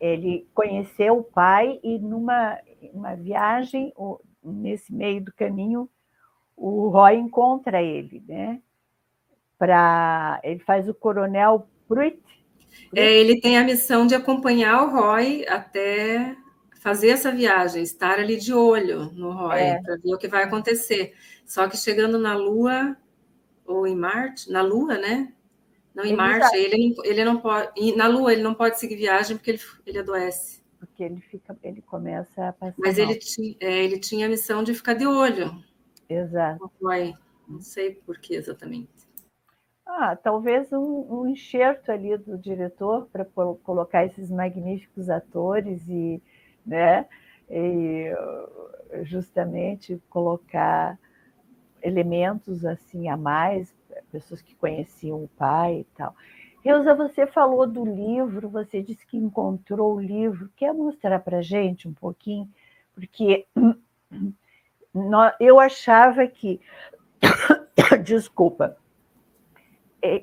[0.00, 2.58] ele conheceu o pai e numa
[2.92, 3.94] uma viagem,
[4.42, 5.88] nesse meio do caminho,
[6.62, 8.60] o Roy encontra ele, né?
[9.58, 12.22] Para ele faz o coronel Pruitt.
[12.94, 16.36] É, ele tem a missão de acompanhar o Roy até
[16.80, 19.82] fazer essa viagem, estar ali de olho no Roy, é.
[19.82, 21.14] para ver o que vai acontecer.
[21.44, 22.96] Só que chegando na Lua,
[23.66, 25.32] ou em Marte, na Lua, né?
[25.92, 27.96] Não, em ele Marte, ele, ele não pode.
[27.96, 30.62] Na Lua, ele não pode seguir viagem porque ele, ele adoece.
[30.78, 32.74] Porque ele fica, ele começa a passar.
[32.78, 35.62] Mas ele, ti, é, ele tinha a missão de ficar de olho.
[36.12, 36.70] Exato.
[36.80, 37.14] Roy.
[37.48, 38.90] Não sei por que exatamente.
[39.84, 46.22] Ah, talvez um, um enxerto ali do diretor para colocar esses magníficos atores e
[46.64, 47.06] né?
[47.50, 48.10] E
[49.02, 50.98] justamente colocar
[51.82, 53.74] elementos assim a mais,
[54.10, 56.14] pessoas que conheciam o pai e tal.
[56.64, 60.48] Reusa, você falou do livro, você disse que encontrou o livro.
[60.54, 62.48] Quer mostrar para gente um pouquinho?
[62.94, 63.46] Porque
[65.40, 66.60] eu achava que,
[68.02, 68.76] desculpa,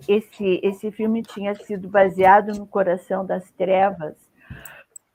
[0.08, 4.16] esse, esse filme tinha sido baseado no Coração das Trevas,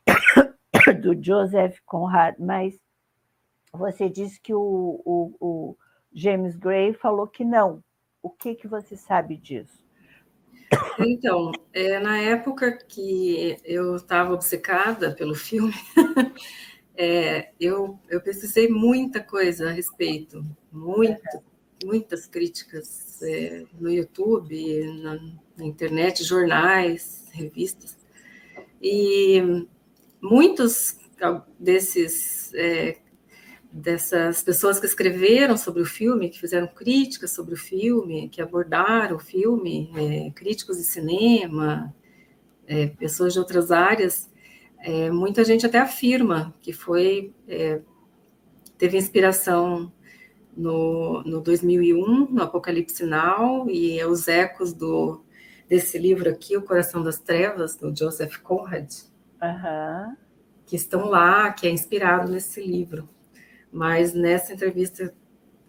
[1.02, 2.78] do Joseph Conrad, mas
[3.72, 5.76] você disse que o, o, o
[6.12, 7.82] James Gray falou que não.
[8.22, 9.84] O que, que você sabe disso?
[10.98, 15.74] Então, é, na época que eu estava obcecada pelo filme,
[16.96, 21.42] é, eu, eu pesquisei muita coisa a respeito, muito,
[21.84, 25.14] muitas críticas é, no YouTube, na,
[25.56, 27.96] na, internet, jornais, revistas.
[28.80, 29.66] E
[30.20, 30.98] muitos
[31.58, 32.98] desses é,
[33.72, 39.16] dessas pessoas que escreveram sobre o filme, que fizeram críticas sobre o filme, que abordaram
[39.16, 41.92] o filme, é, críticos de cinema,
[42.68, 44.30] é, pessoas de outras áreas,
[44.84, 47.80] é, muita gente até afirma que foi é,
[48.76, 49.90] teve inspiração
[50.54, 55.24] no, no 2001, no Apocalipse Now, e é os ecos do,
[55.66, 58.92] desse livro aqui, O Coração das Trevas, do Joseph Conrad,
[59.42, 60.16] uhum.
[60.66, 63.08] que estão lá, que é inspirado nesse livro.
[63.72, 65.14] Mas nessa entrevista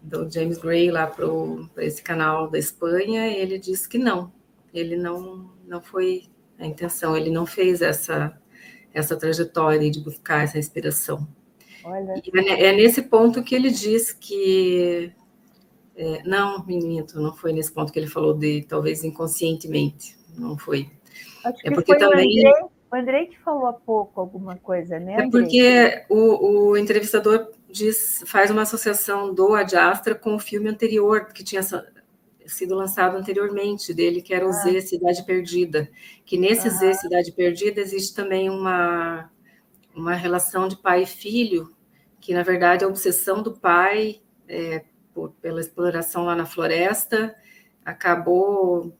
[0.02, 1.26] do James Gray lá para
[1.78, 4.30] esse canal da Espanha, ele disse que não,
[4.74, 6.24] ele não, não foi
[6.58, 8.38] a intenção, ele não fez essa,
[8.96, 11.28] essa trajetória de buscar essa inspiração.
[12.34, 15.12] É, é, nesse ponto que ele diz que.
[15.94, 20.90] É, não, minto, não foi nesse ponto que ele falou de talvez inconscientemente, não foi.
[21.44, 22.42] Acho é porque também.
[22.90, 25.14] O Andrei que falou há pouco alguma coisa, né?
[25.14, 25.26] Andrei?
[25.26, 30.68] É porque o, o entrevistador diz, faz uma associação do Ad Astra com o filme
[30.68, 31.62] anterior, que tinha
[32.46, 34.52] sido lançado anteriormente dele, que era o ah.
[34.52, 35.88] Z Cidade Perdida.
[36.24, 36.70] Que nesse ah.
[36.70, 39.30] Z Cidade Perdida existe também uma,
[39.94, 41.74] uma relação de pai e filho,
[42.20, 47.34] que na verdade a obsessão do pai é, por, pela exploração lá na floresta
[47.84, 48.92] acabou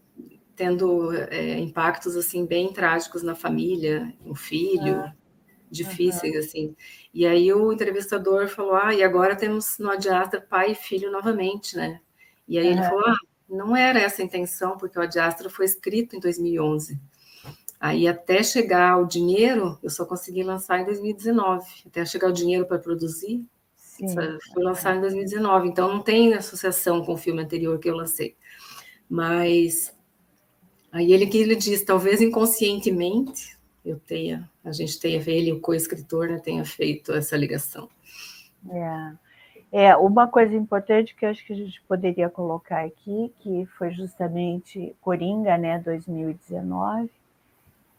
[0.56, 5.14] tendo é, impactos assim bem trágicos na família, no filho, ah.
[5.70, 6.40] difíceis uhum.
[6.40, 6.76] assim.
[7.12, 11.76] E aí o entrevistador falou: "Ah, e agora temos no Adiastra pai e filho novamente,
[11.76, 12.00] né?"
[12.48, 12.72] E aí uhum.
[12.72, 13.16] ele falou: "Ah,
[13.48, 16.98] não era essa a intenção, porque o Adiastra foi escrito em 2011.
[17.78, 21.66] Aí até chegar o dinheiro, eu só consegui lançar em 2019.
[21.86, 23.44] Até chegar o dinheiro para produzir,
[23.76, 24.14] Sim.
[24.52, 25.68] foi lançado em 2019.
[25.68, 28.36] Então não tem associação com o filme anterior que eu lancei.
[29.08, 29.94] Mas
[30.96, 33.54] Aí ele que ele diz, talvez inconscientemente
[33.84, 37.88] eu tenha, a gente tenha, ele, o co-escritor, né, tenha feito essa ligação.
[38.70, 39.12] É.
[39.78, 43.90] é, uma coisa importante que eu acho que a gente poderia colocar aqui, que foi
[43.90, 47.10] justamente Coringa, né, 2019,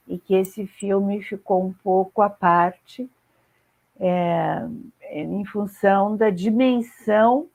[0.08, 3.08] e que esse filme ficou um pouco à parte,
[3.99, 4.68] é,
[5.12, 7.48] em função da dimensão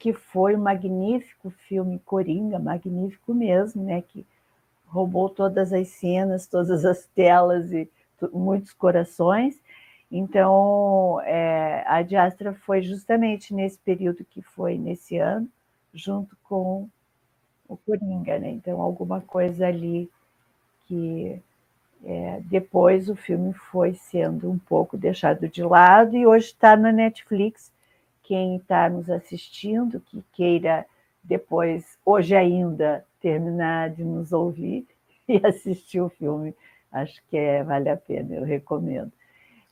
[0.00, 4.02] que foi o magnífico filme Coringa, magnífico mesmo, né?
[4.02, 4.26] Que
[4.84, 7.88] roubou todas as cenas, todas as telas e
[8.32, 9.61] muitos corações.
[10.14, 15.48] Então, é, a Diastra foi justamente nesse período que foi nesse ano,
[15.94, 16.86] junto com
[17.66, 18.50] o Coringa, né?
[18.50, 20.10] Então, alguma coisa ali
[20.86, 21.40] que
[22.04, 26.92] é, depois o filme foi sendo um pouco deixado de lado e hoje está na
[26.92, 27.72] Netflix.
[28.22, 30.84] Quem está nos assistindo, que queira
[31.24, 34.86] depois, hoje ainda, terminar de nos ouvir
[35.26, 36.54] e assistir o filme.
[36.92, 39.10] Acho que é, vale a pena, eu recomendo.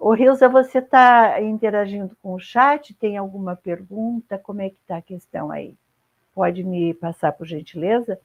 [0.00, 2.94] Ô, Rilza, você está interagindo com o chat?
[2.94, 4.38] Tem alguma pergunta?
[4.38, 5.76] Como é que está a questão aí?
[6.34, 8.18] Pode me passar, por gentileza?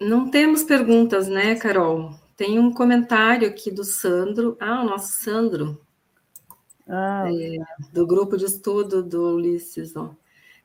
[0.00, 2.10] Não temos perguntas, né, Carol?
[2.36, 4.56] Tem um comentário aqui do Sandro.
[4.58, 5.80] Ah, o nosso Sandro.
[6.88, 7.58] Ah, é,
[7.92, 9.94] do grupo de estudo do Ulisses.
[9.94, 10.10] Ó.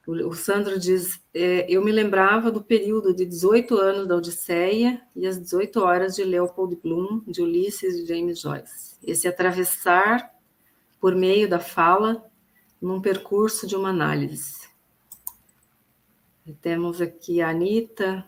[0.08, 5.28] O Sandro diz: é, Eu me lembrava do período de 18 anos da Odisseia e
[5.28, 8.98] as 18 horas de Leopold Bloom, de Ulisses e James Joyce.
[9.04, 10.32] Esse atravessar
[10.98, 12.24] por meio da fala
[12.82, 14.70] num percurso de uma análise.
[16.46, 18.26] E temos aqui a Anitta,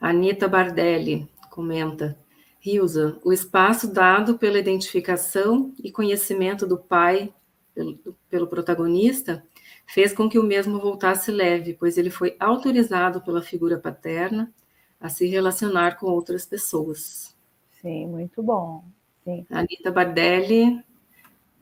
[0.00, 2.18] Anitta Bardelli comenta:
[2.64, 7.32] Hilza, o espaço dado pela identificação e conhecimento do pai
[7.72, 7.96] pelo,
[8.28, 9.46] pelo protagonista
[9.86, 14.52] fez com que o mesmo voltasse leve, pois ele foi autorizado pela figura paterna
[15.00, 17.34] a se relacionar com outras pessoas.
[17.80, 18.84] Sim, muito bom.
[19.24, 19.46] Sim.
[19.50, 20.82] Anitta Bardelli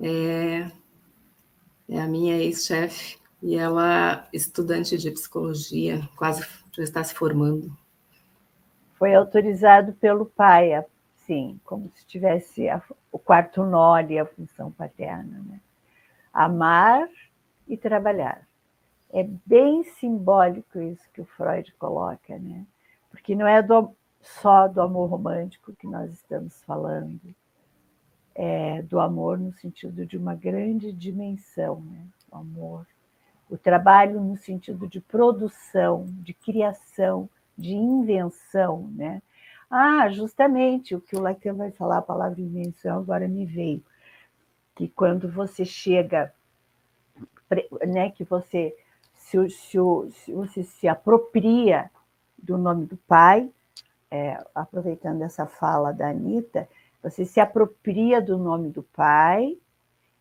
[0.01, 0.70] é,
[1.88, 7.76] é a minha ex-chefe e ela estudante de psicologia, quase já está se formando.
[8.94, 10.70] Foi autorizado pelo pai,
[11.26, 12.82] sim, como se tivesse a,
[13.12, 15.44] o quarto nome, a função paterna.
[15.46, 15.60] Né?
[16.32, 17.09] Amar
[17.66, 18.47] e trabalhar.
[19.12, 22.66] É bem simbólico isso que o Freud coloca, né?
[23.11, 27.20] Porque não é do, só do amor romântico que nós estamos falando,
[28.35, 32.07] é do amor no sentido de uma grande dimensão, né?
[32.31, 32.86] O amor,
[33.49, 39.23] o trabalho no sentido de produção, de criação, de invenção, né?
[39.70, 43.82] Ah, justamente o que o Lacan vai falar, a palavra invenção agora me veio,
[44.74, 46.32] que quando você chega
[47.87, 48.75] né, que você
[49.15, 49.79] se, se,
[50.12, 51.91] se, você se apropria
[52.39, 53.51] do nome do pai,
[54.11, 56.69] é, aproveitando essa fala da Anitta,
[57.03, 59.59] você se apropria do nome do pai,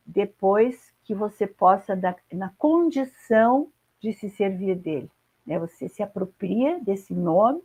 [0.05, 3.69] depois que você possa, dar, na condição
[3.99, 5.09] de se servir dele.
[5.45, 5.59] Né?
[5.59, 7.61] Você se apropria desse nome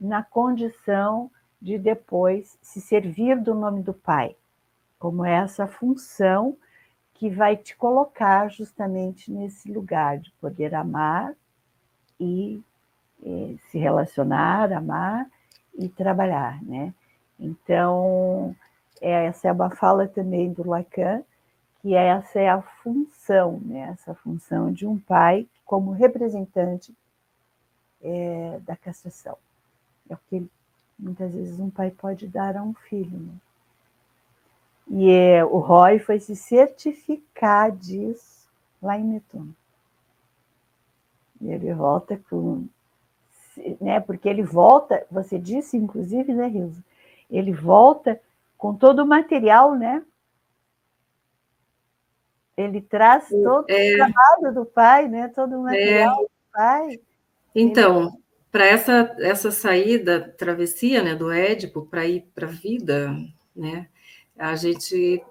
[0.00, 1.30] na condição
[1.60, 4.36] de depois se servir do nome do pai,
[4.98, 6.56] como essa função
[7.24, 11.32] que vai te colocar justamente nesse lugar de poder amar
[12.20, 12.62] e,
[13.22, 15.26] e se relacionar, amar
[15.74, 16.92] e trabalhar, né?
[17.40, 18.54] Então,
[19.00, 21.22] é, essa é uma fala também do Lacan,
[21.80, 23.88] que essa é a função, né?
[23.94, 26.94] essa função de um pai como representante
[28.02, 29.38] é, da castração.
[30.10, 30.46] É o que
[30.98, 33.18] muitas vezes um pai pode dar a um filho.
[33.18, 33.32] Né?
[34.90, 38.48] E é, o Roy foi se certificar disso
[38.82, 39.54] lá em Netuno.
[41.40, 42.66] E ele volta com.
[43.80, 46.82] Né, porque ele volta, você disse, inclusive, né, Rilza?
[47.30, 48.20] Ele volta
[48.58, 50.02] com todo o material, né?
[52.56, 55.28] Ele traz todo é, o trabalho do pai, né?
[55.28, 55.72] Todo o é.
[55.72, 57.00] material é, do pai.
[57.54, 58.18] Então,
[58.50, 63.12] para essa, essa saída, travessia né, do Édipo, para ir para a vida,
[63.54, 63.88] né,
[64.38, 65.22] a gente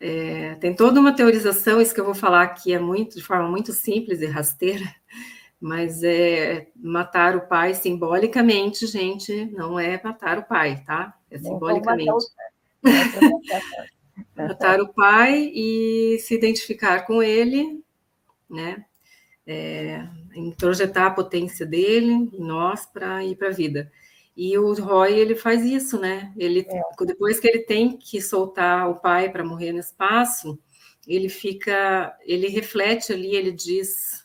[0.00, 3.48] é, tem toda uma teorização, isso que eu vou falar aqui é muito, de forma
[3.48, 4.84] muito simples e rasteira,
[5.60, 11.14] mas é matar o pai simbolicamente, gente, não é matar o pai, tá?
[11.30, 12.26] É simbolicamente.
[14.36, 17.82] Matar o pai e se identificar com ele,
[18.48, 18.84] né?
[19.46, 20.06] É,
[20.56, 23.90] projetar a potência dele em nós para ir para a vida.
[24.36, 26.32] E o Roy ele faz isso, né?
[26.36, 27.04] Ele é.
[27.04, 30.58] depois que ele tem que soltar o pai para morrer no espaço,
[31.06, 34.24] ele fica, ele reflete ali, ele diz,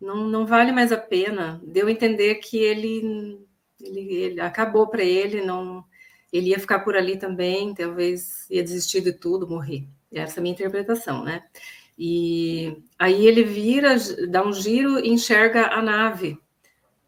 [0.00, 1.60] não, não vale mais a pena.
[1.64, 3.40] Deu a entender que ele,
[3.80, 5.84] ele, ele acabou para ele, não,
[6.32, 9.88] ele ia ficar por ali também, talvez ia desistir de tudo, morrer.
[10.12, 11.42] Essa é a minha interpretação, né?
[11.98, 13.96] E aí ele vira,
[14.28, 16.38] dá um giro e enxerga a nave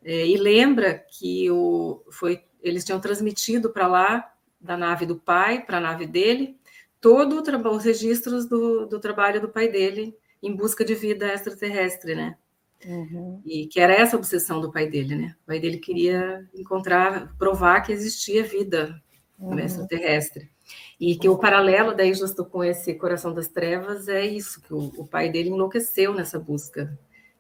[0.05, 5.65] é, e lembra que o, foi, eles tinham transmitido para lá, da nave do pai
[5.65, 6.57] para a nave dele,
[7.01, 12.37] todos os registros do, do trabalho do pai dele em busca de vida extraterrestre, né?
[12.85, 13.41] Uhum.
[13.45, 15.37] E que era essa a obsessão do pai dele, né?
[15.43, 19.01] O pai dele queria encontrar, provar que existia vida
[19.39, 19.59] uhum.
[19.59, 20.51] extraterrestre.
[21.01, 24.93] E que o paralelo daí justo com esse coração das trevas é isso, que o,
[24.99, 26.99] o pai dele enlouqueceu nessa busca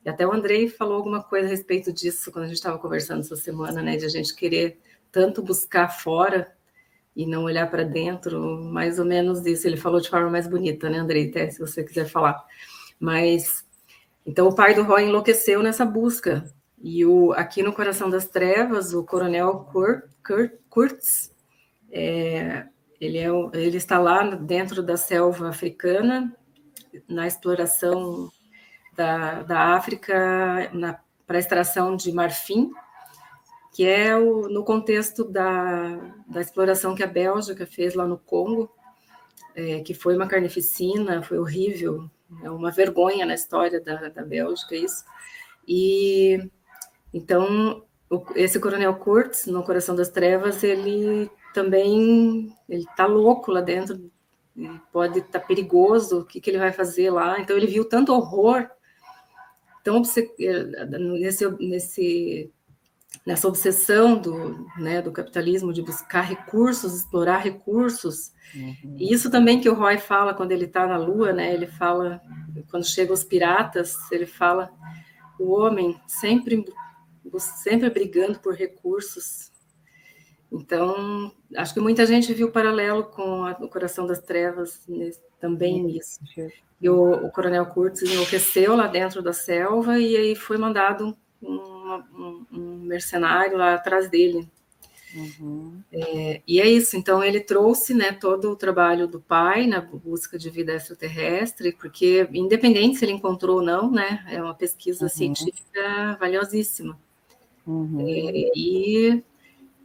[0.09, 3.37] até o Andrei falou alguma coisa a respeito disso quando a gente estava conversando essa
[3.37, 3.97] semana, né?
[3.97, 4.79] De a gente querer
[5.11, 6.53] tanto buscar fora
[7.15, 9.67] e não olhar para dentro, mais ou menos isso.
[9.67, 11.29] Ele falou de forma mais bonita, né, Andrei?
[11.29, 12.45] Até se você quiser falar.
[13.01, 13.65] Mas
[14.25, 16.45] então o pai do Roy enlouqueceu nessa busca.
[16.81, 21.35] E o, aqui no Coração das Trevas, o coronel Kurt, Kurt, Kurtz,
[21.91, 22.67] é,
[23.01, 26.33] ele, é, ele está lá dentro da selva africana,
[27.09, 28.31] na exploração
[28.99, 30.69] da, da África
[31.25, 32.73] para extração de marfim,
[33.73, 38.69] que é o, no contexto da, da exploração que a Bélgica fez lá no Congo,
[39.55, 42.11] é, que foi uma carnificina, foi horrível,
[42.43, 45.05] é uma vergonha na história da, da Bélgica isso.
[45.67, 46.51] E
[47.15, 53.61] então o, esse coronel Kurtz, no Coração das Trevas, ele também ele está louco lá
[53.61, 54.11] dentro,
[54.93, 57.39] pode estar tá perigoso, o que, que ele vai fazer lá?
[57.39, 58.69] Então ele viu tanto horror
[59.83, 62.53] tão nesse, nesse,
[63.25, 68.33] nessa obsessão do, né, do capitalismo de buscar recursos, explorar recursos.
[68.55, 68.97] Uhum.
[68.99, 71.53] E isso também que o Roy fala quando ele está na Lua, né?
[71.53, 72.21] Ele fala,
[72.71, 74.71] quando chegam os piratas, ele fala
[75.39, 76.65] o homem sempre
[77.39, 79.53] sempre brigando por recursos.
[80.51, 84.87] Então, acho que muita gente viu paralelo com a, o Coração das Trevas
[85.41, 86.19] também nisso.
[86.81, 91.55] E o, o coronel Kurtz enlouqueceu lá dentro da selva e aí foi mandado um,
[91.55, 94.49] um, um mercenário lá atrás dele.
[95.15, 95.83] Uhum.
[95.91, 100.39] É, e é isso, então ele trouxe né, todo o trabalho do pai na busca
[100.39, 105.09] de vida extraterrestre, porque independente se ele encontrou ou não, né, é uma pesquisa uhum.
[105.09, 106.99] científica valiosíssima.
[107.67, 108.01] Uhum.
[108.01, 109.23] É, e,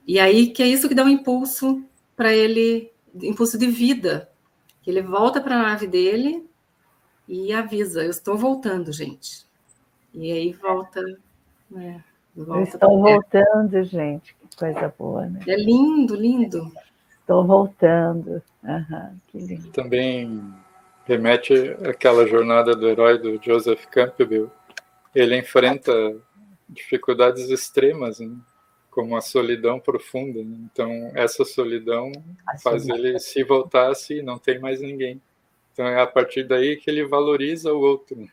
[0.08, 1.84] e aí que é isso que dá um impulso
[2.16, 4.30] para ele, impulso de vida,
[4.82, 6.48] que ele volta para a nave dele
[7.28, 9.46] e avisa: Eu estou voltando, gente.
[10.14, 11.02] E aí volta.
[11.72, 12.04] Né,
[12.36, 14.36] volta estou voltando, gente.
[14.50, 15.40] Que coisa boa, né?
[15.48, 16.72] É lindo, lindo.
[17.20, 18.42] Estou voltando.
[18.64, 19.72] Uhum, que lindo.
[19.72, 20.54] Também
[21.06, 21.54] remete
[21.88, 24.52] àquela jornada do herói do Joseph Campbell.
[25.16, 25.94] Ele enfrenta
[26.68, 28.36] dificuldades extremas, né?
[28.94, 30.44] Como a solidão profunda.
[30.44, 30.58] Né?
[30.72, 32.12] Então, essa solidão
[32.62, 35.20] faz ele se voltar se não tem mais ninguém.
[35.74, 38.30] Então é a partir daí que ele valoriza o outro, né?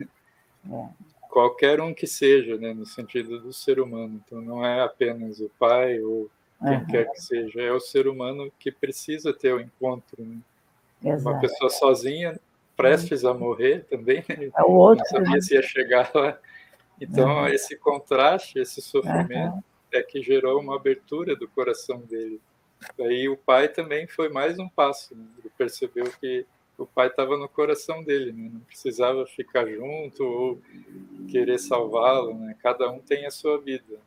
[0.70, 0.88] é.
[1.30, 4.20] qualquer um que seja, né, no sentido do ser humano.
[4.24, 6.30] Então não é apenas o pai ou
[6.60, 6.86] quem uhum.
[6.86, 10.22] quer que seja, é o ser humano que precisa ter o encontro.
[10.22, 11.16] Né?
[11.16, 12.38] Uma pessoa sozinha,
[12.76, 14.50] prestes a morrer também, né?
[14.54, 16.38] é o outro, não sabia se ia chegar lá.
[17.00, 17.48] Então uhum.
[17.48, 19.62] esse contraste, esse sofrimento uhum.
[19.92, 22.40] É que gerou uma abertura do coração dele.
[22.96, 25.24] Daí o pai também foi mais um passo, né?
[25.38, 26.46] ele percebeu que
[26.78, 28.50] o pai estava no coração dele, né?
[28.52, 30.62] não precisava ficar junto ou
[31.30, 32.56] querer salvá-lo, né?
[32.62, 33.98] Cada um tem a sua vida,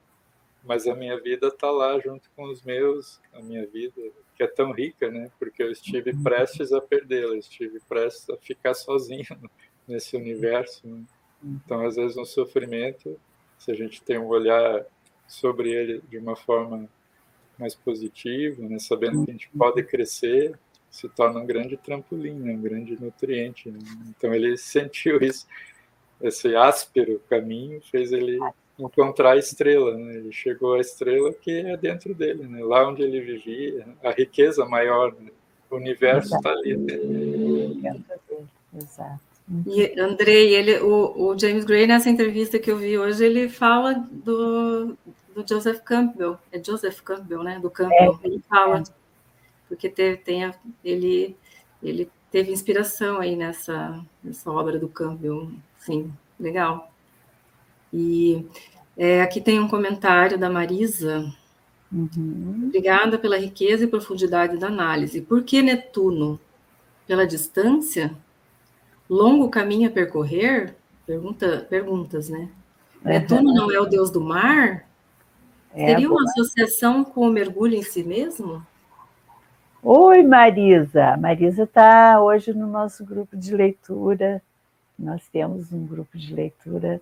[0.64, 4.02] mas a minha vida está lá junto com os meus, a minha vida
[4.36, 5.30] que é tão rica, né?
[5.38, 6.24] Porque eu estive uhum.
[6.24, 9.26] prestes a perdê-la, estive prestes a ficar sozinho
[9.88, 10.88] nesse universo.
[10.88, 11.04] Né?
[11.44, 13.20] Então, às vezes, um sofrimento,
[13.58, 14.86] se a gente tem um olhar
[15.28, 16.88] sobre ele de uma forma
[17.58, 18.80] mais positiva, né?
[18.80, 20.58] Sabendo que a gente pode crescer
[20.90, 22.54] se torna um grande trampolim, né?
[22.54, 23.70] um grande nutriente.
[23.72, 23.80] Né?
[24.10, 25.48] Então ele sentiu isso,
[26.22, 28.40] esse áspero caminho fez ele
[28.78, 30.18] encontrar a estrela, né?
[30.18, 32.64] Ele chegou à estrela que é dentro dele, né?
[32.64, 35.32] Lá onde ele vivia, a riqueza maior, né?
[35.70, 36.78] o universo está ali.
[36.78, 36.94] Né?
[38.76, 39.33] Exato.
[39.68, 43.94] E Andrei, ele, o, o, James Gray nessa entrevista que eu vi hoje, ele fala
[43.94, 44.98] do,
[45.36, 47.60] do Joseph Campbell, é Joseph Campbell, né?
[47.60, 48.20] Do Campbell.
[48.24, 48.28] É.
[48.28, 48.84] Ele fala
[49.68, 50.53] porque teve, tem a,
[50.84, 51.36] ele
[51.82, 56.91] ele teve inspiração aí nessa nessa obra do Campbell, sim, legal.
[57.91, 58.45] E
[58.98, 61.32] é, aqui tem um comentário da Marisa.
[61.91, 62.64] Uhum.
[62.68, 65.22] Obrigada pela riqueza e profundidade da análise.
[65.22, 66.40] Por que Netuno?
[67.06, 68.15] Pela distância?
[69.14, 70.76] Longo caminho a percorrer?
[71.06, 72.49] Pergunta, perguntas, né?
[72.95, 73.11] Uhum.
[73.11, 74.88] Netuno não é o deus do mar?
[75.72, 78.65] É, Seria uma associação com o mergulho em si mesmo?
[79.84, 81.15] Oi, Marisa.
[81.15, 84.41] Marisa está hoje no nosso grupo de leitura.
[84.98, 86.99] Nós temos um grupo de leitura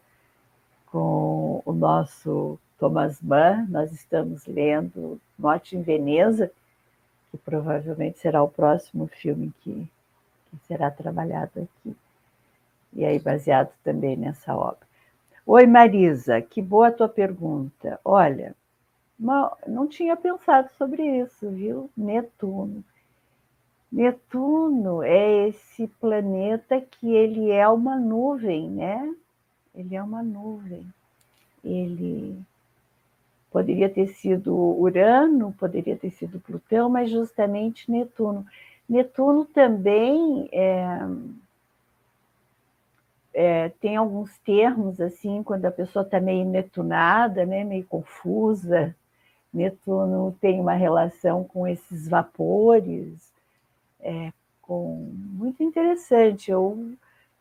[0.88, 3.68] com o nosso Thomas Mann.
[3.70, 6.52] Nós estamos lendo Note em Veneza,
[7.32, 9.90] que provavelmente será o próximo filme que,
[10.50, 11.96] que será trabalhado aqui.
[12.94, 14.88] E aí, baseado também nessa obra.
[15.46, 18.00] Oi, Marisa, que boa a tua pergunta.
[18.04, 18.56] Olha,
[19.68, 21.90] não tinha pensado sobre isso, viu?
[21.96, 22.84] Netuno.
[23.92, 29.14] Netuno é esse planeta que ele é uma nuvem, né?
[29.76, 30.86] Ele é uma nuvem.
[31.64, 32.40] Ele
[33.52, 38.46] poderia ter sido Urano, poderia ter sido Plutão, mas justamente Netuno.
[38.88, 41.00] Netuno também é,
[43.34, 48.96] é, tem alguns termos assim, quando a pessoa está meio netunada, né, meio confusa.
[49.54, 53.32] Netuno tem uma relação com esses vapores,
[54.00, 54.32] é,
[54.62, 56.50] com muito interessante.
[56.50, 56.94] Eu,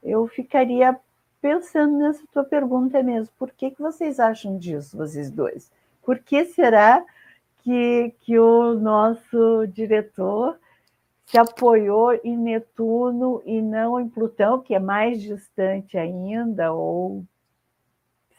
[0.03, 0.99] eu ficaria
[1.41, 5.71] pensando nessa tua pergunta mesmo, por que, que vocês acham disso, vocês dois?
[6.03, 7.05] Por que será
[7.59, 10.59] que, que o nosso diretor
[11.31, 16.73] se apoiou em Netuno e não em Plutão, que é mais distante ainda?
[16.73, 17.25] Ou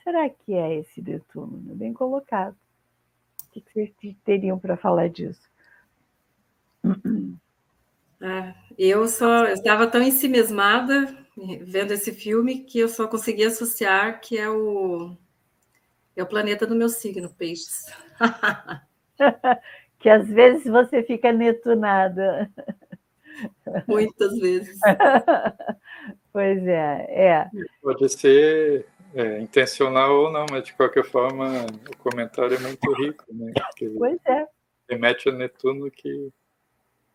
[0.04, 1.58] será que é esse Netuno?
[1.74, 2.56] Bem colocado.
[3.48, 5.50] O que vocês teriam para falar disso?
[8.22, 11.18] É, eu só eu estava tão ensimesmada
[11.62, 15.16] vendo esse filme que eu só consegui associar que é o
[16.16, 17.86] é o planeta do meu signo, peixes.
[20.02, 22.50] que às vezes você fica netunada.
[23.88, 24.78] Muitas vezes.
[26.34, 27.50] pois é, é.
[27.82, 33.26] Pode ser é, intencional ou não, mas de qualquer forma o comentário é muito rico,
[33.30, 33.52] né?
[33.98, 34.48] pois é.
[34.90, 36.30] Remete a Netuno que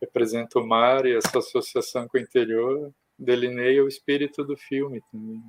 [0.01, 5.43] representa o mar e essa associação com o interior delineia o espírito do filme também.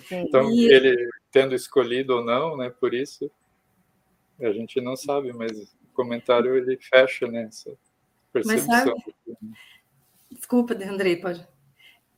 [0.00, 0.24] Sim.
[0.28, 0.72] Então, e...
[0.72, 3.30] ele tendo escolhido ou não, né, por isso,
[4.40, 7.76] a gente não sabe, mas comentário ele fecha nessa né,
[8.32, 8.96] percepção.
[10.30, 11.46] Desculpa, Andrei, pode.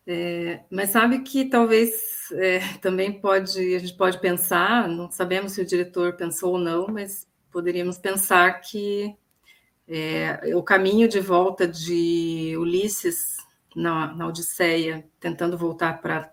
[0.06, 5.60] É, mas sabe que talvez é, também pode, a gente pode pensar, não sabemos se
[5.60, 9.16] o diretor pensou ou não, mas poderíamos pensar que
[9.86, 13.36] é, o caminho de volta de Ulisses
[13.76, 16.32] na, na Odisseia, tentando voltar para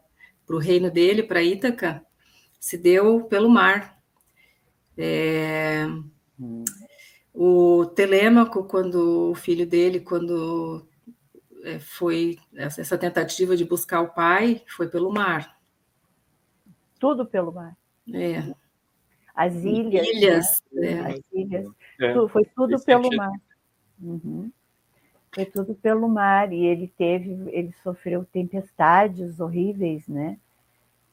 [0.50, 2.04] o reino dele, para Ítaca,
[2.60, 3.98] se deu pelo mar.
[4.98, 5.86] É,
[6.40, 6.64] hum.
[7.42, 10.86] O Telêmaco, quando o filho dele, quando
[11.64, 15.58] é, foi essa tentativa de buscar o pai, foi pelo mar.
[17.00, 17.78] Tudo pelo mar.
[18.14, 18.54] É.
[19.34, 20.06] As ilhas.
[20.06, 20.92] ilhas, né?
[20.92, 21.00] é.
[21.00, 21.72] As ilhas.
[22.02, 22.28] É.
[22.28, 23.32] Foi tudo pelo mar.
[24.02, 24.52] Uhum.
[25.32, 30.38] Foi tudo pelo mar e ele teve, ele sofreu tempestades horríveis, né?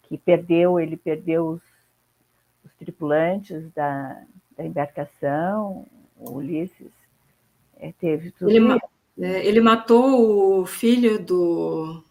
[0.03, 1.63] Que perdeu, ele perdeu os,
[2.65, 4.25] os tripulantes da,
[4.57, 5.87] da embarcação,
[6.19, 6.93] o Ulisses
[7.79, 8.51] é, teve tudo.
[8.51, 8.79] Ele,
[9.21, 12.03] é, ele matou o filho do,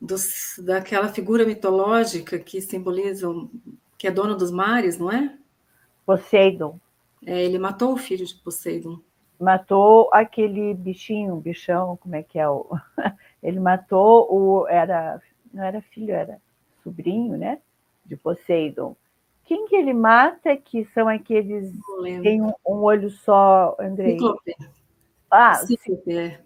[0.00, 3.28] dos, daquela figura mitológica que simboliza,
[3.98, 5.36] que é dono dos mares, não é?
[6.06, 6.78] Poseidon.
[7.24, 8.98] É, ele matou o filho de Poseidon.
[9.38, 12.66] Matou aquele bichinho, bichão, como é que é o.
[13.42, 14.68] Ele matou o.
[14.68, 15.20] Era,
[15.52, 16.38] não era filho, era
[16.84, 17.58] sobrinho, né?
[18.04, 18.94] De Poseidon.
[19.50, 24.12] Quem que ele mata que são aqueles que tem um, um, olho só, Andrei?
[24.12, 24.56] Cíclope.
[25.28, 26.16] Ah, Cíclope.
[26.16, 26.40] É.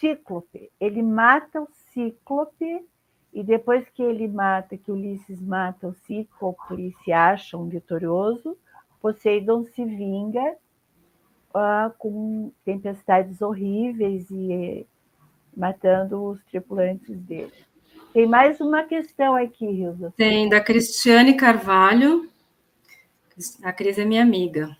[0.00, 0.70] Cíclope.
[0.80, 2.82] Ele mata o Cíclope
[3.34, 8.56] e depois que ele mata, que Ulisses mata o Cíclope e se acha um vitorioso,
[9.02, 10.56] Poseidon se vinga.
[11.54, 14.86] uh, com tempestades horríveis e
[15.54, 17.52] matando os tripulantes dele.
[18.14, 20.14] Tem mais uma questão aqui, Hilda.
[20.16, 22.34] Tem, da Cristiane Carvalho.
[23.62, 24.76] A Cris é minha amiga.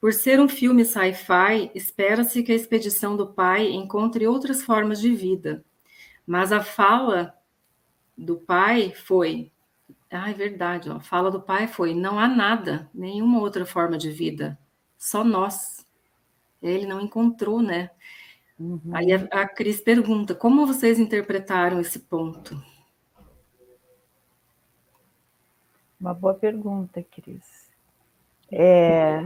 [0.00, 5.14] Por ser um filme sci-fi, espera-se que a expedição do pai encontre outras formas de
[5.14, 5.64] vida.
[6.26, 7.34] Mas a fala
[8.16, 9.50] do pai foi.
[10.10, 13.96] Ah, é verdade, ó, a fala do pai foi: não há nada, nenhuma outra forma
[13.96, 14.58] de vida,
[14.98, 15.86] só nós.
[16.62, 17.90] Ele não encontrou, né?
[18.58, 18.80] Uhum.
[18.92, 22.62] Aí a, a Cris pergunta: como vocês interpretaram esse ponto?
[26.00, 27.59] Uma boa pergunta, Cris.
[28.52, 29.22] É...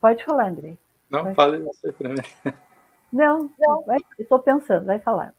[0.00, 0.78] Pode falar, Andrei.
[1.10, 1.34] Não, Pode.
[1.34, 2.28] fale você primeiro.
[3.12, 3.84] Não, não,
[4.18, 5.34] estou pensando, vai falar.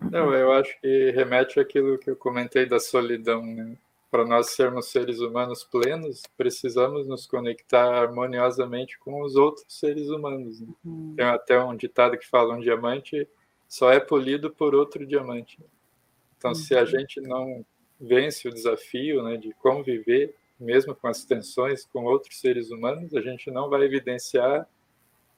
[0.00, 3.44] Não, eu acho que remete àquilo que eu comentei da solidão.
[3.44, 3.76] Né?
[4.10, 10.60] Para nós sermos seres humanos plenos, precisamos nos conectar harmoniosamente com os outros seres humanos.
[10.60, 10.68] Né?
[10.84, 11.14] Uhum.
[11.16, 13.28] Tem até um ditado que fala: um diamante
[13.68, 15.58] só é polido por outro diamante.
[16.38, 16.86] Então, se a uhum.
[16.86, 17.66] gente não
[18.00, 23.20] vence o desafio né, de conviver, mesmo com as tensões com outros seres humanos, a
[23.20, 24.68] gente não vai evidenciar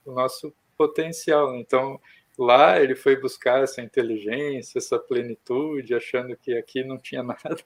[0.05, 1.55] o nosso potencial.
[1.57, 2.01] Então,
[2.39, 7.59] lá ele foi buscar essa inteligência, essa plenitude, achando que aqui não tinha nada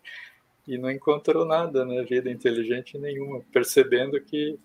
[0.67, 2.03] e não encontrou nada, né?
[2.03, 4.59] Vida inteligente nenhuma, percebendo que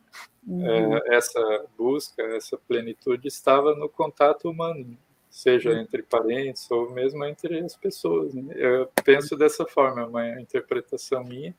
[0.48, 0.96] uhum.
[0.98, 4.98] é, essa busca, essa plenitude estava no contato humano,
[5.30, 5.80] seja uhum.
[5.80, 8.34] entre parentes ou mesmo entre as pessoas.
[8.34, 8.54] Né?
[8.56, 11.54] Eu penso dessa forma, é uma interpretação minha.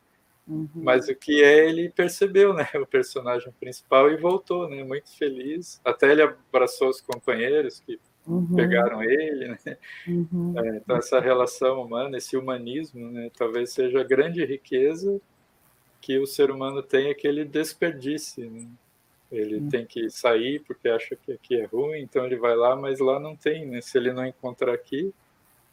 [0.51, 0.69] Uhum.
[0.75, 2.69] Mas o que é, ele percebeu, né?
[2.75, 4.83] O personagem principal e voltou, né?
[4.83, 5.81] Muito feliz.
[5.85, 8.55] Até ele abraçou os companheiros que uhum.
[8.57, 9.77] pegaram ele, né?
[10.09, 10.55] Uhum.
[10.59, 13.31] É, então essa relação humana, esse humanismo, né?
[13.39, 15.21] Talvez seja a grande riqueza
[16.01, 18.67] que o ser humano tem é que ele desperdice, né?
[19.31, 19.69] Ele uhum.
[19.69, 23.21] tem que sair porque acha que aqui é ruim, então ele vai lá, mas lá
[23.21, 23.81] não tem, né?
[23.81, 25.15] Se ele não encontrar aqui,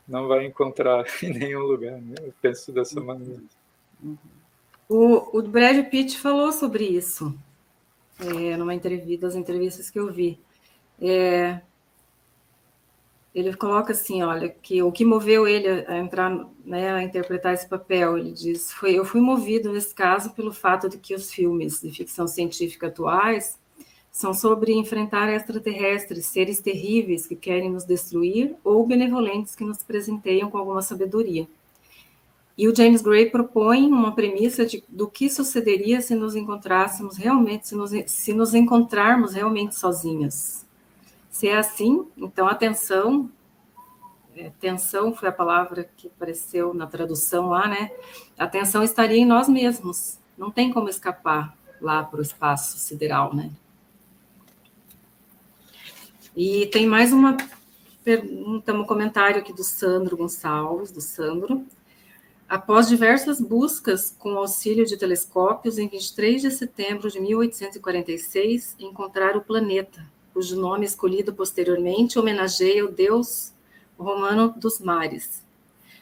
[0.07, 2.13] não vai encontrar em nenhum lugar, né?
[2.21, 3.05] Eu penso dessa uhum.
[3.07, 3.41] maneira.
[4.03, 4.36] Uhum.
[4.89, 7.37] O, o Brad Pitt falou sobre isso
[8.19, 10.39] é, numa entrevista, das entrevistas que eu vi.
[10.99, 11.61] É,
[13.35, 17.67] ele coloca assim, olha, que o que moveu ele a entrar, né, a interpretar esse
[17.67, 21.81] papel, ele diz, foi, eu fui movido nesse caso pelo fato de que os filmes
[21.81, 23.59] de ficção científica atuais
[24.11, 30.49] são sobre enfrentar extraterrestres, seres terríveis que querem nos destruir ou benevolentes que nos presenteiam
[30.49, 31.47] com alguma sabedoria.
[32.57, 37.67] E o James Gray propõe uma premissa de, do que sucederia se nos encontrássemos realmente,
[37.67, 40.65] se nos, se nos encontrarmos realmente sozinhas.
[41.29, 43.29] Se é assim, então atenção,
[44.35, 47.91] é, tensão foi a palavra que apareceu na tradução lá, né?
[48.35, 50.17] Atenção estaria em nós mesmos.
[50.35, 53.51] Não tem como escapar lá para o espaço sideral, né?
[56.35, 57.37] E tem mais uma
[58.03, 61.65] pergunta, um comentário aqui do Sandro Gonçalves, do Sandro.
[62.49, 69.43] Após diversas buscas com auxílio de telescópios, em 23 de setembro de 1846, encontraram o
[69.43, 70.01] planeta,
[70.33, 73.51] cujo nome escolhido posteriormente homenageia o deus
[73.99, 75.45] romano dos mares.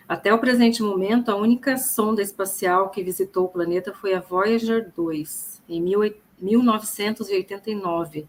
[0.07, 4.91] Até o presente momento, a única sonda espacial que visitou o planeta foi a Voyager
[4.95, 5.81] 2, em
[6.39, 8.27] 1989,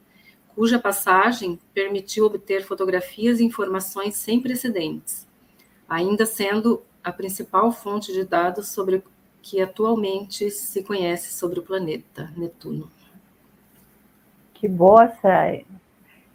[0.55, 5.29] cuja passagem permitiu obter fotografias e informações sem precedentes,
[5.87, 9.03] ainda sendo a principal fonte de dados sobre o
[9.41, 12.91] que atualmente se conhece sobre o planeta Netuno.
[14.53, 15.62] Que boa essa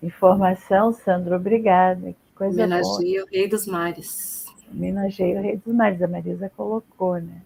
[0.01, 2.13] informação, Sandro, obrigada.
[2.13, 3.25] Que coisa Homenageia boa.
[3.25, 4.45] o Rei dos Mares.
[4.73, 7.41] Homenageia o Rei dos Mares, a Marisa colocou, né?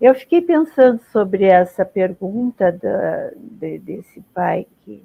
[0.00, 5.04] Eu fiquei pensando sobre essa pergunta da, de, desse pai que.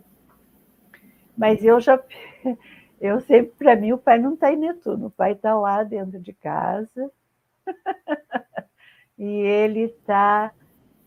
[1.36, 2.00] Mas eu já.
[3.02, 6.20] Eu sempre, para mim, o pai não está em Netuno, o pai está lá dentro
[6.20, 7.12] de casa,
[9.18, 10.54] e ele está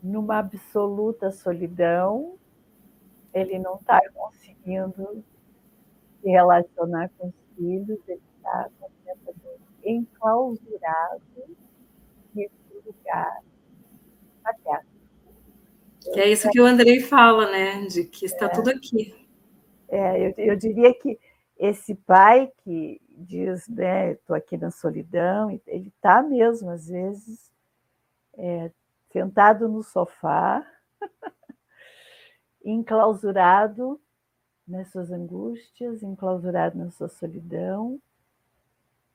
[0.02, 2.39] numa absoluta solidão,
[3.32, 5.24] ele não está conseguindo
[6.20, 11.22] se relacionar com os filhos, ele está completamente enclausurado
[12.35, 12.52] nesse
[12.85, 13.43] lugar
[14.43, 14.94] paterno.
[16.12, 17.86] Que é isso que o Andrei fala, né?
[17.86, 19.14] De que está é, tudo aqui.
[19.89, 21.18] É, eu, eu diria que
[21.59, 27.53] esse pai que diz, né, estou aqui na solidão, ele está mesmo, às vezes,
[28.36, 28.70] é,
[29.12, 30.66] sentado no sofá,
[32.65, 34.01] enclausurado
[34.66, 38.01] nas suas angústias, enclausurado na sua solidão,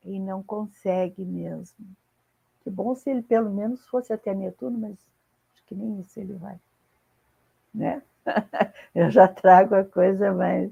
[0.03, 1.85] e não consegue mesmo.
[2.61, 4.97] Que bom se ele pelo menos fosse até Netuno, mas
[5.53, 6.59] acho que nem isso ele vai.
[7.73, 8.01] Né?
[8.93, 10.71] Eu já trago a coisa mais,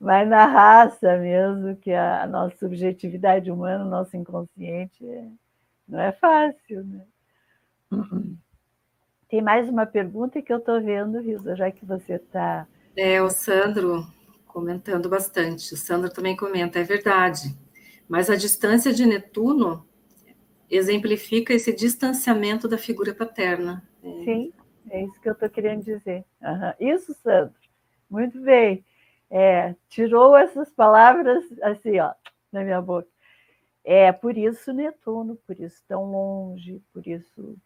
[0.00, 5.04] mais na raça mesmo, que a, nossa subjetividade humana, o nosso inconsciente,
[5.86, 7.04] não é fácil, né?
[9.28, 12.66] Tem mais uma pergunta que eu estou vendo, Risa, já que você está.
[12.96, 14.06] É, o Sandro
[14.46, 15.74] comentando bastante.
[15.74, 17.54] O Sandro também comenta, é verdade.
[18.08, 19.86] Mas a distância de Netuno
[20.70, 23.86] exemplifica esse distanciamento da figura paterna.
[24.02, 24.24] É.
[24.24, 24.52] Sim,
[24.90, 26.24] é isso que eu estou querendo dizer.
[26.42, 26.94] Uhum.
[26.94, 27.54] Isso, Sandro.
[28.10, 28.82] Muito bem.
[29.30, 32.12] É, tirou essas palavras assim, ó,
[32.50, 33.08] na minha boca.
[33.84, 37.56] É por isso Netuno, por isso tão longe, por isso,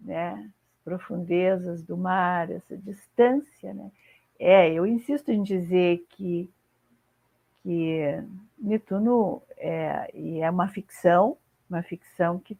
[0.00, 0.50] né,
[0.84, 3.90] profundezas do mar, essa distância, né?
[4.38, 6.50] É, eu insisto em dizer que
[7.62, 8.24] que
[8.58, 10.10] Netuno é,
[10.40, 11.36] é uma ficção,
[11.68, 12.56] uma ficção que,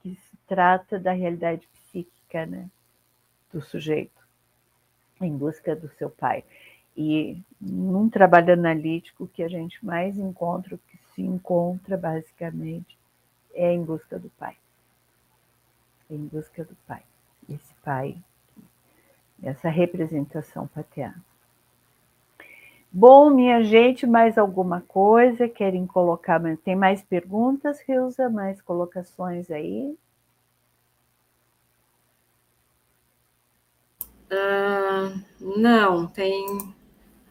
[0.00, 2.68] que se trata da realidade psíquica, né,
[3.50, 4.22] do sujeito
[5.20, 6.44] em busca do seu pai.
[6.96, 12.96] E num trabalho analítico que a gente mais encontra, o que se encontra basicamente,
[13.54, 14.56] é em busca do pai.
[16.10, 17.02] Em busca do pai
[17.48, 18.16] esse pai,
[19.42, 21.22] essa representação paterna.
[22.90, 25.48] Bom, minha gente, mais alguma coisa?
[25.48, 26.40] Querem colocar?
[26.64, 28.30] Tem mais perguntas, Reusa?
[28.30, 29.96] Mais colocações aí?
[34.30, 35.20] Uh,
[35.58, 36.46] não, tem.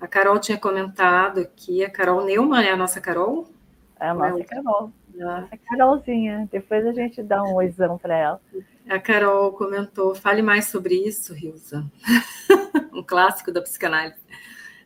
[0.03, 3.47] A Carol tinha comentado aqui, a Carol Neumann é a nossa Carol?
[3.97, 4.91] É a nossa Carol.
[5.15, 6.49] Nossa Carolzinha.
[6.51, 8.41] Depois a gente dá um oizão para ela.
[8.89, 11.89] A Carol comentou: fale mais sobre isso, Rilza.
[12.91, 14.19] um clássico da psicanálise.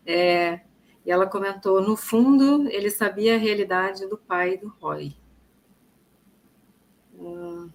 [0.06, 0.60] É,
[1.03, 5.15] e ela comentou: no fundo, ele sabia a realidade do pai do Roy.
[7.18, 7.72] Hum.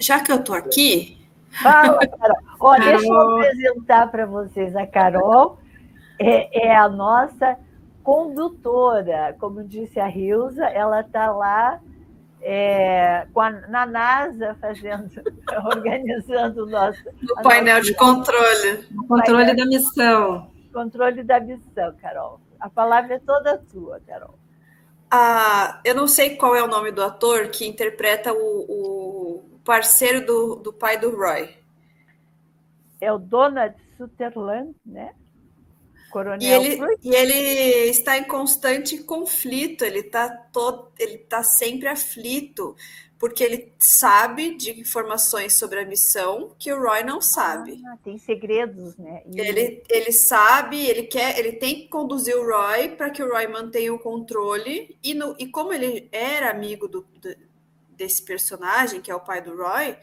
[0.00, 1.15] Já que eu estou aqui.
[1.62, 2.36] Fala, Carol.
[2.60, 2.84] Ó, Carol.
[2.84, 4.76] Deixa eu apresentar para vocês.
[4.76, 5.58] A Carol
[6.18, 7.56] é, é a nossa
[8.02, 11.80] condutora, como disse a Rilza, ela está lá
[12.40, 15.10] é, a, na NASA fazendo,
[15.74, 17.02] organizando o nosso.
[17.20, 18.86] No painel de controle.
[18.96, 20.50] O controle da missão.
[20.72, 22.40] Controle da missão, Carol.
[22.60, 24.38] A palavra é toda sua, Carol.
[25.10, 29.25] Ah, eu não sei qual é o nome do ator que interpreta o, o
[29.66, 31.54] parceiro do, do pai do Roy.
[33.00, 35.12] É o Donald Sutherland, né?
[36.10, 41.88] Coronel e ele, e ele está em constante conflito, ele está todo, ele está sempre
[41.88, 42.74] aflito,
[43.18, 47.82] porque ele sabe de informações sobre a missão que o Roy não sabe.
[47.86, 49.22] Ah, tem segredos, né?
[49.26, 49.40] E...
[49.40, 53.48] Ele, ele sabe, ele quer, ele tem que conduzir o Roy para que o Roy
[53.48, 57.04] mantenha o controle, e, no, e como ele era amigo do,
[57.96, 59.96] desse personagem, que é o pai do Roy,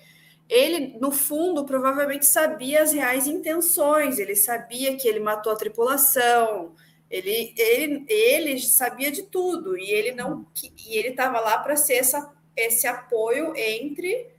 [0.50, 6.76] ele, no fundo, provavelmente sabia as reais intenções, ele sabia que ele matou a tripulação,
[7.10, 10.46] ele, ele, ele sabia de tudo, e ele não
[10.88, 14.30] e ele estava lá para ser essa, esse apoio entre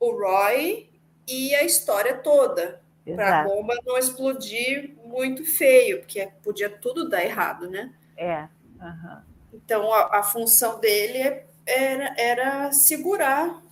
[0.00, 0.90] o Roy
[1.28, 7.24] e a história toda, para a bomba não explodir muito feio, porque podia tudo dar
[7.24, 7.92] errado, né?
[8.16, 8.48] É.
[8.80, 9.22] Uhum.
[9.52, 13.62] Então a, a função dele era, era segurar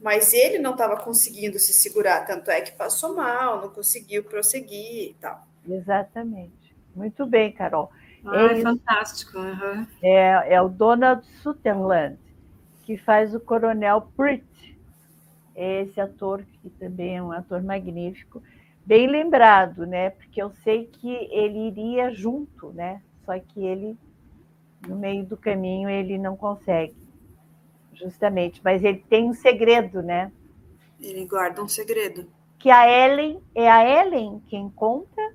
[0.00, 5.10] mas ele não estava conseguindo se segurar, tanto é que passou mal, não conseguiu prosseguir
[5.10, 5.46] e tal.
[5.68, 6.74] Exatamente.
[6.96, 7.90] Muito bem, Carol.
[8.24, 9.38] Ah, ele, é fantástico.
[9.38, 9.86] Uhum.
[10.02, 12.18] É, é o Donald Sutherland,
[12.84, 14.44] que faz o Coronel Pritt.
[15.54, 18.42] Esse ator, que também é um ator magnífico,
[18.86, 20.10] bem lembrado, né?
[20.10, 23.02] Porque eu sei que ele iria junto, né?
[23.26, 23.94] Só que ele,
[24.88, 26.94] no meio do caminho, ele não consegue
[28.00, 30.32] justamente, mas ele tem um segredo, né?
[31.00, 32.26] Ele guarda um segredo.
[32.58, 35.34] Que a Ellen, é a Ellen quem conta,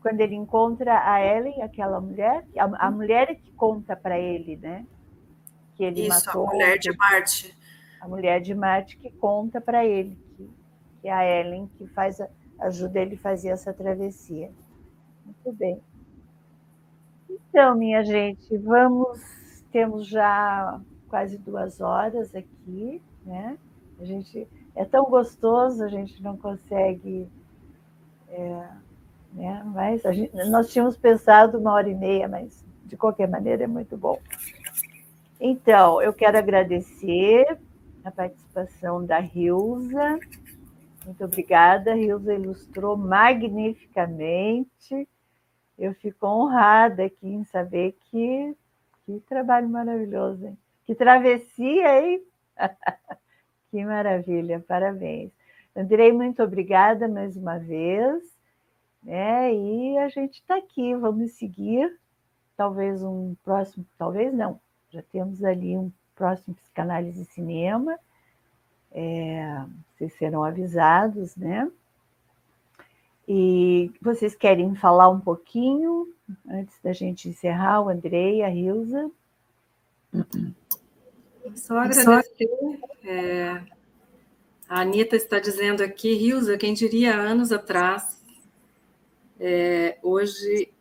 [0.00, 4.56] quando ele encontra a Ellen, aquela mulher, a, a mulher é que conta para ele,
[4.56, 4.86] né?
[5.74, 6.48] Que ele Isso, matou.
[6.48, 7.58] a mulher de Marte.
[8.00, 10.50] A mulher de Marte que conta para ele, que,
[11.02, 12.28] que é a Ellen que faz a,
[12.60, 14.50] ajuda ele a fazer essa travessia.
[15.24, 15.80] Muito bem.
[17.28, 19.20] Então, minha gente, vamos,
[19.70, 23.58] temos já quase duas horas aqui, né?
[23.98, 27.28] A gente é tão gostoso, a gente não consegue,
[28.28, 28.68] é,
[29.32, 29.62] né?
[29.74, 33.96] Mas gente, nós tínhamos pensado uma hora e meia, mas de qualquer maneira é muito
[33.96, 34.20] bom.
[35.40, 37.58] Então, eu quero agradecer
[38.04, 40.18] a participação da Rilza.
[41.04, 45.08] Muito obrigada, Rilza ilustrou magnificamente.
[45.78, 48.56] Eu fico honrada aqui em saber que,
[49.04, 50.58] que trabalho maravilhoso, hein?
[50.86, 52.22] Que travessia, hein?
[53.70, 55.32] que maravilha, parabéns.
[55.74, 58.22] Andrei, muito obrigada mais uma vez.
[59.02, 59.52] Né?
[59.52, 61.98] E a gente está aqui, vamos seguir.
[62.56, 67.98] Talvez um próximo, talvez não, já temos ali um próximo psicanálise e cinema.
[68.92, 71.70] É, vocês serão avisados, né?
[73.28, 76.14] E vocês querem falar um pouquinho
[76.48, 79.10] antes da gente encerrar, o Andrei, a Hilza?
[81.54, 82.48] Só agradecer.
[83.04, 83.62] É,
[84.68, 88.20] a Anitta está dizendo aqui, Hilza, quem diria anos atrás,
[89.38, 90.72] é, hoje,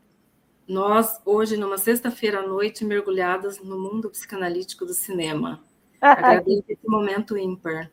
[0.67, 5.63] nós, hoje, numa sexta-feira à noite, mergulhadas no mundo psicanalítico do cinema.
[6.01, 7.91] Agradeço esse momento ímpar.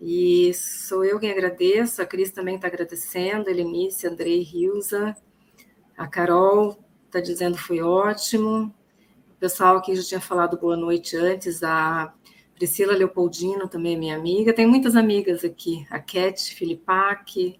[0.00, 5.16] E sou eu quem agradeço, a Cris também está agradecendo, a Elenice, Andrei, Hilza,
[5.96, 8.74] a Carol está dizendo foi ótimo,
[9.36, 12.12] o pessoal que já tinha falado boa noite antes, a
[12.54, 17.58] Priscila Leopoldino também é minha amiga, tem muitas amigas aqui, a Cat Filipac,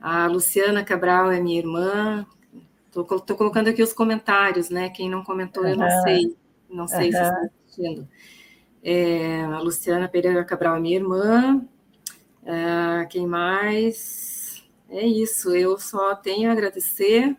[0.00, 2.26] a Luciana Cabral é minha irmã,
[2.86, 3.04] estou
[3.36, 4.90] colocando aqui os comentários, né?
[4.90, 5.70] Quem não comentou, uhum.
[5.70, 6.36] eu não sei,
[6.68, 7.12] não sei uhum.
[7.12, 8.08] se está assistindo.
[8.82, 11.64] É, a Luciana Pereira Cabral é minha irmã.
[12.44, 14.64] É, quem mais?
[14.88, 17.36] É isso, eu só tenho a agradecer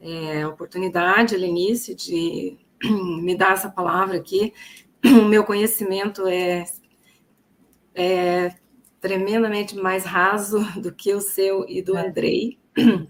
[0.00, 2.58] é, a oportunidade, Lenice, de
[3.22, 4.52] me dar essa palavra aqui.
[5.04, 6.64] O meu conhecimento é,
[7.94, 8.54] é
[9.00, 12.06] tremendamente mais raso do que o seu e do é.
[12.06, 12.58] Andrei.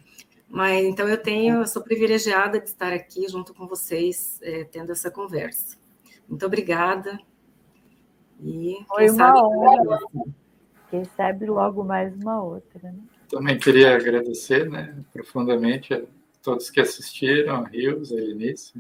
[0.49, 4.93] Mas então eu tenho, eu sou privilegiada de estar aqui junto com vocês, é, tendo
[4.93, 5.77] essa conversa.
[6.29, 7.19] Muito obrigada.
[8.41, 9.99] E Foi quem sabe, honra.
[10.91, 12.93] Quem sabe logo mais uma outra.
[12.93, 12.99] Né?
[13.29, 16.03] Também queria agradecer né, profundamente a
[16.43, 18.75] todos que assistiram, a Rios, a Eunice.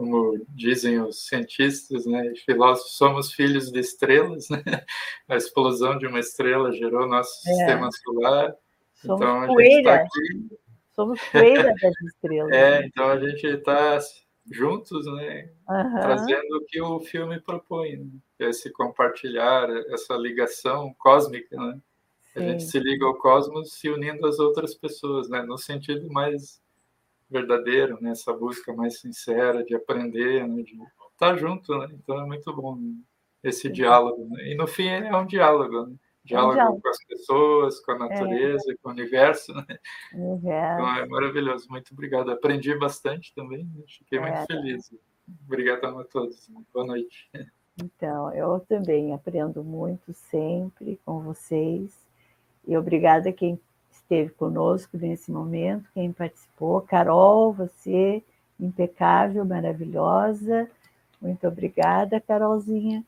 [0.00, 4.48] Como dizem os cientistas né, e filósofos, somos filhos de estrelas.
[4.48, 4.62] Né?
[5.28, 7.52] A explosão de uma estrela gerou nosso é.
[7.52, 8.56] sistema solar.
[8.94, 10.58] Somos então, a gente está aqui.
[10.94, 12.50] Somos poeira das estrelas.
[12.50, 13.98] É, então a gente está
[14.50, 15.50] juntos, né?
[15.68, 16.00] Uhum.
[16.00, 18.08] Trazendo o que o filme propõe, né?
[18.38, 21.78] esse compartilhar, essa ligação cósmica, né?
[22.32, 22.38] Sim.
[22.38, 25.42] A gente se liga ao cosmos se unindo às outras pessoas, né?
[25.42, 26.59] No sentido mais
[27.30, 28.10] verdadeiro, né?
[28.10, 30.62] Essa busca mais sincera de aprender, né?
[30.62, 30.76] De
[31.12, 31.88] estar junto, né?
[31.92, 32.94] Então é muito bom né?
[33.42, 33.72] esse Sim.
[33.72, 34.48] diálogo, né?
[34.48, 35.96] E no fim é um diálogo, né?
[36.24, 38.74] diálogo com as pessoas, com a natureza, é.
[38.82, 39.52] com o universo.
[39.54, 39.64] Né?
[40.14, 40.82] universo.
[40.82, 41.66] Então é maravilhoso.
[41.70, 42.30] Muito obrigado.
[42.30, 43.64] Aprendi bastante também.
[43.64, 43.84] Né?
[43.86, 44.22] Fiquei é.
[44.22, 44.94] muito feliz.
[45.46, 46.48] Obrigado a todos.
[46.72, 47.30] Boa noite.
[47.82, 51.96] Então, eu também aprendo muito sempre com vocês.
[52.66, 53.58] E obrigada a quem
[54.10, 56.80] esteve conosco nesse momento, quem participou.
[56.80, 58.22] Carol, você
[58.58, 60.68] impecável, maravilhosa.
[61.22, 63.04] Muito obrigada, Carolzinha.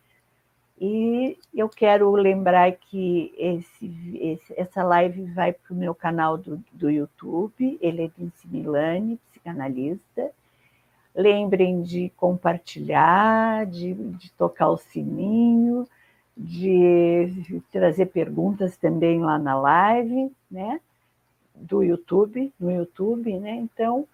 [0.80, 6.62] E eu quero lembrar que esse, esse, essa live vai para o meu canal do,
[6.72, 10.30] do YouTube, Helenice Milani, psicanalista.
[11.14, 15.86] Lembrem de compartilhar, de, de tocar o sininho,
[16.36, 20.80] de trazer perguntas também lá na live, né?
[21.62, 23.54] Do YouTube, no YouTube, né?
[23.54, 24.06] Então,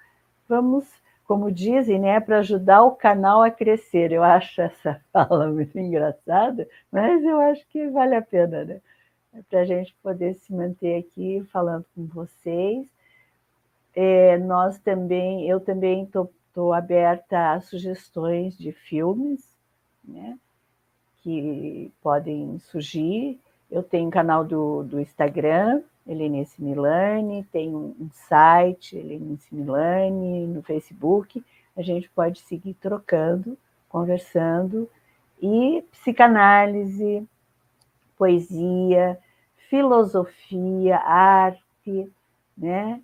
[0.48, 0.86] vamos
[1.28, 4.12] como dizem, né, para ajudar o canal a crescer.
[4.12, 8.80] Eu acho essa fala muito engraçada, mas eu acho que vale a pena, né?
[9.34, 12.88] É para a gente poder se manter aqui falando com vocês.
[13.94, 19.44] É, nós também, eu também estou aberta a sugestões de filmes,
[20.02, 20.38] né,
[21.22, 23.38] que podem surgir.
[23.70, 31.44] Eu tenho canal do, do Instagram, Helenice Milani, tem um site, Helenice Milani, no Facebook.
[31.76, 33.58] A gente pode seguir trocando,
[33.88, 34.88] conversando.
[35.40, 37.28] E psicanálise,
[38.16, 39.18] poesia,
[39.68, 42.10] filosofia, arte,
[42.56, 43.00] né?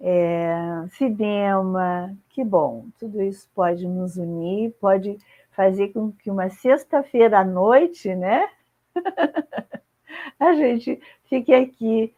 [0.00, 0.56] É,
[0.90, 5.16] cinema, que bom, tudo isso pode nos unir, pode
[5.52, 8.46] fazer com que uma sexta-feira à noite, né?
[10.38, 12.12] a gente fique aqui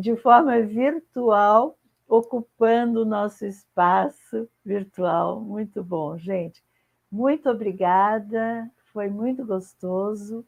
[0.00, 1.78] de forma virtual,
[2.08, 5.40] ocupando o nosso espaço virtual.
[5.40, 6.62] Muito bom, gente.
[7.10, 10.44] Muito obrigada, foi muito gostoso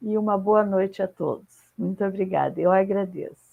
[0.00, 1.58] e uma boa noite a todos.
[1.76, 3.49] Muito obrigada, eu agradeço.